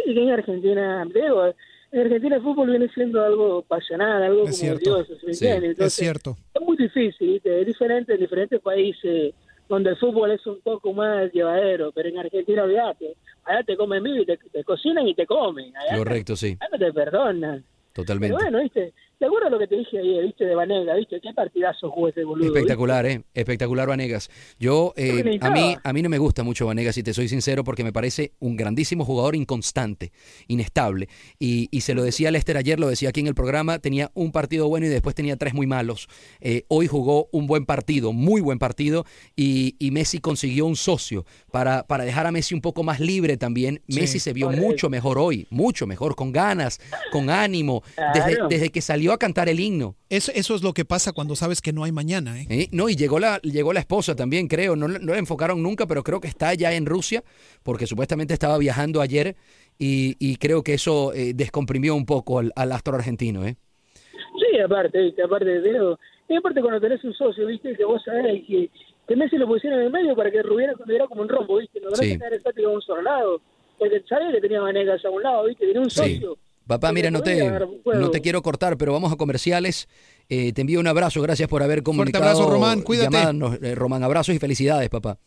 Y 0.07 0.15
que 0.15 0.23
en 0.23 0.31
Argentina, 0.31 1.05
digo, 1.15 1.47
en 1.93 2.01
Argentina 2.01 2.37
el 2.37 2.43
fútbol 2.43 2.71
viene 2.71 2.88
siendo 2.88 3.23
algo 3.23 3.62
pasional, 3.62 4.23
algo 4.23 4.45
Es 4.45 4.59
como 4.59 4.79
cierto. 4.79 5.05
Dios, 5.05 5.09
¿me 5.11 5.35
Sí, 5.35 5.47
entiendes? 5.47 5.62
es 5.62 5.71
Entonces, 5.71 5.95
cierto. 5.95 6.37
Es 6.55 6.62
muy 6.62 6.77
difícil, 6.77 7.29
¿viste? 7.35 7.61
es 7.61 7.67
diferente 7.67 8.15
en 8.15 8.21
diferentes 8.21 8.61
países 8.61 9.35
donde 9.72 9.88
el 9.88 9.96
fútbol 9.96 10.30
es 10.32 10.46
un 10.46 10.61
poco 10.61 10.92
más 10.92 11.32
llevadero, 11.32 11.92
pero 11.92 12.06
en 12.11 12.18
Argentina, 12.18 12.64
olvídate, 12.64 13.16
allá 13.44 13.62
te 13.62 13.74
comen 13.74 14.02
vivo 14.02 14.22
y 14.22 14.26
te, 14.26 14.37
te 14.37 14.62
cocinan 14.64 15.08
y 15.08 15.14
te 15.14 15.24
comen, 15.24 15.74
allá, 15.74 15.96
Correcto, 15.96 16.37
sí, 16.37 16.58
allá 16.61 16.68
no 16.72 16.78
te 16.78 16.92
perdonan. 16.92 17.64
totalmente. 17.94 18.35
Pero 18.37 18.44
bueno, 18.44 18.62
¿viste? 18.62 18.92
¿Te 19.22 19.26
acuerdas 19.26 19.52
lo 19.52 19.58
que 19.61 19.68
te 19.68 19.76
dije 19.76 20.00
ayer, 20.00 20.24
viste, 20.24 20.44
de 20.44 20.56
Vanega, 20.56 20.96
viste? 20.96 21.20
Qué 21.20 21.32
partidazo 21.32 21.88
jugó 21.92 22.08
ese 22.08 22.24
boludo. 22.24 22.48
Espectacular, 22.48 23.06
¿eh? 23.06 23.22
Espectacular 23.35 23.87
Vanegas. 23.87 24.28
Yo, 24.58 24.92
eh, 24.96 25.38
a, 25.40 25.50
mí, 25.50 25.76
a 25.80 25.92
mí 25.92 26.02
no 26.02 26.08
me 26.08 26.18
gusta 26.18 26.42
mucho 26.42 26.66
Vanegas, 26.66 26.96
si 26.96 27.04
te 27.04 27.14
soy 27.14 27.28
sincero, 27.28 27.62
porque 27.62 27.85
me 27.85 27.92
parece 27.92 28.32
un 28.40 28.56
grandísimo 28.56 29.04
jugador 29.04 29.37
inconstante, 29.37 30.11
inestable. 30.48 31.08
Y, 31.38 31.68
y 31.70 31.82
se 31.82 31.94
lo 31.94 32.02
decía 32.02 32.32
Lester 32.32 32.56
ayer, 32.56 32.80
lo 32.80 32.88
decía 32.88 33.11
aquí 33.11 33.20
en 33.20 33.28
el 33.28 33.37
programa, 33.37 33.78
tenía 33.78 34.11
un 34.14 34.32
partido 34.32 34.66
bueno 34.68 34.87
y 34.87 34.88
después 34.88 35.14
tenía 35.14 35.37
tres 35.37 35.54
muy 35.54 35.68
malos. 35.68 36.08
Eh, 36.40 36.64
hoy 36.66 36.88
jugó 36.88 37.28
un 37.30 37.46
buen 37.46 37.64
partido, 37.64 38.12
muy 38.12 38.40
buen 38.40 38.58
partido, 38.58 39.04
y, 39.37 39.76
y 39.78 39.92
Messi 39.92 40.18
consiguió 40.18 40.66
un 40.66 40.74
socio 40.74 41.26
para, 41.52 41.85
para 41.85 42.02
dejar 42.02 42.26
a 42.26 42.32
Messi 42.32 42.56
un 42.56 42.61
poco 42.61 42.82
más 42.82 42.98
libre 42.98 43.37
también. 43.37 43.82
Sí. 43.88 44.00
Messi 44.00 44.18
se 44.18 44.32
vio 44.32 44.50
mucho 44.50 44.90
mejor 44.90 45.16
hoy, 45.16 45.46
mucho 45.48 45.87
mejor, 45.87 46.16
con 46.16 46.32
ganas, 46.32 46.80
con 47.12 47.30
ánimo, 47.30 47.85
desde, 48.14 48.38
desde 48.48 48.70
que 48.70 48.80
salió 48.80 49.12
a 49.14 49.18
cantar 49.18 49.48
el 49.48 49.61
himno. 49.61 49.96
Eso, 50.09 50.33
eso 50.35 50.55
es 50.55 50.62
lo 50.62 50.72
que 50.72 50.85
pasa 50.85 51.12
cuando 51.12 51.37
sabes 51.37 51.61
que 51.61 51.72
no 51.72 51.85
hay 51.85 51.92
mañana, 51.92 52.40
¿eh? 52.40 52.46
¿Eh? 52.51 52.68
No, 52.72 52.88
y 52.88 52.96
llegó 52.96 53.18
la, 53.18 53.38
llegó 53.42 53.72
la 53.72 53.81
esposa 53.81 54.14
también, 54.16 54.48
creo. 54.48 54.77
No, 54.77 54.88
la- 54.88 54.98
no 54.98 55.12
la 55.12 55.18
enfocaron 55.18 55.62
nunca, 55.62 55.87
pero 55.87 56.03
creo 56.03 56.20
que 56.20 56.29
está 56.29 56.55
ya 56.55 56.72
en 56.72 56.87
Rusia, 56.87 57.22
porque 57.62 57.87
supuestamente 57.87 58.35
estaba 58.35 58.59
viajando 58.59 59.01
ayer 59.01 59.37
y, 59.79 60.16
y 60.18 60.37
creo 60.37 60.62
que 60.62 60.75
eso 60.75 61.12
eh, 61.14 61.33
descomprimió 61.35 61.94
un 61.94 62.07
poco 62.07 62.38
al, 62.38 62.53
al 62.57 62.72
astro 62.72 62.94
argentino. 62.96 63.44
¿eh? 63.46 63.57
Sí, 63.94 64.59
aparte, 64.59 65.01
¿viste? 65.01 65.22
Aparte, 65.22 65.61
digo, 65.62 65.98
y 66.29 66.37
aparte 66.37 66.61
cuando 66.61 66.81
tenés 66.81 67.03
un 67.05 67.14
socio, 67.14 67.46
viste, 67.46 67.75
que 67.77 67.85
vos 67.85 68.03
sabés 68.05 68.42
que, 68.46 68.70
que 69.09 69.16
Messi 69.16 69.37
lo 69.37 69.46
pusieron 69.46 69.81
en 69.81 69.87
el 69.87 69.92
medio 69.92 70.14
para 70.14 70.31
que 70.31 70.42
Rubiera 70.42 70.75
tuviera 70.75 71.07
como 71.07 71.22
un 71.22 71.29
rombo, 71.29 71.59
viste, 71.59 71.81
no 71.81 71.90
Sí. 71.96 72.05
sí. 72.12 72.18
tener 72.18 72.35
estático 72.35 72.68
a 72.68 72.72
un 72.72 72.83
solo 72.83 73.03
lado, 73.03 73.40
porque 73.79 74.03
sabía 74.09 74.31
que 74.33 74.40
tenía 74.40 74.61
Vanegas 74.61 75.05
a 75.05 75.11
un 75.11 75.22
lado, 75.22 75.44
viste, 75.46 75.66
tenía 75.66 75.81
un 75.81 75.90
Sí. 75.90 76.20
Papá, 76.66 76.92
mira, 76.92 77.11
no 77.11 77.22
te, 77.22 77.51
no 77.85 78.11
te 78.11 78.20
quiero 78.20 78.40
cortar, 78.42 78.77
pero 78.77 78.92
vamos 78.92 79.12
a 79.12 79.16
comerciales. 79.16 79.88
Eh, 80.29 80.53
te 80.53 80.61
envío 80.61 80.79
un 80.81 80.87
abrazo, 80.87 81.20
gracias 81.20 81.48
por 81.48 81.62
haber 81.62 81.83
comunicado. 81.83 82.25
abrazo, 82.25 82.48
Román, 82.48 82.83
cuídate. 82.83 83.16
llamadas. 83.16 83.59
Eh, 83.62 83.75
Román, 83.75 84.03
abrazos 84.05 84.35
y 84.35 84.38
felicidades, 84.38 84.88
papá. 84.88 85.18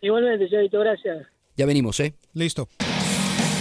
Igualmente, 0.00 0.48
Chavito, 0.48 0.78
gracias. 0.80 1.26
Ya 1.56 1.66
venimos, 1.66 1.98
¿eh? 2.00 2.14
Listo. 2.32 2.68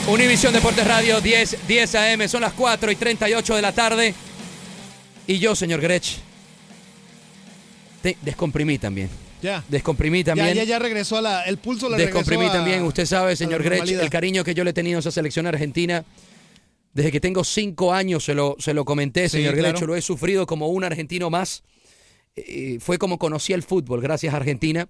Univisión 0.07 0.53
Deportes 0.53 0.85
Radio, 0.85 1.21
10, 1.21 1.67
10 1.67 1.95
AM, 1.95 2.27
son 2.27 2.41
las 2.41 2.53
4 2.53 2.91
y 2.91 2.95
38 2.95 3.55
de 3.55 3.61
la 3.61 3.71
tarde. 3.71 4.13
Y 5.27 5.39
yo, 5.39 5.55
señor 5.55 5.79
Grech, 5.79 6.17
te 8.01 8.17
descomprimí 8.21 8.77
también. 8.77 9.09
Ya. 9.41 9.63
Descomprimí 9.67 10.19
Ya, 10.19 10.25
también. 10.35 10.53
ya, 10.55 10.63
ya 10.63 10.79
regresó 10.79 11.17
a 11.17 11.21
la. 11.21 11.41
El 11.43 11.57
pulso 11.57 11.87
regresó 11.89 12.05
Descomprimí 12.05 12.45
a- 12.45 12.51
también. 12.51 12.83
Usted 12.83 13.05
sabe, 13.05 13.35
señor 13.35 13.59
la 13.63 13.69
Grech, 13.69 13.89
el 13.89 14.09
cariño 14.09 14.43
que 14.43 14.53
yo 14.53 14.63
le 14.63 14.69
he 14.69 14.73
tenido 14.73 14.97
a 14.97 14.99
esa 14.99 15.11
selección 15.11 15.47
argentina. 15.47 16.03
Desde 16.93 17.11
que 17.11 17.19
tengo 17.19 17.43
cinco 17.43 17.93
años 17.93 18.23
se 18.23 18.35
lo, 18.35 18.55
se 18.59 18.73
lo 18.73 18.85
comenté, 18.85 19.27
Sí, 19.29 19.37
señor 19.37 19.55
claro. 19.55 19.77
Grech, 19.77 19.87
lo 19.87 19.95
he 19.95 20.01
sufrido 20.01 20.45
como 20.45 20.67
un 20.67 20.83
argentino 20.83 21.29
más. 21.29 21.63
Eh, 22.35 22.77
fue 22.79 22.97
como 22.97 23.17
conocí 23.19 23.53
el 23.53 23.63
fútbol, 23.63 24.01
gracias 24.01 24.33
a 24.33 24.37
Argentina. 24.37 24.89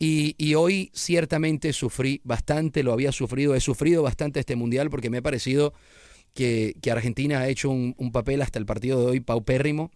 Y, 0.00 0.34
y 0.38 0.54
hoy 0.54 0.90
ciertamente 0.94 1.72
sufrí 1.72 2.20
bastante, 2.24 2.84
lo 2.84 2.92
había 2.92 3.10
sufrido, 3.10 3.54
he 3.56 3.60
sufrido 3.60 4.02
bastante 4.02 4.38
este 4.40 4.54
mundial 4.54 4.90
porque 4.90 5.10
me 5.10 5.18
ha 5.18 5.22
parecido 5.22 5.74
que, 6.34 6.76
que 6.80 6.90
Argentina 6.92 7.40
ha 7.40 7.48
hecho 7.48 7.70
un, 7.70 7.94
un 7.98 8.12
papel 8.12 8.42
hasta 8.42 8.58
el 8.60 8.66
partido 8.66 9.00
de 9.00 9.06
hoy 9.06 9.20
paupérrimo. 9.20 9.90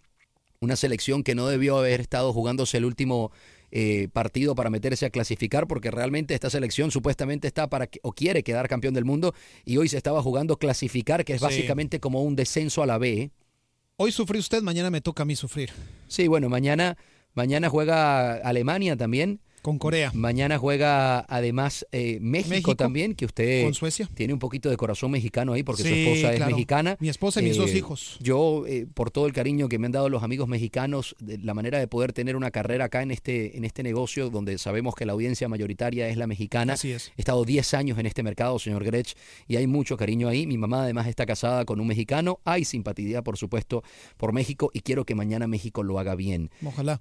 Una 0.59 0.75
selección 0.77 1.23
que 1.23 1.35
no 1.35 1.47
debió 1.47 1.77
haber 1.77 2.01
estado 2.01 2.33
jugándose 2.33 2.77
el 2.77 2.85
último 2.85 3.31
eh, 3.75 4.07
partido 4.13 4.53
para 4.53 4.69
meterse 4.69 5.07
a 5.07 5.09
clasificar, 5.09 5.65
porque 5.65 5.89
realmente 5.89 6.35
esta 6.35 6.51
selección 6.51 6.91
supuestamente 6.91 7.47
está 7.47 7.67
para 7.69 7.89
o 8.03 8.11
quiere 8.13 8.43
quedar 8.43 8.67
campeón 8.67 8.93
del 8.93 9.03
mundo 9.03 9.33
y 9.65 9.77
hoy 9.77 9.89
se 9.89 9.97
estaba 9.97 10.21
jugando 10.21 10.57
clasificar, 10.57 11.25
que 11.25 11.33
es 11.33 11.39
Sí. 11.39 11.45
básicamente 11.45 11.99
como 11.99 12.21
un 12.21 12.35
descenso 12.35 12.83
a 12.83 12.85
la 12.85 12.99
B. 12.99 13.31
Hoy 13.95 14.11
sufrí 14.11 14.37
usted, 14.37 14.61
mañana 14.61 14.91
me 14.91 15.01
toca 15.01 15.23
a 15.23 15.25
mí 15.25 15.35
sufrir. 15.35 15.71
Sí, 16.07 16.27
bueno, 16.27 16.49
mañana, 16.49 16.97
mañana 17.33 17.67
juega 17.67 18.33
Alemania 18.35 18.95
también. 18.95 19.39
Con 19.63 19.79
Corea. 19.79 20.11
Mañana 20.13 20.57
juega 20.59 21.21
además 21.21 21.87
eh, 21.91 22.19
México, 22.21 22.49
México, 22.49 22.75
también, 22.75 23.15
que 23.15 23.25
usted 23.25 23.63
con 23.63 23.73
Suecia. 23.73 24.07
tiene 24.13 24.33
un 24.33 24.39
poquito 24.39 24.69
de 24.69 24.75
corazón 24.77 25.09
mexicano 25.09 25.53
ahí 25.53 25.63
porque 25.63 25.81
su 25.83 25.87
esposa 25.87 26.29
claro. 26.35 26.35
es 26.45 26.51
mexicana. 26.51 26.97
Mi 26.99 27.07
esposa 27.09 27.41
y 27.41 27.45
mis 27.45 27.55
dos 27.57 27.71
Eh, 27.71 27.77
hijos. 27.77 28.17
Yo, 28.19 28.65
eh, 28.67 28.85
por 28.93 29.09
todo 29.09 29.25
el 29.25 29.31
cariño 29.33 29.69
que 29.69 29.79
me 29.79 29.85
han 29.85 29.93
dado 29.93 30.09
los 30.09 30.21
amigos 30.21 30.49
mexicanos, 30.49 31.15
de 31.19 31.37
la 31.37 31.53
manera 31.53 31.79
de 31.79 31.87
poder 31.87 32.11
tener 32.11 32.35
una 32.35 32.51
carrera 32.51 32.85
acá 32.85 33.01
en 33.03 33.11
este, 33.11 33.55
en 33.57 33.63
este 33.63 33.83
negocio 33.83 34.29
donde 34.29 34.57
sabemos 34.57 34.95
que 34.95 35.05
la 35.05 35.13
audiencia 35.13 35.47
mayoritaria 35.47 36.09
es 36.09 36.17
la 36.17 36.27
mexicana. 36.27 36.73
Así 36.73 36.91
es. 36.91 37.13
He 37.17 37.21
estado 37.21 37.45
10 37.45 37.73
años 37.73 37.97
en 37.97 38.05
este 38.05 38.21
mercado, 38.21 38.59
señor 38.59 38.83
Grech, 38.83 39.13
y 39.47 39.55
hay 39.55 39.65
mucho 39.65 39.95
cariño 39.95 40.27
ahí. 40.27 40.45
Mi 40.45 40.57
mamá 40.57 40.83
además 40.83 41.07
está 41.07 41.25
casada 41.25 41.63
con 41.63 41.79
un 41.79 41.87
mexicano. 41.87 42.41
Hay 42.43 42.65
simpatía, 42.65 43.21
por 43.21 43.37
supuesto, 43.37 43.81
por 44.17 44.33
México 44.33 44.71
y 44.73 44.81
quiero 44.81 45.05
que 45.05 45.15
mañana 45.15 45.47
México 45.47 45.83
lo 45.83 45.99
haga 45.99 46.15
bien. 46.15 46.51
Ojalá. 46.65 46.99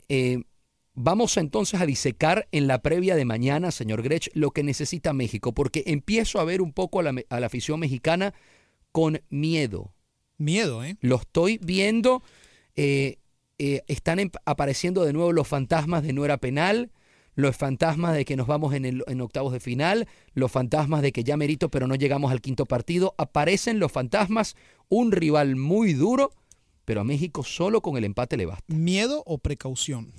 Vamos 0.95 1.39
entonces 1.39 1.81
a 1.81 1.87
disecar 1.87 2.49
en 2.53 2.67
la 2.67 2.83
previa 2.83 3.17
de 3.17 3.25
mañana, 3.25 3.71
señor 3.71 4.03
Grech, 4.03 4.29
lo 4.35 4.51
que 4.51 4.63
necesita 4.63 5.15
México, 5.15 5.53
porque 5.55 5.85
empiezo 5.87 6.39
a 6.39 6.45
ver 6.45 6.61
un 6.61 6.73
poco 6.73 7.01
a 7.01 7.03
la, 7.03 7.13
me- 7.13 7.25
a 7.31 7.41
la 7.41 7.47
afición 7.47 7.81
mexicana 7.81 8.35
con 8.93 9.23
miedo. 9.31 9.95
Miedo, 10.37 10.85
¿eh? 10.85 10.97
Lo 11.01 11.17
estoy 11.17 11.59
viendo. 11.63 12.23
eh, 12.77 13.19
eh, 13.59 13.83
están 13.87 14.19
em- 14.19 14.31
apareciendo 14.45 15.05
de 15.05 15.13
nuevo 15.13 15.31
los 15.33 15.47
fantasmas 15.47 16.03
de 16.03 16.13
no 16.15 16.25
era 16.25 16.39
penal, 16.39 16.91
los 17.35 17.55
fantasmas 17.57 18.15
de 18.15 18.25
que 18.25 18.35
nos 18.37 18.47
vamos 18.47 18.75
en, 18.75 18.85
el- 18.85 19.05
en 19.07 19.21
octavos 19.21 19.53
de 19.53 19.61
final, 19.61 20.09
los 20.35 20.51
fantasmas 20.51 21.01
de 21.03 21.13
que 21.13 21.23
ya 21.25 21.37
merito 21.37 21.71
pero 21.71 21.87
no 21.87 21.95
llegamos 21.95 22.33
al 22.33 22.41
quinto 22.41 22.67
partido. 22.67 23.15
Aparecen 23.19 23.79
los 23.79 23.93
fantasmas, 23.93 24.57
un 24.89 25.13
rival 25.13 25.57
muy 25.57 25.93
duro, 25.95 26.33
pero 26.85 27.03
a 27.03 27.05
México 27.05 27.45
solo 27.45 27.81
con 27.83 27.97
el 27.97 28.05
empate 28.05 28.37
le 28.37 28.47
basta. 28.47 28.65
¿Miedo 28.75 29.23
o 29.27 29.39
precaución? 29.39 30.13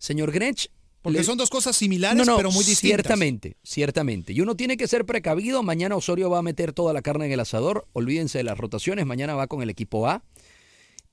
Señor 0.00 0.32
Grech. 0.32 0.66
Porque 1.02 1.18
le- 1.18 1.24
son 1.24 1.38
dos 1.38 1.48
cosas 1.48 1.76
similares, 1.76 2.18
No, 2.18 2.32
no, 2.32 2.36
pero 2.36 2.50
muy 2.50 2.64
distintas. 2.64 2.80
Ciertamente, 3.04 3.56
ciertamente. 3.62 4.32
Y 4.32 4.40
uno 4.40 4.54
tiene 4.56 4.76
que 4.76 4.86
ser 4.88 5.06
precavido. 5.06 5.62
Mañana 5.62 5.94
Osorio 5.96 6.28
va 6.28 6.40
a 6.40 6.42
meter 6.42 6.72
toda 6.72 6.92
la 6.92 7.00
carne 7.00 7.26
en 7.26 7.32
el 7.32 7.40
asador. 7.40 7.86
Olvídense 7.92 8.36
de 8.38 8.44
las 8.44 8.58
rotaciones. 8.58 9.06
Mañana 9.06 9.34
va 9.34 9.46
con 9.46 9.62
el 9.62 9.70
equipo 9.70 10.08
A. 10.08 10.24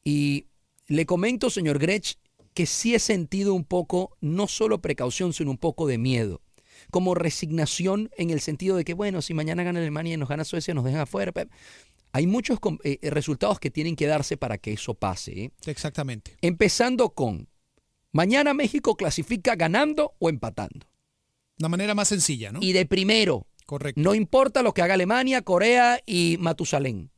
Y 0.03 0.47
le 0.87 1.05
comento, 1.05 1.49
señor 1.49 1.79
Grech, 1.79 2.15
que 2.53 2.65
sí 2.65 2.95
he 2.95 2.99
sentido 2.99 3.53
un 3.53 3.63
poco, 3.63 4.17
no 4.19 4.47
solo 4.47 4.81
precaución, 4.81 5.31
sino 5.33 5.51
un 5.51 5.57
poco 5.57 5.87
de 5.87 5.97
miedo. 5.97 6.41
Como 6.91 7.15
resignación 7.15 8.09
en 8.17 8.29
el 8.29 8.39
sentido 8.41 8.75
de 8.77 8.83
que, 8.85 8.93
bueno, 8.93 9.21
si 9.21 9.33
mañana 9.33 9.63
gana 9.63 9.79
Alemania 9.79 10.13
y 10.13 10.17
nos 10.17 10.29
gana 10.29 10.43
Suecia, 10.43 10.73
nos 10.73 10.83
dejan 10.85 11.01
afuera. 11.01 11.31
Hay 12.13 12.27
muchos 12.27 12.59
com- 12.59 12.79
eh, 12.83 12.99
resultados 13.03 13.59
que 13.59 13.69
tienen 13.71 13.95
que 13.95 14.05
darse 14.07 14.37
para 14.37 14.57
que 14.57 14.73
eso 14.73 14.93
pase. 14.95 15.43
¿eh? 15.45 15.51
Exactamente. 15.65 16.35
Empezando 16.41 17.09
con, 17.11 17.47
mañana 18.11 18.53
México 18.53 18.95
clasifica 18.95 19.55
ganando 19.55 20.13
o 20.19 20.29
empatando. 20.29 20.87
La 21.57 21.69
manera 21.69 21.95
más 21.95 22.07
sencilla, 22.07 22.51
¿no? 22.51 22.59
Y 22.61 22.73
de 22.73 22.85
primero. 22.85 23.47
Correcto. 23.65 23.99
No 24.01 24.15
importa 24.15 24.61
lo 24.61 24.73
que 24.73 24.81
haga 24.81 24.93
Alemania, 24.93 25.41
Corea 25.41 25.99
y 26.05 26.37
Matusalén. 26.39 27.11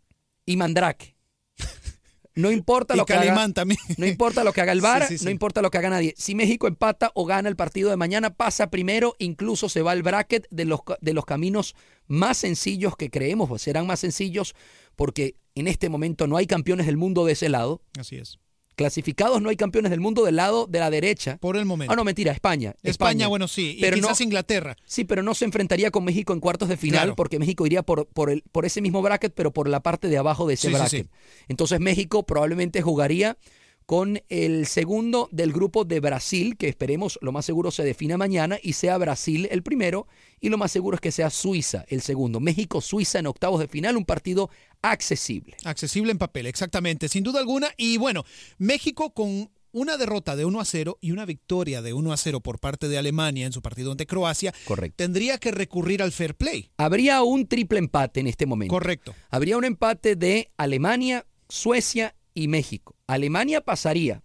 Y 0.46 0.58
Mandrake. 0.58 1.16
No 2.36 2.52
importa 2.52 2.94
Y 2.94 2.98
lo 2.98 3.06
que 3.06 3.14
haga, 3.14 3.52
también. 3.54 3.80
No 3.98 4.06
importa 4.06 4.46
lo 4.46 4.54
que 4.54 4.62
haga 4.62 4.72
el 4.72 4.80
VAR, 4.80 5.02
Sí, 5.08 5.16
sí, 5.16 5.18
sí. 5.18 5.26
no 5.26 5.32
importa 5.32 5.62
lo 5.62 5.70
que 5.70 5.78
haga 5.78 5.90
nadie. 5.90 6.14
Si 6.16 6.36
México 6.36 6.68
empata 6.68 7.12
o 7.14 7.26
gana 7.26 7.50
el 7.50 7.58
partido 7.58 7.90
de 7.90 7.98
mañana, 7.98 8.30
pasa 8.34 8.70
primero, 8.70 9.16
incluso 9.20 9.68
se 9.68 9.82
va 9.82 9.92
al 9.92 10.04
bracket 10.04 10.48
de 10.50 10.64
los, 10.64 10.80
de 11.02 11.14
los 11.14 11.26
caminos 11.26 11.76
más 12.08 12.38
sencillos 12.38 12.96
que 12.96 13.10
creemos, 13.10 13.62
serán 13.62 13.88
más 13.88 14.00
sencillos 14.00 14.56
porque 14.96 15.36
en 15.56 15.68
este 15.68 15.90
momento 15.90 16.28
no 16.28 16.38
hay 16.38 16.48
campeones 16.48 16.86
del 16.86 16.96
mundo 16.96 17.26
de 17.26 17.34
ese 17.34 17.50
lado. 17.50 17.82
Así 18.00 18.16
es. 18.16 18.40
Clasificados 18.80 19.42
no 19.42 19.50
hay 19.50 19.58
campeones 19.58 19.92
del 19.92 20.00
mundo 20.00 20.24
del 20.24 20.38
lado 20.38 20.66
de 20.66 20.80
la 20.80 20.90
derecha. 20.90 21.38
Por 21.42 21.58
el 21.58 21.66
momento. 21.66 21.92
Ah, 21.92 21.98
no, 21.98 22.06
mentira, 22.06 22.32
España. 22.32 22.76
España, 22.82 23.28
bueno, 23.28 23.50
sí. 23.50 23.76
Y 23.78 23.82
Pero 23.82 23.98
quizás 23.98 24.20
no- 24.22 24.24
Inglaterra. 24.24 24.78
Sí, 24.86 25.04
pero 25.04 25.22
no 25.22 25.36
se 25.36 25.44
enfrentaría 25.44 25.92
con 25.92 26.06
México 26.06 26.32
en 26.32 26.40
cuartos 26.40 26.70
de 26.70 26.78
final 26.78 27.02
Claro. 27.02 27.16
porque 27.18 27.40
México 27.40 27.66
iría 27.66 27.84
por, 27.84 28.08
por, 28.08 28.30
el, 28.30 28.42
por 28.54 28.66
ese 28.66 28.82
mismo 28.82 29.02
bracket, 29.02 29.34
pero 29.36 29.52
por 29.52 29.68
la 29.68 29.82
parte 29.82 30.08
de 30.08 30.18
abajo 30.18 30.48
de 30.48 30.54
ese 30.54 30.68
Sí, 30.70 30.74
sí, 30.74 30.80
bracket. 30.80 31.06
sí. 31.08 31.10
Entonces 31.50 31.80
México 31.82 32.24
probablemente 32.26 32.82
jugaría 32.82 33.38
con 33.86 34.22
el 34.30 34.68
segundo 34.68 35.30
del 35.32 35.52
grupo 35.52 35.84
de 35.84 36.00
Brasil, 36.00 36.58
que 36.58 36.70
esperemos 36.70 37.18
lo 37.24 37.32
más 37.32 37.44
seguro 37.44 37.72
se 37.72 37.84
defina 37.84 38.18
mañana 38.18 38.60
y 38.62 38.74
sea 38.74 38.96
Brasil 39.00 39.48
el 39.52 39.64
primero, 39.64 40.08
y 40.40 40.50
lo 40.50 40.60
más 40.60 40.72
seguro 40.72 40.94
es 40.96 41.02
que 41.02 41.12
sea 41.12 41.32
Suiza 41.32 41.86
el 41.88 42.02
segundo. 42.02 42.40
México-Suiza 42.40 43.18
en 43.18 43.26
octavos 43.28 43.60
de 43.60 43.68
final, 43.68 43.98
un 43.98 44.06
partido 44.06 44.52
accesible. 44.82 45.56
Accesible 45.66 46.12
en 46.12 46.18
papel, 46.18 46.46
exactamente, 46.46 47.10
sin 47.10 47.24
duda 47.24 47.40
alguna. 47.40 47.70
Y 47.78 47.98
bueno, 47.98 48.26
México 48.58 49.14
con 49.14 49.50
una 49.72 49.98
derrota 49.98 50.36
de 50.36 50.46
1 50.46 50.60
a 50.60 50.66
0 50.66 50.98
y 51.00 51.12
una 51.12 51.26
victoria 51.26 51.82
de 51.82 51.94
1 51.94 52.12
a 52.12 52.18
0 52.18 52.40
por 52.42 52.60
parte 52.60 52.88
de 52.88 52.98
Alemania 52.98 53.46
en 53.46 53.54
su 53.54 53.62
partido 53.62 53.92
ante 53.92 54.08
Croacia, 54.08 54.54
Correcto. 54.66 54.96
tendría 54.98 55.38
que 55.38 55.52
recurrir 55.52 56.02
al 56.02 56.12
fair 56.12 56.36
play. 56.36 56.72
Habría 56.78 57.22
un 57.22 57.48
triple 57.48 57.80
empate 57.80 58.20
en 58.20 58.28
este 58.28 58.46
momento. 58.46 58.74
Correcto. 58.74 59.14
Habría 59.30 59.58
un 59.58 59.66
empate 59.66 60.16
de 60.16 60.52
Alemania, 60.58 61.26
Suecia 61.50 62.16
y 62.34 62.48
México. 62.48 62.96
Alemania 63.06 63.62
pasaría, 63.62 64.24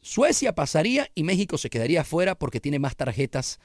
Suecia 0.00 0.54
pasaría 0.54 1.10
y 1.14 1.24
México 1.24 1.58
se 1.58 1.70
quedaría 1.70 2.04
fuera 2.04 2.34
porque 2.38 2.60
tiene 2.60 2.78
más 2.78 2.96
tarjetas 2.96 3.58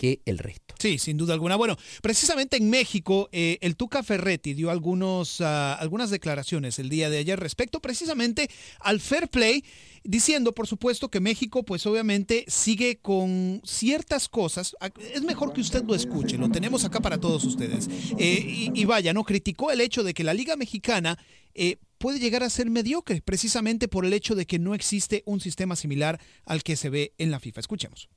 que 0.00 0.22
el 0.24 0.38
resto. 0.38 0.74
Sí, 0.78 0.98
sin 0.98 1.18
duda 1.18 1.34
alguna. 1.34 1.56
Bueno, 1.56 1.76
precisamente 2.00 2.56
en 2.56 2.70
México, 2.70 3.28
eh, 3.32 3.58
el 3.60 3.76
Tuca 3.76 4.02
Ferretti 4.02 4.54
dio 4.54 4.70
algunos, 4.70 5.42
ah, 5.42 5.74
algunas 5.74 6.08
declaraciones 6.08 6.78
el 6.78 6.88
día 6.88 7.10
de 7.10 7.18
ayer 7.18 7.38
respecto 7.38 7.80
precisamente 7.80 8.48
al 8.78 8.98
fair 8.98 9.28
play, 9.28 9.62
diciendo, 10.02 10.54
por 10.54 10.66
supuesto, 10.66 11.10
que 11.10 11.20
México, 11.20 11.64
pues 11.64 11.84
obviamente, 11.84 12.46
sigue 12.48 12.96
con 12.96 13.60
ciertas 13.62 14.30
cosas. 14.30 14.74
Ah, 14.80 14.88
Es 15.12 15.22
mejor 15.22 15.52
que 15.52 15.60
usted 15.60 15.84
lo 15.84 15.94
escuche, 15.94 16.38
lo 16.38 16.50
tenemos 16.50 16.86
acá 16.86 17.00
para 17.00 17.18
todos 17.18 17.44
ustedes. 17.44 17.86
Eh, 18.16 18.70
y, 18.74 18.84
vaya, 18.86 19.12
¿no? 19.12 19.24
Criticó 19.24 19.70
el 19.70 19.82
hecho 19.82 20.02
de 20.02 20.14
que 20.14 20.24
la 20.24 20.32
Liga 20.32 20.56
Mexicana 20.56 21.18
eh, 21.52 21.76
puede 21.98 22.20
llegar 22.20 22.42
a 22.42 22.48
ser 22.48 22.70
mediocre, 22.70 23.20
precisamente 23.20 23.86
por 23.86 24.06
el 24.06 24.14
hecho 24.14 24.34
de 24.34 24.46
que 24.46 24.58
no 24.58 24.74
existe 24.74 25.22
un 25.26 25.40
sistema 25.40 25.76
similar 25.76 26.18
al 26.46 26.62
que 26.62 26.76
se 26.76 26.88
ve 26.88 27.12
en 27.18 27.30
la 27.30 27.38
FIFA. 27.38 27.60
Escuchemos. 27.60 28.08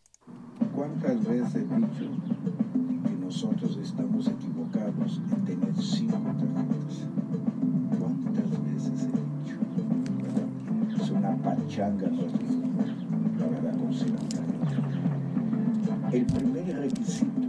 ¿Cuántas 0.75 1.23
veces 1.25 1.55
he 1.55 1.59
dicho 1.59 2.09
que 3.03 3.15
nosotros 3.23 3.77
estamos 3.77 4.27
equivocados 4.27 5.21
en 5.31 5.45
tener 5.45 5.75
cinco 5.79 6.17
tarjetas? 6.17 7.07
¿Cuántas 7.99 8.49
veces 8.65 9.03
he 9.03 9.07
dicho? 9.07 9.57
Es 11.03 11.09
una 11.11 11.35
pachanga 11.37 12.07
nuestro 12.07 12.45
fútbol, 12.47 12.91
la 13.39 13.47
verdad, 13.47 13.77
con 13.77 13.93
cinco 13.93 14.23
tarjetas. 14.29 14.73
El 16.11 16.25
primer 16.25 16.75
requisito 16.79 17.47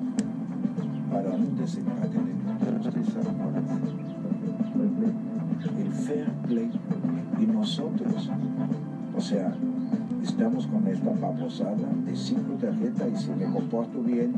para 1.10 1.30
un 1.30 1.56
desempate 1.56 2.16
en 2.18 2.28
el 2.28 2.34
mundo, 2.34 2.88
¿ustedes 2.88 3.08
saben 3.08 3.34
cuál 3.38 3.56
es? 3.56 3.70
El 5.86 5.92
fair 5.92 6.30
play. 6.46 6.70
Y 7.40 7.46
nosotros, 7.46 8.30
o 9.16 9.20
sea, 9.20 9.54
estamos 10.22 10.66
con 10.66 10.86
esta 10.88 11.10
babosada 11.10 11.88
de 12.04 12.16
cinco 12.16 12.54
tarjetas 12.60 13.08
y 13.12 13.16
si 13.16 13.30
me 13.30 13.44
comporto 13.44 14.00
bien, 14.00 14.32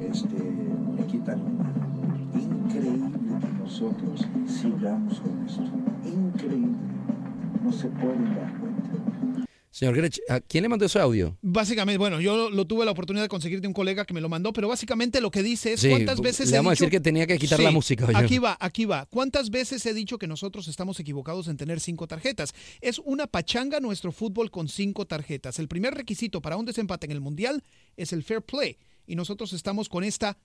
este, 0.00 0.36
me 0.96 1.04
quitan 1.06 1.40
una. 1.40 1.70
Increíble 2.38 3.18
que 3.40 3.62
nosotros 3.62 4.26
sigamos 4.46 5.20
con 5.20 5.46
esto. 5.46 5.62
Increíble. 6.04 6.76
No 7.64 7.72
se 7.72 7.88
pueden 7.88 8.24
dar 8.34 8.52
cuenta. 8.58 8.71
Señor 9.82 9.96
Grech, 9.96 10.20
¿a 10.28 10.38
quién 10.40 10.62
le 10.62 10.68
mandó 10.68 10.86
ese 10.86 11.00
audio? 11.00 11.36
Básicamente, 11.42 11.98
bueno, 11.98 12.20
yo 12.20 12.50
lo 12.50 12.64
tuve 12.68 12.84
la 12.84 12.92
oportunidad 12.92 13.24
de 13.24 13.28
conseguir 13.28 13.60
de 13.60 13.66
un 13.66 13.74
colega 13.74 14.04
que 14.04 14.14
me 14.14 14.20
lo 14.20 14.28
mandó, 14.28 14.52
pero 14.52 14.68
básicamente 14.68 15.20
lo 15.20 15.32
que 15.32 15.42
dice 15.42 15.72
es 15.72 15.80
Sí, 15.80 15.88
cuántas 15.88 16.20
veces 16.20 16.48
le 16.50 16.54
he 16.54 16.58
a 16.58 16.60
dicho- 16.60 16.70
decir 16.70 16.88
que 16.90 17.00
tenía 17.00 17.26
que 17.26 17.36
quitar 17.36 17.58
la 17.58 17.72
música, 17.72 18.04
oye. 18.06 18.16
Aquí 18.16 18.38
va, 18.38 18.56
aquí 18.60 18.84
va. 18.84 19.06
¿Cuántas 19.06 19.50
veces 19.50 19.84
he 19.84 19.92
dicho 19.92 20.18
que 20.18 20.28
nosotros 20.28 20.68
estamos 20.68 21.00
equivocados 21.00 21.48
en 21.48 21.56
tener 21.56 21.80
cinco 21.80 22.06
tarjetas? 22.06 22.54
Es 22.80 23.00
una 23.00 23.26
pachanga 23.26 23.80
nuestro 23.80 24.12
fútbol 24.12 24.52
con 24.52 24.68
cinco 24.68 25.04
tarjetas. 25.04 25.58
El 25.58 25.66
primer 25.66 25.94
requisito 25.94 26.40
para 26.40 26.56
un 26.56 26.64
desempate 26.64 27.06
en 27.06 27.10
el 27.10 27.20
mundial 27.20 27.64
es 27.96 28.12
el 28.12 28.22
fair 28.22 28.40
play 28.42 28.76
y 29.04 29.16
nosotros 29.16 29.52
estamos 29.52 29.88
con 29.88 30.04
esta 30.04 30.38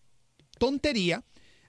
tontería 0.57 1.23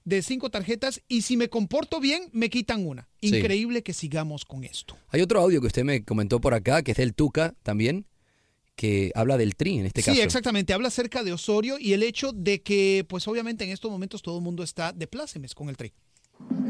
de 0.09 0.23
cinco 0.23 0.51
tarjetas 0.51 1.03
y 1.07 1.23
si 1.23 1.37
me 1.37 1.49
comporto 1.49 2.01
bien 2.01 2.31
me 2.33 2.49
quitan 2.49 2.87
una. 2.87 3.09
Sí. 3.21 3.29
Increíble 3.37 3.83
que 3.83 3.93
sigamos 3.93 4.45
con 4.45 4.65
esto. 4.65 4.97
Hay 5.09 5.21
otro 5.21 5.41
audio 5.41 5.61
que 5.61 5.67
usted 5.67 5.85
me 5.85 6.03
comentó 6.03 6.41
por 6.41 6.55
acá, 6.55 6.83
que 6.83 6.93
es 6.93 6.97
del 6.97 7.15
Tuca 7.15 7.55
también, 7.63 8.07
que 8.75 9.13
habla 9.15 9.37
del 9.37 9.55
Tri 9.55 9.79
en 9.79 9.87
este 9.87 10.01
sí, 10.01 10.11
caso. 10.11 10.23
exactamente. 10.23 10.73
Habla 10.73 10.89
acerca 10.89 11.23
de 11.23 11.33
Osorio 11.33 11.77
y 11.79 11.93
el 11.93 12.03
hecho 12.03 12.33
de 12.33 12.63
que, 12.63 13.05
pues 13.09 13.29
obviamente 13.29 13.65
en 13.65 13.71
estos 13.71 13.91
momentos 13.91 14.23
todo 14.23 14.39
el 14.39 14.45
mundo 14.45 14.63
está 14.63 14.93
de 14.93 15.07
plácemes 15.07 15.55
con 15.55 15.69
el 15.69 15.77
Tri. 15.77 15.93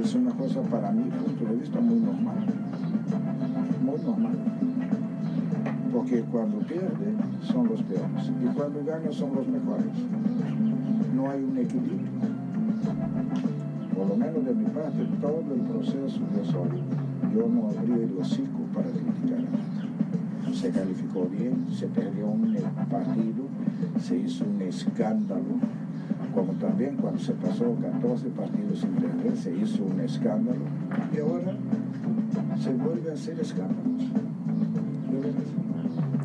Es 0.02 0.14
una 0.14 0.34
cosa 0.36 0.60
para 0.62 0.90
mi 0.90 1.08
punto 1.10 1.44
de 1.44 1.56
vista 1.56 1.78
muy 1.78 2.00
normal. 2.00 2.46
Muy 3.82 4.00
normal. 4.00 4.36
Porque 5.92 6.22
cuando 6.22 6.58
pierde 6.66 7.14
son 7.46 7.68
los 7.68 7.82
peores 7.82 8.30
y 8.42 8.46
cuando 8.54 8.84
gana 8.84 9.12
son 9.12 9.34
los 9.34 9.46
mejores. 9.46 9.86
No 11.14 11.30
hay 11.30 11.40
un 11.40 11.58
equilibrio. 11.58 12.47
Por 13.94 14.08
lo 14.08 14.16
menos 14.16 14.44
de 14.44 14.54
mi 14.54 14.64
parte, 14.66 15.06
todo 15.20 15.44
el 15.54 15.60
proceso 15.62 16.20
de 16.34 16.40
Osorio, 16.40 16.82
yo 17.34 17.48
no 17.48 17.68
abrí 17.68 17.92
el 17.92 18.16
hocico 18.18 18.60
para 18.72 18.88
criticar 18.90 19.38
a 19.38 20.54
se 20.54 20.70
calificó 20.70 21.26
bien, 21.26 21.66
se 21.78 21.86
perdió 21.86 22.26
un 22.26 22.54
partido, 22.90 23.44
se 24.02 24.16
hizo 24.16 24.44
un 24.44 24.62
escándalo, 24.62 25.60
como 26.34 26.52
también 26.54 26.96
cuando 26.96 27.20
se 27.20 27.32
pasó 27.32 27.76
14 27.80 28.28
partidos 28.30 28.80
sin 28.80 28.90
perder, 28.90 29.36
se 29.36 29.54
hizo 29.54 29.84
un 29.84 30.00
escándalo, 30.00 30.60
y 31.14 31.18
ahora 31.20 31.56
se 32.62 32.72
vuelve 32.72 33.10
a 33.10 33.14
hacer 33.14 33.38
escándalos. 33.38 34.02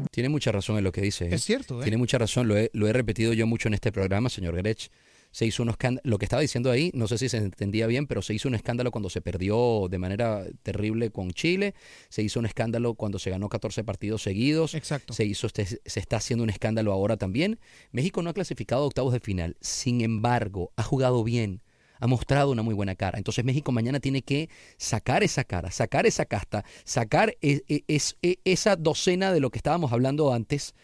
Tiene 0.10 0.30
mucha 0.30 0.52
razón 0.52 0.78
en 0.78 0.84
lo 0.84 0.92
que 0.92 1.02
dice. 1.02 1.26
¿eh? 1.26 1.36
Es 1.36 1.44
cierto, 1.44 1.80
¿eh? 1.82 1.84
Tiene 1.84 1.98
mucha 1.98 2.18
razón, 2.18 2.48
lo 2.48 2.56
he, 2.56 2.70
lo 2.74 2.88
he 2.88 2.94
repetido 2.94 3.34
yo 3.34 3.48
mucho 3.48 3.68
en 3.68 3.74
este 3.74 3.92
programa, 3.92 4.30
señor 4.30 4.56
Grech. 4.56 4.90
Se 5.34 5.46
hizo 5.46 5.64
un 5.64 5.70
escándalo, 5.70 6.02
lo 6.06 6.18
que 6.20 6.26
estaba 6.26 6.42
diciendo 6.42 6.70
ahí, 6.72 6.92
no 6.94 7.08
sé 7.08 7.18
si 7.18 7.28
se 7.28 7.38
entendía 7.38 7.88
bien, 7.88 8.06
pero 8.08 8.22
se 8.22 8.34
hizo 8.36 8.48
un 8.48 8.54
escándalo 8.56 8.92
cuando 8.92 9.10
se 9.10 9.20
perdió 9.20 9.88
de 9.90 9.98
manera 9.98 10.46
terrible 10.62 11.10
con 11.10 11.32
Chile, 11.32 11.74
se 12.08 12.22
hizo 12.22 12.40
un 12.40 12.46
escándalo 12.46 12.94
cuando 12.94 13.18
se 13.20 13.32
ganó 13.32 13.50
14 13.50 13.84
partidos 13.84 14.22
seguidos, 14.22 14.76
Exacto. 14.76 15.12
se 15.14 15.26
hizo 15.26 15.48
este- 15.48 15.66
se 15.84 16.00
está 16.00 16.18
haciendo 16.18 16.44
un 16.44 16.52
escándalo 16.52 16.92
ahora 16.94 17.18
también. 17.18 17.60
México 17.92 18.22
no 18.22 18.30
ha 18.30 18.34
clasificado 18.34 18.84
a 18.84 18.86
octavos 18.86 19.12
de 19.12 19.20
final, 19.20 19.58
sin 19.60 20.02
embargo, 20.02 20.72
ha 20.76 20.84
jugado 20.84 21.24
bien, 21.24 21.64
ha 22.00 22.06
mostrado 22.06 22.52
una 22.52 22.62
muy 22.62 22.76
buena 22.76 22.94
cara. 22.96 23.18
Entonces 23.18 23.44
México 23.44 23.72
mañana 23.72 24.00
tiene 24.00 24.22
que 24.22 24.50
sacar 24.78 25.24
esa 25.24 25.44
cara, 25.46 25.72
sacar 25.72 26.06
esa 26.06 26.26
casta, 26.26 26.64
sacar 26.84 27.36
e- 27.42 27.64
e- 27.68 27.84
es- 27.88 28.18
e- 28.22 28.38
esa 28.46 28.76
docena 28.76 29.34
de 29.34 29.40
lo 29.40 29.50
que 29.50 29.58
estábamos 29.58 29.92
hablando 29.94 30.32
antes 30.32 30.76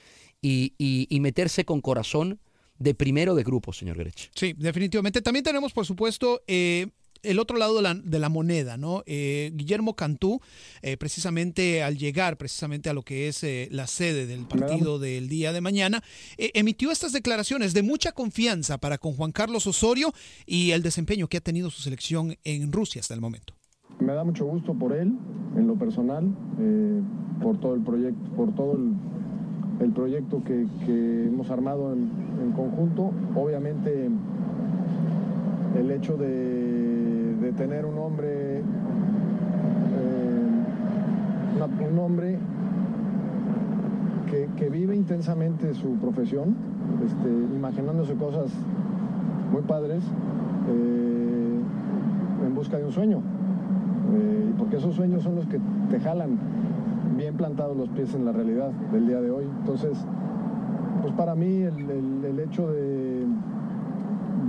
y, 0.42 0.74
y- 0.80 1.06
y 1.08 1.20
meterse 1.20 1.66
con 1.66 1.82
corazón 1.82 2.40
de 2.80 2.96
primero 2.96 3.36
de 3.36 3.44
grupo, 3.44 3.74
señor 3.74 3.98
Grech. 3.98 4.32
Sí, 4.34 4.54
definitivamente. 4.58 5.22
También 5.22 5.44
tenemos, 5.44 5.74
por 5.74 5.86
supuesto, 5.86 6.42
eh, 6.48 6.88
el 7.24 7.40
otro 7.40 7.58
lado 7.58 7.76
de 7.76 7.82
la, 7.82 7.94
de 7.96 8.20
la 8.20 8.30
moneda, 8.30 8.78
¿no? 8.78 9.04
Eh, 9.06 9.52
Guillermo 9.54 9.96
Cantú, 9.96 10.40
eh, 10.82 10.98
precisamente 10.98 11.84
al 11.84 11.98
llegar 11.98 12.38
precisamente 12.38 12.90
a 12.90 12.94
lo 12.94 13.04
que 13.04 13.28
es 13.28 13.44
eh, 13.44 13.68
la 13.72 13.88
sede 13.88 14.26
del 14.26 14.46
partido 14.46 15.00
del 15.00 15.28
día 15.28 15.52
de 15.52 15.62
mañana, 15.62 16.02
eh, 16.38 16.52
emitió 16.54 16.92
estas 16.92 17.12
declaraciones 17.12 17.74
de 17.74 17.84
mucha 17.84 18.14
confianza 18.14 18.78
para 18.78 18.98
con 18.98 19.14
Juan 19.14 19.32
Carlos 19.32 19.68
Osorio 19.68 20.14
y 20.46 20.72
el 20.72 20.82
desempeño 20.82 21.28
que 21.28 21.38
ha 21.38 21.42
tenido 21.42 21.70
su 21.70 21.82
selección 21.82 22.38
en 22.44 22.72
Rusia 22.72 23.02
hasta 23.02 23.14
el 23.14 23.22
momento. 23.22 23.54
Me 24.00 24.14
da 24.14 24.24
mucho 24.24 24.46
gusto 24.46 24.74
por 24.74 24.94
él, 24.94 25.12
en 25.58 25.68
lo 25.68 25.78
personal, 25.78 26.24
eh, 26.58 27.02
por 27.44 27.60
todo 27.60 27.76
el 27.76 27.84
proyecto, 27.84 28.32
por 28.36 28.56
todo 28.56 28.78
el, 28.78 28.94
el 29.80 29.92
proyecto 29.92 30.44
que, 30.44 30.68
que 30.86 31.28
hemos 31.28 31.50
armado 31.50 31.94
en, 31.94 32.10
en 32.44 32.52
conjunto. 32.52 33.12
Obviamente, 33.36 34.10
el 35.78 35.92
hecho 35.92 36.18
de, 36.18 37.36
de 37.42 37.52
tener 37.54 37.86
un 37.86 37.98
hombre, 37.98 38.60
eh, 38.60 38.64
un 41.92 42.00
hombre 42.00 42.38
que, 44.30 44.50
que 44.58 44.70
vive 44.70 44.96
intensamente 44.96 45.74
su 45.74 45.94
profesión, 45.96 46.56
este, 47.06 47.30
imaginándose 47.56 48.16
cosas 48.16 48.52
muy 49.52 49.62
padres 49.62 50.04
eh, 50.70 51.60
en 52.46 52.56
busca 52.56 52.78
de 52.78 52.86
un 52.86 52.92
sueño. 52.92 53.22
Eh, 54.12 54.54
porque 54.58 54.78
esos 54.78 54.96
sueños 54.96 55.24
son 55.24 55.36
los 55.36 55.46
que 55.46 55.60
te 55.90 56.00
jalan 56.00 56.38
bien 57.20 57.36
plantados 57.36 57.76
los 57.76 57.90
pies 57.90 58.14
en 58.16 58.24
la 58.26 58.32
realidad 58.32 58.72
del 58.94 59.06
día 59.06 59.20
de 59.20 59.30
hoy. 59.30 59.46
Entonces, 59.60 59.98
pues 61.02 61.14
para 61.14 61.36
mí 61.36 61.62
el, 61.62 61.90
el- 62.26 62.40
hecho 62.40 62.72
de, 62.72 63.26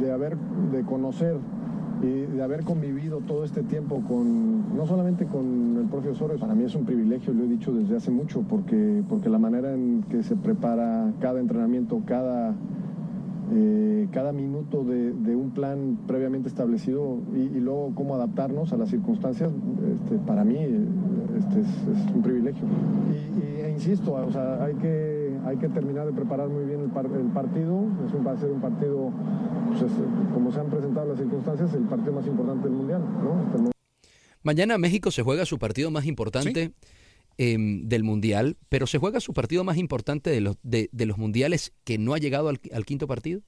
de 0.01 0.13
haber, 0.13 0.37
de 0.73 0.85
conocer 0.85 1.37
y 2.03 2.21
de 2.37 2.43
haber 2.43 2.63
convivido 2.63 3.19
todo 3.27 3.45
este 3.45 3.63
tiempo 3.65 4.01
con, 4.07 4.75
no 4.77 4.87
solamente 4.87 5.27
con 5.27 5.77
el 5.81 5.87
propio 5.91 6.13
Osorio, 6.13 6.39
para 6.39 6.55
mí 6.55 6.63
es 6.65 6.75
un 6.77 6.85
privilegio, 6.87 7.35
lo 7.35 7.45
he 7.45 7.49
dicho 7.49 7.73
desde 7.73 7.97
hace 7.97 8.11
mucho, 8.13 8.43
porque, 8.49 9.03
porque 9.09 9.29
la 9.29 9.39
manera 9.39 9.75
en 9.75 10.05
que 10.09 10.23
se 10.23 10.37
prepara 10.37 11.13
cada 11.21 11.41
entrenamiento, 11.41 12.01
cada, 12.07 12.55
eh, 13.53 14.09
cada 14.13 14.33
minuto 14.33 14.85
de, 14.85 15.13
de 15.13 15.37
un 15.37 15.51
plan 15.51 15.99
previamente 16.07 16.49
establecido 16.49 17.19
y, 17.35 17.41
y 17.57 17.61
luego 17.61 17.93
cómo 17.95 18.15
adaptarnos 18.15 18.73
a 18.73 18.77
las 18.77 18.91
circunstancias, 18.91 19.51
este, 20.05 20.19
para 20.19 20.45
mí 20.45 20.57
este 20.57 21.61
es, 21.61 21.67
es 21.67 22.15
un 22.15 22.23
privilegio. 22.23 22.65
Y, 23.11 23.41
y- 23.41 23.61
e 23.61 23.71
insisto, 23.73 24.13
o 24.13 24.31
sea, 24.33 24.63
hay 24.65 24.75
que, 24.75 25.37
hay 25.47 25.57
que 25.57 25.69
terminar 25.69 26.07
de 26.07 26.13
preparar 26.13 26.49
muy 26.49 26.65
bien 26.65 26.81
el, 26.81 26.91
par- 26.91 27.07
el 27.07 27.27
partido. 27.29 27.85
Es 28.07 28.13
un, 28.15 28.27
va 28.27 28.33
a 28.33 28.37
ser 28.37 28.51
un 28.51 28.61
partido, 28.61 29.11
pues, 29.69 29.83
es, 29.83 29.91
como 30.35 30.53
se 30.53 30.61
han 30.61 30.67
presentado 30.69 31.09
las 31.09 31.19
circunstancias, 31.19 31.73
el 31.75 31.83
partido 31.85 32.13
más 32.13 32.27
importante 32.27 32.69
del 32.69 32.77
Mundial. 32.77 33.01
momento. 33.03 33.71
Mañana 34.43 34.79
México 34.79 35.11
se 35.11 35.23
juega 35.23 35.45
su 35.45 35.59
partido 35.59 35.91
más 35.91 36.07
importante 36.07 36.73
em, 37.41 37.89
del 37.89 38.05
Mundial, 38.05 38.59
pero 38.69 38.87
se 38.87 38.99
juega 38.99 39.19
su 39.19 39.33
partido 39.33 39.65
más 39.65 39.79
importante 39.79 40.29
de 40.29 40.43
los, 40.43 40.57
de, 40.63 40.91
de 40.93 41.07
los 41.07 41.17
Mundiales 41.17 41.73
que 41.85 41.97
no 41.97 42.13
ha 42.13 42.19
llegado 42.19 42.51
al, 42.51 42.61
al 42.71 42.85
quinto 42.85 43.07
partido, 43.07 43.41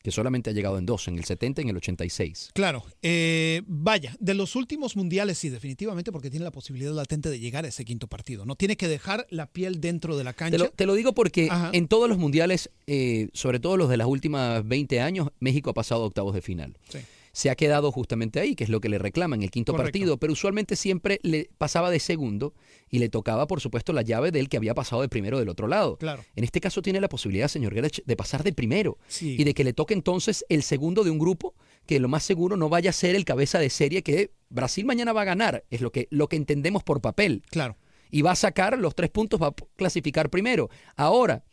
que 0.00 0.12
solamente 0.12 0.50
ha 0.50 0.52
llegado 0.52 0.78
en 0.78 0.86
dos, 0.86 1.08
en 1.08 1.18
el 1.18 1.24
70 1.24 1.60
y 1.60 1.64
en 1.64 1.70
el 1.70 1.76
86. 1.76 2.50
Claro, 2.54 2.84
eh, 3.02 3.62
vaya, 3.66 4.16
de 4.20 4.34
los 4.34 4.54
últimos 4.54 4.96
mundiales 4.96 5.38
sí, 5.38 5.48
definitivamente, 5.48 6.12
porque 6.12 6.30
tiene 6.30 6.44
la 6.44 6.52
posibilidad 6.52 6.92
latente 6.92 7.30
de 7.30 7.40
llegar 7.40 7.64
a 7.64 7.68
ese 7.68 7.84
quinto 7.84 8.06
partido. 8.06 8.44
No 8.44 8.54
tiene 8.54 8.76
que 8.76 8.86
dejar 8.86 9.26
la 9.30 9.46
piel 9.46 9.80
dentro 9.80 10.16
de 10.16 10.24
la 10.24 10.34
cancha. 10.34 10.58
Te 10.58 10.62
lo, 10.62 10.70
te 10.70 10.86
lo 10.86 10.94
digo 10.94 11.12
porque 11.12 11.48
Ajá. 11.50 11.70
en 11.72 11.88
todos 11.88 12.08
los 12.08 12.18
mundiales, 12.18 12.70
eh, 12.86 13.28
sobre 13.32 13.58
todo 13.58 13.76
los 13.76 13.88
de 13.88 13.96
las 13.96 14.06
últimas 14.06 14.66
20 14.66 15.00
años, 15.00 15.30
México 15.40 15.70
ha 15.70 15.74
pasado 15.74 16.02
a 16.02 16.06
octavos 16.06 16.34
de 16.34 16.42
final. 16.42 16.76
Sí. 16.88 16.98
Se 17.34 17.48
ha 17.48 17.54
quedado 17.54 17.90
justamente 17.92 18.40
ahí, 18.40 18.54
que 18.54 18.64
es 18.64 18.70
lo 18.70 18.80
que 18.80 18.90
le 18.90 18.98
reclaman, 18.98 19.42
el 19.42 19.50
quinto 19.50 19.72
Correcto. 19.72 19.86
partido, 19.86 20.16
pero 20.18 20.34
usualmente 20.34 20.76
siempre 20.76 21.18
le 21.22 21.48
pasaba 21.56 21.90
de 21.90 21.98
segundo 21.98 22.52
y 22.90 22.98
le 22.98 23.08
tocaba, 23.08 23.46
por 23.46 23.60
supuesto, 23.62 23.94
la 23.94 24.02
llave 24.02 24.30
del 24.32 24.50
que 24.50 24.58
había 24.58 24.74
pasado 24.74 25.00
de 25.00 25.08
primero 25.08 25.38
del 25.38 25.48
otro 25.48 25.66
lado. 25.66 25.96
Claro. 25.96 26.22
En 26.36 26.44
este 26.44 26.60
caso 26.60 26.82
tiene 26.82 27.00
la 27.00 27.08
posibilidad, 27.08 27.48
señor 27.48 27.72
Gerech, 27.72 28.04
de 28.04 28.16
pasar 28.16 28.42
de 28.44 28.52
primero 28.52 28.98
Sí. 29.08 29.36
y 29.38 29.44
de 29.44 29.54
que 29.54 29.64
le 29.64 29.72
toque 29.72 29.94
entonces 29.94 30.44
el 30.50 30.62
segundo 30.62 31.04
de 31.04 31.10
un 31.10 31.18
grupo 31.18 31.54
que 31.86 31.98
lo 32.00 32.08
más 32.08 32.22
seguro 32.22 32.56
no 32.58 32.68
vaya 32.68 32.90
a 32.90 32.92
ser 32.92 33.16
el 33.16 33.24
cabeza 33.24 33.58
de 33.58 33.70
serie 33.70 34.02
que 34.02 34.30
Brasil 34.50 34.84
mañana 34.84 35.14
va 35.14 35.22
a 35.22 35.24
ganar, 35.24 35.64
es 35.70 35.80
lo 35.80 35.90
que, 35.90 36.08
lo 36.10 36.28
que 36.28 36.36
entendemos 36.36 36.82
por 36.84 37.00
papel. 37.00 37.42
Claro. 37.50 37.76
Y 38.10 38.20
va 38.20 38.32
a 38.32 38.36
sacar 38.36 38.78
los 38.78 38.94
tres 38.94 39.08
puntos, 39.08 39.40
va 39.40 39.46
a 39.48 39.54
clasificar 39.76 40.28
primero. 40.28 40.68
Ahora, 40.96 41.44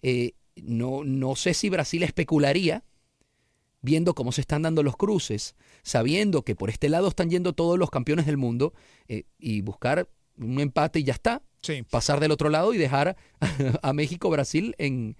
eh, 0.00 0.32
no, 0.56 1.04
no 1.04 1.36
sé 1.36 1.52
si 1.52 1.68
Brasil 1.68 2.02
especularía, 2.02 2.84
viendo 3.86 4.14
cómo 4.14 4.32
se 4.32 4.42
están 4.42 4.62
dando 4.62 4.82
los 4.82 4.96
cruces, 4.96 5.54
sabiendo 5.82 6.42
que 6.42 6.56
por 6.56 6.68
este 6.68 6.88
lado 6.88 7.08
están 7.08 7.30
yendo 7.30 7.52
todos 7.54 7.78
los 7.78 7.88
campeones 7.88 8.26
del 8.26 8.36
mundo, 8.36 8.74
eh, 9.08 9.24
y 9.38 9.62
buscar 9.62 10.08
un 10.36 10.60
empate 10.60 10.98
y 10.98 11.04
ya 11.04 11.14
está. 11.14 11.42
Sí. 11.62 11.82
Pasar 11.88 12.20
del 12.20 12.32
otro 12.32 12.50
lado 12.50 12.74
y 12.74 12.78
dejar 12.78 13.16
a 13.82 13.92
México-Brasil 13.92 14.74
en, 14.78 15.16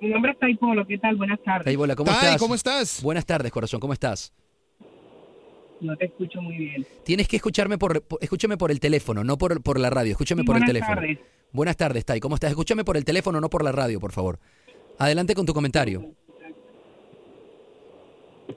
Mi 0.00 0.08
nombre 0.08 0.32
es 0.32 0.38
Tai 0.38 0.56
Polo, 0.56 0.84
¿qué 0.86 0.98
tal? 0.98 1.16
Buenas 1.16 1.38
tardes. 1.44 1.76
¿cómo 1.76 2.10
Tai, 2.10 2.14
estás? 2.14 2.38
¿cómo 2.38 2.54
estás? 2.54 3.02
Buenas 3.02 3.24
tardes, 3.24 3.52
corazón, 3.52 3.78
¿cómo 3.78 3.92
estás? 3.92 4.32
No 5.82 5.96
te 5.96 6.06
escucho 6.06 6.40
muy 6.40 6.56
bien. 6.56 6.86
Tienes 7.04 7.26
que 7.28 7.36
escucharme 7.36 7.76
por, 7.76 8.00
por- 8.02 8.18
escúchame 8.22 8.56
por 8.56 8.70
el 8.70 8.80
teléfono, 8.80 9.22
no 9.24 9.36
por, 9.36 9.62
por 9.62 9.78
la 9.78 9.90
radio. 9.90 10.12
Escúchame 10.12 10.42
Sí, 10.42 10.46
por 10.46 10.56
el 10.56 10.60
buenas 10.62 10.68
teléfono. 10.74 10.94
tardes. 10.94 11.18
Buenas 11.52 11.76
tardes, 11.76 12.04
Tai. 12.04 12.20
¿Cómo 12.20 12.36
estás? 12.36 12.50
Escúchame 12.50 12.84
por 12.84 12.96
el 12.96 13.04
teléfono, 13.04 13.40
no 13.40 13.50
por 13.50 13.62
la 13.64 13.72
radio, 13.72 14.00
por 14.00 14.12
favor. 14.12 14.38
Adelante 14.98 15.34
con 15.34 15.44
tu 15.44 15.52
comentario. 15.52 16.06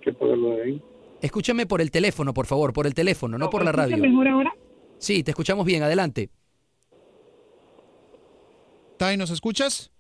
¿Qué 0.01 0.13
ponerlo 0.13 0.61
ahí? 0.61 0.81
Escúchame 1.21 1.65
por 1.65 1.81
el 1.81 1.89
teléfono, 1.89 2.33
por 2.33 2.45
favor, 2.45 2.71
por 2.73 2.85
el 2.85 2.93
teléfono, 2.93 3.37
no 3.37 3.49
por 3.49 3.63
la 3.65 3.71
¿Me 3.73 3.81
escuchas 3.81 3.99
radio. 3.99 4.09
mejor 4.11 4.27
ahora? 4.27 4.53
Sí, 4.99 5.23
te 5.23 5.31
escuchamos 5.31 5.65
bien, 5.65 5.81
adelante. 5.81 6.29
Tai, 8.97 9.17
¿nos 9.17 9.31
escuchas? 9.31 9.91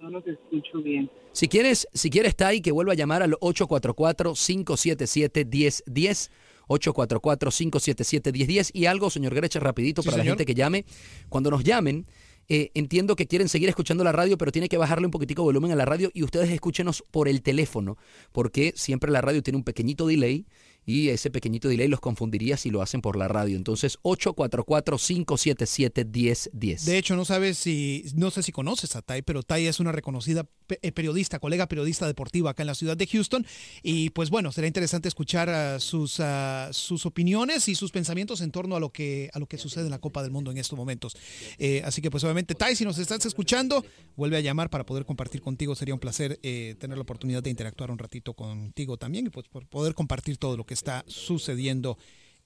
No, 0.00 0.18
escucho 0.18 0.82
bien. 0.82 1.10
Si 1.32 1.48
quieres, 1.48 1.88
si 1.92 2.10
quieres, 2.10 2.36
Tai, 2.36 2.60
que 2.60 2.72
vuelva 2.72 2.92
a 2.92 2.96
llamar 2.96 3.22
al 3.22 3.32
844-577-1010. 3.32 6.30
844-577-1010. 6.68 8.70
Y 8.74 8.86
algo, 8.86 9.10
señor 9.10 9.34
Greche, 9.34 9.58
rapidito 9.58 10.02
Sí, 10.02 10.08
para 10.08 10.18
la 10.18 10.24
gente 10.24 10.44
que 10.44 10.54
llame. 10.54 10.84
Cuando 11.28 11.50
nos 11.50 11.64
llamen, 11.64 12.06
eh, 12.48 12.70
entiendo 12.74 13.16
que 13.16 13.26
quieren 13.26 13.48
seguir 13.48 13.68
escuchando 13.68 14.04
la 14.04 14.12
radio, 14.12 14.38
pero 14.38 14.52
tiene 14.52 14.68
que 14.68 14.78
bajarle 14.78 15.06
un 15.06 15.10
poquitico 15.10 15.42
de 15.42 15.46
volumen 15.46 15.72
a 15.72 15.76
la 15.76 15.84
radio 15.84 16.10
y 16.14 16.22
ustedes 16.22 16.50
escúchenos 16.50 17.04
por 17.10 17.28
el 17.28 17.42
teléfono, 17.42 17.98
porque 18.32 18.72
siempre 18.74 19.10
la 19.10 19.20
radio 19.20 19.42
tiene 19.42 19.58
un 19.58 19.64
pequeñito 19.64 20.06
delay 20.06 20.46
y 20.88 21.10
ese 21.10 21.30
pequeñito 21.30 21.68
delay 21.68 21.86
los 21.86 22.00
confundiría 22.00 22.56
si 22.56 22.70
lo 22.70 22.80
hacen 22.80 23.02
por 23.02 23.16
la 23.16 23.28
radio. 23.28 23.58
Entonces, 23.58 23.98
844-577-1010. 24.04 26.84
De 26.84 26.96
hecho, 26.96 27.14
no 27.14 27.26
sabes 27.26 27.58
si, 27.58 28.06
no 28.14 28.30
sé 28.30 28.42
si 28.42 28.52
conoces 28.52 28.96
a 28.96 29.02
Tai, 29.02 29.20
pero 29.20 29.42
Tai 29.42 29.66
es 29.66 29.80
una 29.80 29.92
reconocida 29.92 30.48
eh, 30.70 30.92
periodista, 30.92 31.40
colega 31.40 31.68
periodista 31.68 32.06
deportiva 32.06 32.52
acá 32.52 32.62
en 32.62 32.68
la 32.68 32.74
ciudad 32.74 32.96
de 32.96 33.06
Houston. 33.06 33.46
Y 33.82 34.08
pues 34.10 34.30
bueno, 34.30 34.50
será 34.50 34.66
interesante 34.66 35.08
escuchar 35.08 35.50
ah, 35.50 35.78
sus, 35.78 36.20
ah, 36.20 36.70
sus 36.72 37.04
opiniones 37.04 37.68
y 37.68 37.74
sus 37.74 37.92
pensamientos 37.92 38.40
en 38.40 38.50
torno 38.50 38.74
a 38.74 38.80
lo 38.80 38.90
que, 38.90 39.28
a 39.34 39.38
lo 39.38 39.46
que 39.46 39.58
sucede 39.58 39.84
en 39.84 39.90
la 39.90 39.98
Copa 39.98 40.22
del 40.22 40.30
Mundo 40.30 40.50
en 40.50 40.56
estos 40.56 40.78
momentos. 40.78 41.18
Eh, 41.58 41.82
así 41.84 42.00
que 42.00 42.10
pues 42.10 42.24
obviamente, 42.24 42.54
Tai, 42.54 42.74
si 42.74 42.86
nos 42.86 42.96
estás 42.96 43.26
escuchando, 43.26 43.84
vuelve 44.16 44.38
a 44.38 44.40
llamar 44.40 44.70
para 44.70 44.86
poder 44.86 45.04
compartir 45.04 45.42
contigo. 45.42 45.74
Sería 45.74 45.92
un 45.92 46.00
placer 46.00 46.40
eh, 46.42 46.76
tener 46.78 46.96
la 46.96 47.02
oportunidad 47.02 47.42
de 47.42 47.50
interactuar 47.50 47.90
un 47.90 47.98
ratito 47.98 48.32
contigo 48.32 48.96
también 48.96 49.26
y 49.26 49.28
pues 49.28 49.48
por 49.48 49.66
poder 49.66 49.92
compartir 49.92 50.38
todo 50.38 50.56
lo 50.56 50.64
que 50.64 50.77
está 50.78 51.04
sucediendo 51.06 51.98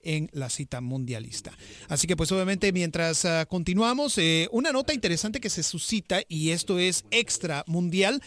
en 0.04 0.28
la 0.32 0.50
cita 0.50 0.80
mundialista. 0.80 1.56
Así 1.88 2.06
que 2.08 2.16
pues 2.16 2.32
obviamente 2.32 2.72
mientras 2.72 3.24
ah, 3.24 3.46
continuamos, 3.46 4.18
eh, 4.18 4.48
una 4.50 4.72
nota 4.72 4.92
interesante 4.92 5.38
que 5.40 5.48
se 5.50 5.62
suscita 5.62 6.22
y 6.28 6.50
esto 6.50 6.78
es 6.80 7.04
extra 7.12 7.62
mundial, 7.68 8.20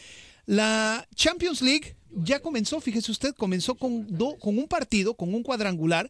la 0.45 1.05
Champions 1.15 1.61
League 1.61 1.95
ya 2.11 2.39
comenzó, 2.39 2.79
fíjese 2.79 3.11
usted, 3.11 3.33
comenzó 3.35 3.75
con, 3.75 4.07
do- 4.07 4.37
con 4.39 4.57
un 4.57 4.67
partido, 4.67 5.15
con 5.15 5.33
un 5.33 5.43
cuadrangular. 5.43 6.09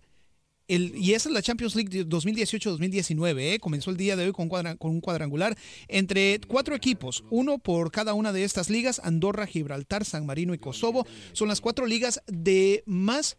El, 0.68 0.96
y 0.96 1.14
esa 1.14 1.30
es 1.30 1.34
la 1.34 1.42
Champions 1.44 1.76
League 1.76 1.90
de 1.90 2.06
2018-2019. 2.08 3.40
¿eh? 3.54 3.60
Comenzó 3.60 3.92
el 3.92 3.98
día 3.98 4.16
de 4.16 4.26
hoy 4.26 4.34
con, 4.34 4.50
cuadra- 4.50 4.76
con 4.78 4.92
un 4.92 5.02
cuadrangular 5.02 5.58
entre 5.88 6.40
cuatro 6.48 6.76
equipos, 6.76 7.24
uno 7.30 7.58
por 7.60 7.92
cada 7.92 8.14
una 8.14 8.34
de 8.34 8.44
estas 8.44 8.70
ligas, 8.70 9.00
Andorra, 9.04 9.48
Gibraltar, 9.48 10.06
San 10.06 10.26
Marino 10.26 10.54
y 10.54 10.58
Kosovo. 10.60 11.06
Son 11.34 11.48
las 11.48 11.62
cuatro 11.62 11.86
ligas 11.86 12.22
de 12.28 12.84
más 12.86 13.38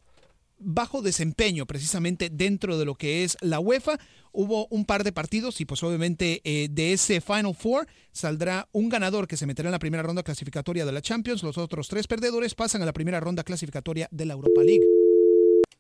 bajo 0.59 1.03
desempeño 1.03 1.67
precisamente 1.67 2.29
dentro 2.31 2.79
de 2.79 2.85
lo 2.85 2.95
que 2.95 3.25
es 3.25 3.37
la 3.41 3.61
UEFA. 3.61 3.99
Hubo 4.33 4.67
un 4.69 4.85
par 4.85 5.03
de 5.05 5.13
partidos 5.13 5.61
y 5.61 5.65
pues 5.65 5.83
obviamente 5.83 6.41
eh, 6.45 6.69
de 6.71 6.93
ese 6.93 7.21
Final 7.21 7.55
Four 7.55 7.87
saldrá 8.13 8.69
un 8.73 8.89
ganador 8.89 9.27
que 9.27 9.37
se 9.37 9.47
meterá 9.47 9.69
en 9.69 9.73
la 9.73 9.79
primera 9.79 10.03
ronda 10.03 10.23
clasificatoria 10.23 10.85
de 10.85 10.93
la 10.93 11.01
Champions. 11.03 11.43
Los 11.43 11.57
otros 11.59 11.89
tres 11.89 12.07
perdedores 12.07 12.55
pasan 12.55 12.83
a 12.83 12.87
la 12.87 12.93
primera 12.93 13.19
ronda 13.21 13.43
clasificatoria 13.45 14.09
de 14.11 14.25
la 14.27 14.35
Europa 14.35 14.63
League. 14.63 14.85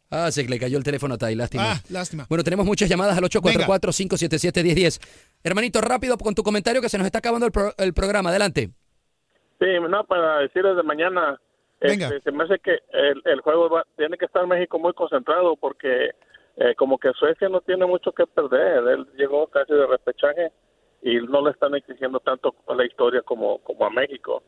Ah, 0.09 0.31
se 0.31 0.45
le 0.45 0.59
cayó 0.59 0.79
el 0.79 0.85
teléfono 0.85 1.14
a 1.14 1.18
Tai, 1.18 1.35
lástima. 1.35 1.72
Ah, 1.72 1.83
lástima. 1.89 2.27
Bueno, 2.29 2.45
tenemos 2.45 2.64
muchas 2.64 2.89
llamadas 2.89 3.18
al 3.18 3.24
844-577-1010. 3.24 5.01
Hermanito, 5.43 5.81
rápido 5.81 6.16
con 6.16 6.35
tu 6.35 6.43
comentario 6.43 6.81
que 6.81 6.89
se 6.89 6.97
nos 6.99 7.07
está 7.07 7.18
acabando 7.18 7.47
el, 7.47 7.53
pro- 7.53 7.74
el 7.77 7.93
programa. 7.93 8.31
Adelante. 8.31 8.70
Sí, 9.59 9.66
no, 9.89 10.05
para 10.07 10.39
decir 10.41 10.62
desde 10.62 10.83
mañana, 10.83 11.41
Venga. 11.81 12.07
este, 12.09 12.20
se 12.22 12.33
me 12.33 12.45
hace 12.45 12.59
que 12.59 12.79
el, 12.93 13.22
el 13.24 13.41
juego 13.41 13.68
va- 13.68 13.87
tiene 13.97 14.16
que 14.16 14.24
estar 14.27 14.47
México 14.47 14.79
muy 14.79 14.93
concentrado 14.95 15.57
porque 15.57 16.11
eh, 16.57 16.74
como 16.77 16.99
que 16.99 17.12
Suecia 17.12 17.49
no 17.49 17.61
tiene 17.61 17.85
mucho 17.87 18.12
que 18.12 18.27
perder. 18.27 18.87
Él 18.89 19.07
llegó 19.16 19.47
casi 19.49 19.72
de 19.74 19.87
repechaje 19.87 20.53
y 21.03 21.16
no 21.16 21.43
le 21.45 21.51
están 21.51 21.74
exigiendo 21.74 22.18
tanto 22.20 22.55
a 22.68 22.74
la 22.74 22.85
historia 22.87 23.22
como, 23.22 23.59
como 23.59 23.85
a 23.85 23.91
México. 23.91 24.43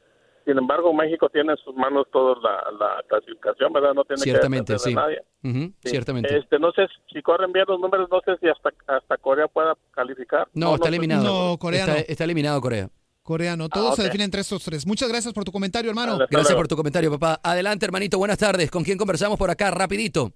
Sin 0.47 0.57
embargo, 0.57 0.95
México 0.95 1.29
tiene 1.29 1.53
en 1.53 1.59
sus 1.59 1.74
manos 1.74 2.07
toda 2.11 2.35
la, 2.43 2.64
la 2.79 3.03
clasificación, 3.07 3.70
¿verdad? 3.70 3.93
No 3.93 4.05
tiene 4.05 4.22
Ciertamente, 4.22 4.72
que 4.72 4.79
sí. 4.79 4.89
de 4.91 4.97
nadie. 4.97 5.20
Ujú, 5.45 5.59
Sí. 5.83 5.89
Ciertamente. 5.91 6.35
Este, 6.39 6.59
no 6.59 6.72
sé 6.72 6.87
si 7.12 7.20
corren 7.20 7.53
bien 7.53 7.66
los 7.68 7.79
números, 7.79 8.09
no 8.11 8.20
sé 8.22 8.39
si 8.41 8.49
hasta 8.49 8.70
hasta 8.87 9.18
Corea 9.18 9.47
pueda 9.47 9.76
calificar. 9.91 10.49
No, 10.55 10.76
está 10.76 10.89
eliminado. 10.89 11.22
No, 11.51 11.59
Corea 11.59 11.81
está, 11.81 11.93
no. 11.93 11.99
está 12.09 12.24
eliminado 12.24 12.61
Corea. 12.62 12.89
Coreano, 13.29 13.68
todo 13.68 13.91
Ah, 13.93 13.95
se 13.95 14.01
ok. 14.01 14.07
define 14.07 14.24
entre 14.24 14.41
estos 14.41 14.64
tres. 14.64 14.87
Muchas 14.87 15.07
gracias 15.07 15.35
por 15.35 15.45
tu 15.45 15.53
comentario, 15.53 15.91
hermano. 15.91 16.16
Gracias 16.16 16.45
luego. 16.45 16.57
por 16.61 16.68
tu 16.68 16.76
comentario, 16.76 17.11
papá. 17.11 17.39
Adelante, 17.43 17.85
hermanito. 17.85 18.16
Buenas 18.16 18.39
tardes. 18.39 18.70
¿Con 18.70 18.85
quién 18.85 18.97
conversamos 18.97 19.39
por 19.39 19.51
acá? 19.51 19.70
Rapidito. 19.70 20.33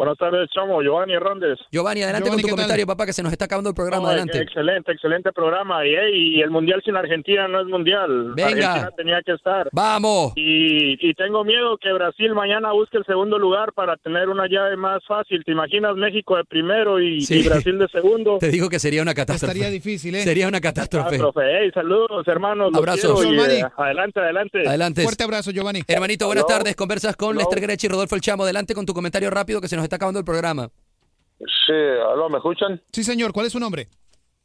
Buenas 0.00 0.16
tardes, 0.16 0.48
Chomo. 0.48 0.80
Giovanni 0.80 1.12
Hernández. 1.12 1.58
Giovanni, 1.70 2.02
adelante 2.02 2.24
Giovanni, 2.30 2.40
con 2.42 2.48
¿qué 2.48 2.52
tu 2.52 2.56
tal? 2.56 2.62
comentario, 2.64 2.86
papá, 2.86 3.04
que 3.04 3.12
se 3.12 3.22
nos 3.22 3.32
está 3.32 3.44
acabando 3.44 3.68
el 3.68 3.74
programa. 3.76 4.02
No, 4.04 4.08
adelante. 4.08 4.38
Excelente, 4.38 4.92
excelente 4.92 5.30
programa. 5.30 5.86
Y, 5.86 5.90
hey, 5.94 6.36
y 6.36 6.40
el 6.40 6.48
mundial 6.50 6.80
sin 6.82 6.96
Argentina 6.96 7.46
no 7.48 7.60
es 7.60 7.66
mundial. 7.66 8.32
Venga. 8.34 8.48
Argentina 8.72 8.90
tenía 8.96 9.20
que 9.22 9.32
estar. 9.32 9.68
Vamos. 9.72 10.32
Y, 10.36 10.96
y 11.06 11.12
tengo 11.12 11.44
miedo 11.44 11.76
que 11.76 11.92
Brasil 11.92 12.32
mañana 12.34 12.72
busque 12.72 12.96
el 12.96 13.04
segundo 13.04 13.38
lugar 13.38 13.74
para 13.74 13.98
tener 13.98 14.30
una 14.30 14.46
llave 14.48 14.74
más 14.78 15.04
fácil. 15.06 15.44
¿Te 15.44 15.52
imaginas 15.52 15.94
México 15.96 16.34
de 16.34 16.44
primero 16.44 16.98
y, 16.98 17.20
Sí. 17.20 17.40
y 17.40 17.48
Brasil 17.50 17.78
de 17.78 17.88
segundo? 17.88 18.38
Te 18.40 18.48
digo 18.48 18.70
que 18.70 18.78
sería 18.78 19.02
una 19.02 19.12
catástrofe. 19.12 19.52
Estaría 19.52 19.70
difícil, 19.70 20.14
¿eh? 20.14 20.22
Sería 20.22 20.48
una 20.48 20.62
catástrofe. 20.62 21.18
Catástrofe. 21.18 21.40
Hey, 21.60 21.70
saludos, 21.74 22.26
hermanos. 22.26 22.70
Abrazos. 22.74 23.22
y, 23.22 23.34
Giovanni. 23.34 23.54
eh, 23.56 23.66
adelante, 23.76 24.18
adelante. 24.20 24.66
Adelante. 24.66 25.02
Fuerte 25.02 25.24
abrazo, 25.24 25.50
Giovanni. 25.50 25.82
Hermanito, 25.86 26.24
buenas 26.24 26.46
tardes. 26.46 26.74
Conversas 26.74 27.16
con 27.16 27.32
Aló. 27.32 27.40
Lester 27.40 27.60
Grechi 27.60 27.86
y 27.86 27.90
Rodolfo 27.90 28.14
El 28.14 28.22
Chamo. 28.22 28.44
Adelante 28.44 28.74
con 28.74 28.86
tu 28.86 28.94
comentario 28.94 29.28
rápido 29.28 29.60
que 29.60 29.68
se 29.68 29.76
nos 29.76 29.89
está 29.90 29.96
acabando 29.96 30.20
el 30.20 30.24
programa. 30.24 30.70
Sí, 31.38 31.72
aló, 32.12 32.28
¿me 32.28 32.36
escuchan? 32.38 32.80
Sí, 32.92 33.02
señor. 33.02 33.32
¿Cuál 33.32 33.46
es 33.46 33.52
su 33.52 33.58
nombre? 33.58 33.88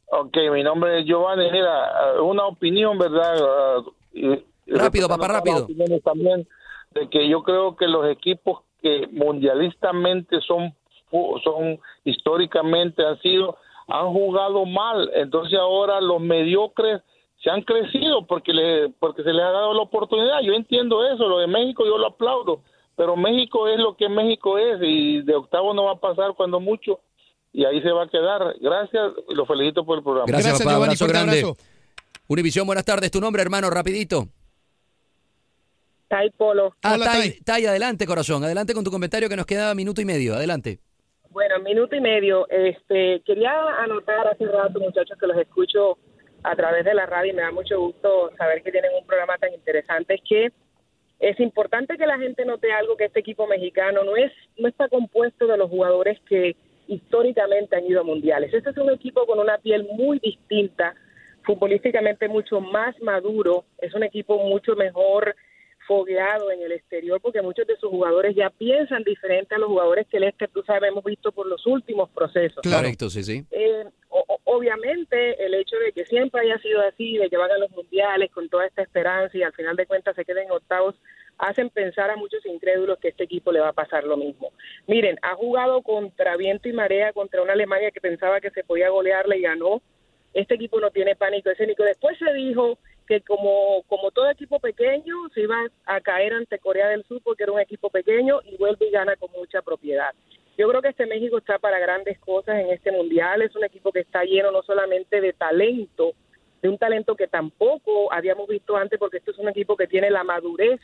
Ok, 0.06 0.36
mi 0.52 0.62
nombre 0.62 1.00
es 1.00 1.06
Giovanni. 1.06 1.50
Mira, 1.50 2.20
una 2.20 2.46
opinión, 2.46 2.98
¿verdad? 2.98 3.36
Ah, 3.38 3.82
Rápido, 4.66 5.08
papá, 5.08 5.28
rápido. 5.28 5.66
También 6.04 6.48
de 6.92 7.08
que 7.08 7.28
yo 7.28 7.42
creo 7.42 7.76
que 7.76 7.86
los 7.86 8.08
equipos 8.08 8.62
que 8.82 9.06
mundialistamente 9.12 10.40
son, 10.40 10.74
son 11.44 11.78
históricamente 12.04 13.04
han 13.04 13.20
sido, 13.20 13.56
han 13.86 14.12
jugado 14.12 14.64
mal. 14.64 15.10
Entonces 15.14 15.58
ahora 15.58 16.00
los 16.00 16.20
mediocres 16.20 17.02
se 17.42 17.50
han 17.50 17.62
crecido 17.62 18.26
porque, 18.26 18.52
le, 18.52 18.88
porque 18.98 19.22
se 19.22 19.32
les 19.32 19.44
ha 19.44 19.50
dado 19.52 19.74
la 19.74 19.82
oportunidad. 19.82 20.40
Yo 20.42 20.54
entiendo 20.54 21.06
eso, 21.06 21.28
lo 21.28 21.38
de 21.38 21.46
México 21.46 21.84
yo 21.84 21.98
lo 21.98 22.08
aplaudo, 22.08 22.62
pero 22.96 23.16
México 23.16 23.68
es 23.68 23.78
lo 23.78 23.96
que 23.96 24.08
México 24.08 24.58
es 24.58 24.78
y 24.82 25.22
de 25.22 25.34
octavo 25.34 25.74
no 25.74 25.84
va 25.84 25.92
a 25.92 26.00
pasar 26.00 26.34
cuando 26.36 26.58
mucho 26.60 27.00
y 27.52 27.64
ahí 27.64 27.80
se 27.80 27.90
va 27.90 28.04
a 28.04 28.08
quedar. 28.08 28.54
Gracias, 28.60 29.12
y 29.28 29.34
los 29.34 29.46
felicito 29.46 29.84
por 29.84 29.98
el 29.98 30.04
programa. 30.04 30.26
Gracias, 30.26 30.58
Gracias, 30.58 30.64
papá. 30.64 30.74
Giovanni. 30.74 30.94
Abrazo 30.94 31.06
grande. 31.06 31.40
abrazo. 31.40 31.56
Univisión, 32.28 32.66
buenas 32.66 32.84
tardes. 32.84 33.10
Tu 33.10 33.20
nombre, 33.20 33.42
hermano, 33.42 33.70
rapidito. 33.70 34.26
Tai 36.08 36.30
Polo. 36.30 36.74
Ah, 36.82 36.94
Hola, 36.94 37.04
Tai, 37.06 37.30
Tai. 37.30 37.40
Tai, 37.40 37.66
adelante, 37.66 38.06
corazón. 38.06 38.44
Adelante 38.44 38.74
con 38.74 38.84
tu 38.84 38.90
comentario 38.90 39.28
que 39.28 39.36
nos 39.36 39.46
queda 39.46 39.74
minuto 39.74 40.00
y 40.00 40.04
medio. 40.04 40.34
Adelante. 40.34 40.78
Bueno, 41.30 41.58
minuto 41.60 41.94
y 41.96 42.00
medio. 42.00 42.48
Este, 42.48 43.22
quería 43.26 43.52
anotar 43.82 44.26
hace 44.28 44.46
rato, 44.46 44.80
muchachos, 44.80 45.18
que 45.18 45.26
los 45.26 45.36
escucho 45.36 45.98
a 46.44 46.54
través 46.54 46.84
de 46.84 46.94
la 46.94 47.06
radio 47.06 47.32
y 47.32 47.36
me 47.36 47.42
da 47.42 47.50
mucho 47.50 47.78
gusto 47.80 48.30
saber 48.38 48.62
que 48.62 48.70
tienen 48.70 48.90
un 48.98 49.06
programa 49.06 49.36
tan 49.38 49.52
interesante. 49.52 50.14
Es 50.14 50.20
que 50.28 50.52
es 51.18 51.40
importante 51.40 51.96
que 51.96 52.06
la 52.06 52.18
gente 52.18 52.44
note 52.44 52.72
algo 52.72 52.96
que 52.96 53.06
este 53.06 53.20
equipo 53.20 53.46
mexicano 53.46 54.04
no 54.04 54.16
es 54.16 54.32
no 54.58 54.68
está 54.68 54.88
compuesto 54.88 55.46
de 55.46 55.56
los 55.56 55.70
jugadores 55.70 56.20
que 56.28 56.56
históricamente 56.88 57.76
han 57.76 57.86
ido 57.86 58.00
a 58.00 58.04
mundiales. 58.04 58.52
Este 58.52 58.70
es 58.70 58.76
un 58.76 58.90
equipo 58.90 59.26
con 59.26 59.38
una 59.38 59.58
piel 59.58 59.88
muy 59.92 60.18
distinta, 60.18 60.94
futbolísticamente 61.42 62.28
mucho 62.28 62.60
más 62.60 63.00
maduro, 63.00 63.64
es 63.78 63.94
un 63.94 64.02
equipo 64.02 64.38
mucho 64.38 64.76
mejor 64.76 65.34
fogueado 65.86 66.50
en 66.50 66.62
el 66.62 66.72
exterior 66.72 67.20
porque 67.20 67.42
muchos 67.42 67.66
de 67.66 67.76
sus 67.76 67.90
jugadores 67.90 68.34
ya 68.34 68.50
piensan 68.50 69.02
diferente 69.04 69.54
a 69.54 69.58
los 69.58 69.68
jugadores 69.68 70.06
que 70.08 70.16
el 70.18 70.24
este, 70.24 70.48
tú 70.48 70.62
sabes, 70.66 70.90
hemos 70.90 71.04
visto 71.04 71.32
por 71.32 71.46
los 71.46 71.64
últimos 71.66 72.10
procesos. 72.10 72.62
Correcto, 72.62 73.08
sí, 73.10 73.22
sí. 73.22 73.44
Eh, 73.50 73.84
o- 74.08 74.24
o- 74.26 74.40
obviamente 74.44 75.44
el 75.44 75.54
hecho 75.54 75.76
de 75.78 75.92
que 75.92 76.04
siempre 76.06 76.40
haya 76.42 76.58
sido 76.58 76.80
así, 76.82 77.16
de 77.18 77.28
que 77.30 77.36
van 77.36 77.50
a 77.50 77.58
los 77.58 77.70
mundiales 77.70 78.30
con 78.32 78.48
toda 78.48 78.66
esta 78.66 78.82
esperanza 78.82 79.36
y 79.36 79.42
al 79.42 79.52
final 79.52 79.76
de 79.76 79.86
cuentas 79.86 80.16
se 80.16 80.24
queden 80.24 80.50
octavos, 80.50 80.94
hacen 81.38 81.68
pensar 81.70 82.10
a 82.10 82.16
muchos 82.16 82.44
incrédulos 82.46 82.98
que 82.98 83.08
este 83.08 83.24
equipo 83.24 83.52
le 83.52 83.60
va 83.60 83.68
a 83.68 83.72
pasar 83.74 84.04
lo 84.04 84.16
mismo. 84.16 84.52
Miren, 84.86 85.18
ha 85.22 85.34
jugado 85.34 85.82
contra 85.82 86.36
viento 86.36 86.68
y 86.68 86.72
marea, 86.72 87.12
contra 87.12 87.42
una 87.42 87.52
Alemania 87.52 87.90
que 87.90 88.00
pensaba 88.00 88.40
que 88.40 88.50
se 88.50 88.64
podía 88.64 88.88
golearle 88.88 89.36
y 89.38 89.42
ganó. 89.42 89.82
Este 90.32 90.54
equipo 90.54 90.80
no 90.80 90.90
tiene 90.90 91.14
pánico 91.16 91.50
escénico. 91.50 91.82
Después 91.82 92.18
se 92.18 92.32
dijo 92.34 92.78
que 93.06 93.20
como, 93.20 93.82
como 93.88 94.10
todo 94.10 94.28
equipo 94.30 94.58
pequeño 94.58 95.28
se 95.34 95.42
iba 95.42 95.56
a 95.84 96.00
caer 96.00 96.34
ante 96.34 96.58
Corea 96.58 96.88
del 96.88 97.04
Sur 97.04 97.22
porque 97.22 97.44
era 97.44 97.52
un 97.52 97.60
equipo 97.60 97.90
pequeño 97.90 98.40
y 98.44 98.56
vuelve 98.56 98.88
y 98.88 98.90
gana 98.90 99.16
con 99.16 99.30
mucha 99.32 99.62
propiedad. 99.62 100.10
Yo 100.58 100.68
creo 100.68 100.80
que 100.80 100.88
este 100.88 101.06
México 101.06 101.38
está 101.38 101.58
para 101.58 101.78
grandes 101.78 102.18
cosas 102.18 102.56
en 102.58 102.70
este 102.70 102.90
mundial. 102.90 103.42
Es 103.42 103.54
un 103.54 103.64
equipo 103.64 103.92
que 103.92 104.00
está 104.00 104.24
lleno 104.24 104.50
no 104.50 104.62
solamente 104.62 105.20
de 105.20 105.32
talento, 105.34 106.14
de 106.62 106.68
un 106.68 106.78
talento 106.78 107.14
que 107.14 107.28
tampoco 107.28 108.12
habíamos 108.12 108.48
visto 108.48 108.76
antes, 108.76 108.98
porque 108.98 109.18
esto 109.18 109.32
es 109.32 109.38
un 109.38 109.48
equipo 109.48 109.76
que 109.76 109.86
tiene 109.86 110.10
la 110.10 110.24
madurez 110.24 110.80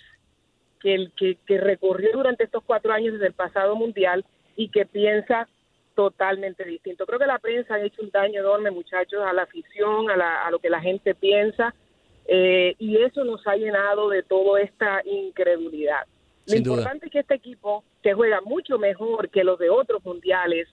que, 0.78 0.94
el, 0.94 1.12
recorrió 1.46 2.12
durante 2.12 2.44
estos 2.44 2.62
cuatro 2.64 2.92
años 2.92 3.14
desde 3.14 3.28
el 3.28 3.32
pasado 3.32 3.74
mundial 3.74 4.24
y 4.56 4.68
que 4.68 4.84
piensa 4.84 5.48
totalmente 5.94 6.64
distinto. 6.64 7.06
Creo 7.06 7.18
que 7.18 7.26
la 7.26 7.38
prensa 7.38 7.74
ha 7.74 7.80
hecho 7.80 8.02
un 8.02 8.10
daño 8.10 8.40
enorme, 8.40 8.70
muchachos, 8.70 9.22
a 9.24 9.32
la 9.32 9.42
afición, 9.42 10.10
a, 10.10 10.16
la, 10.16 10.44
a 10.44 10.50
lo 10.50 10.58
que 10.58 10.70
la 10.70 10.80
gente 10.80 11.14
piensa, 11.14 11.74
eh, 12.26 12.74
y 12.78 12.96
eso 12.98 13.24
nos 13.24 13.46
ha 13.46 13.56
llenado 13.56 14.08
de 14.08 14.22
toda 14.22 14.60
esta 14.60 15.02
incredulidad. 15.04 16.06
Lo 16.46 16.52
Sin 16.54 16.62
duda. 16.62 16.76
importante 16.76 17.06
es 17.06 17.12
que 17.12 17.18
este 17.20 17.34
equipo, 17.34 17.84
que 18.02 18.14
juega 18.14 18.40
mucho 18.40 18.78
mejor 18.78 19.28
que 19.30 19.44
los 19.44 19.58
de 19.58 19.70
otros 19.70 20.04
mundiales, 20.04 20.68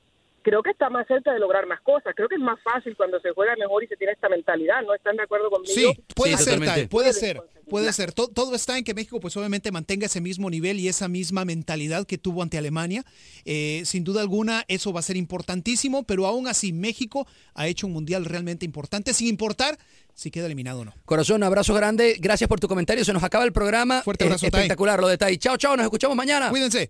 creo 0.50 0.64
que 0.64 0.72
está 0.72 0.90
más 0.90 1.06
cerca 1.08 1.32
de 1.32 1.40
lograr 1.40 1.68
más 1.68 1.80
cosas. 1.82 2.14
Creo 2.16 2.28
que 2.28 2.36
es 2.36 2.42
más 2.42 2.60
fácil 2.64 2.96
cuando 2.98 3.20
se 3.20 3.30
juega 3.32 3.56
mejor 3.56 3.84
y 3.84 3.88
se 3.88 3.96
tiene 3.96 4.14
esta 4.14 4.28
mentalidad. 4.30 4.82
¿No 4.84 4.96
están 4.96 5.16
de 5.16 5.22
acuerdo 5.24 5.50
conmigo? 5.52 5.74
Sí, 5.74 5.86
puede 6.16 6.38
Sí, 6.38 6.44
ser. 6.46 6.60
Tai, 6.66 6.88
puede 6.88 7.14
ser, 7.14 7.42
puede 7.70 7.94
ser. 7.94 8.12
To- 8.14 8.28
Todo, 8.30 8.56
está 8.56 8.78
en 8.78 8.84
que 8.84 8.96
México, 8.96 9.20
pues 9.20 9.38
obviamente 9.38 9.72
mantenga 9.72 10.08
ese 10.08 10.22
mismo 10.22 10.50
nivel 10.50 10.80
y 10.80 10.88
esa 10.88 11.08
misma 11.08 11.46
mentalidad 11.46 12.08
que 12.08 12.18
tuvo 12.18 12.42
ante 12.42 12.58
Alemania. 12.58 13.04
Eh, 13.46 13.84
sin 13.86 14.04
duda 14.04 14.22
alguna, 14.22 14.66
eso 14.68 14.92
va 14.92 15.02
a 15.02 15.04
ser 15.04 15.18
importantísimo, 15.18 16.04
pero 16.04 16.26
aún 16.26 16.48
así 16.48 16.74
México 16.74 17.28
ha 17.54 17.68
hecho 17.68 17.86
un 17.86 17.94
mundial 17.94 18.26
realmente 18.26 18.66
importante, 18.66 19.14
sin 19.14 19.28
importar 19.28 19.78
si 20.16 20.32
queda 20.32 20.48
eliminado 20.48 20.82
o 20.82 20.86
no. 20.86 20.94
Corazón, 21.06 21.44
abrazo 21.44 21.74
grande. 21.76 22.18
Gracias 22.20 22.48
por 22.48 22.60
tu 22.60 22.68
comentario. 22.68 23.06
Se 23.06 23.14
nos 23.14 23.24
acaba 23.24 23.46
el 23.46 23.54
programa. 23.54 24.02
Fuerte 24.02 24.26
abrazo, 24.26 24.48
Tai. 24.50 24.62
espectacular 24.62 25.00
lo 25.00 25.08
de 25.08 25.18
Tai. 25.18 25.38
Chao, 25.38 25.56
chao. 25.58 25.78
Nos 25.78 25.86
escuchamos 25.86 26.18
mañana. 26.18 26.50
Cuídense. 26.50 26.90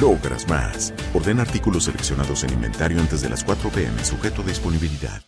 logras 0.00 0.48
más. 0.48 0.94
Orden 1.14 1.40
artículos 1.40 1.84
seleccionados 1.84 2.44
en 2.44 2.52
inventario 2.52 3.00
antes 3.00 3.20
de 3.20 3.28
las 3.28 3.44
4 3.44 3.70
pm, 3.70 4.04
sujeto 4.04 4.42
a 4.42 4.46
disponibilidad. 4.46 5.27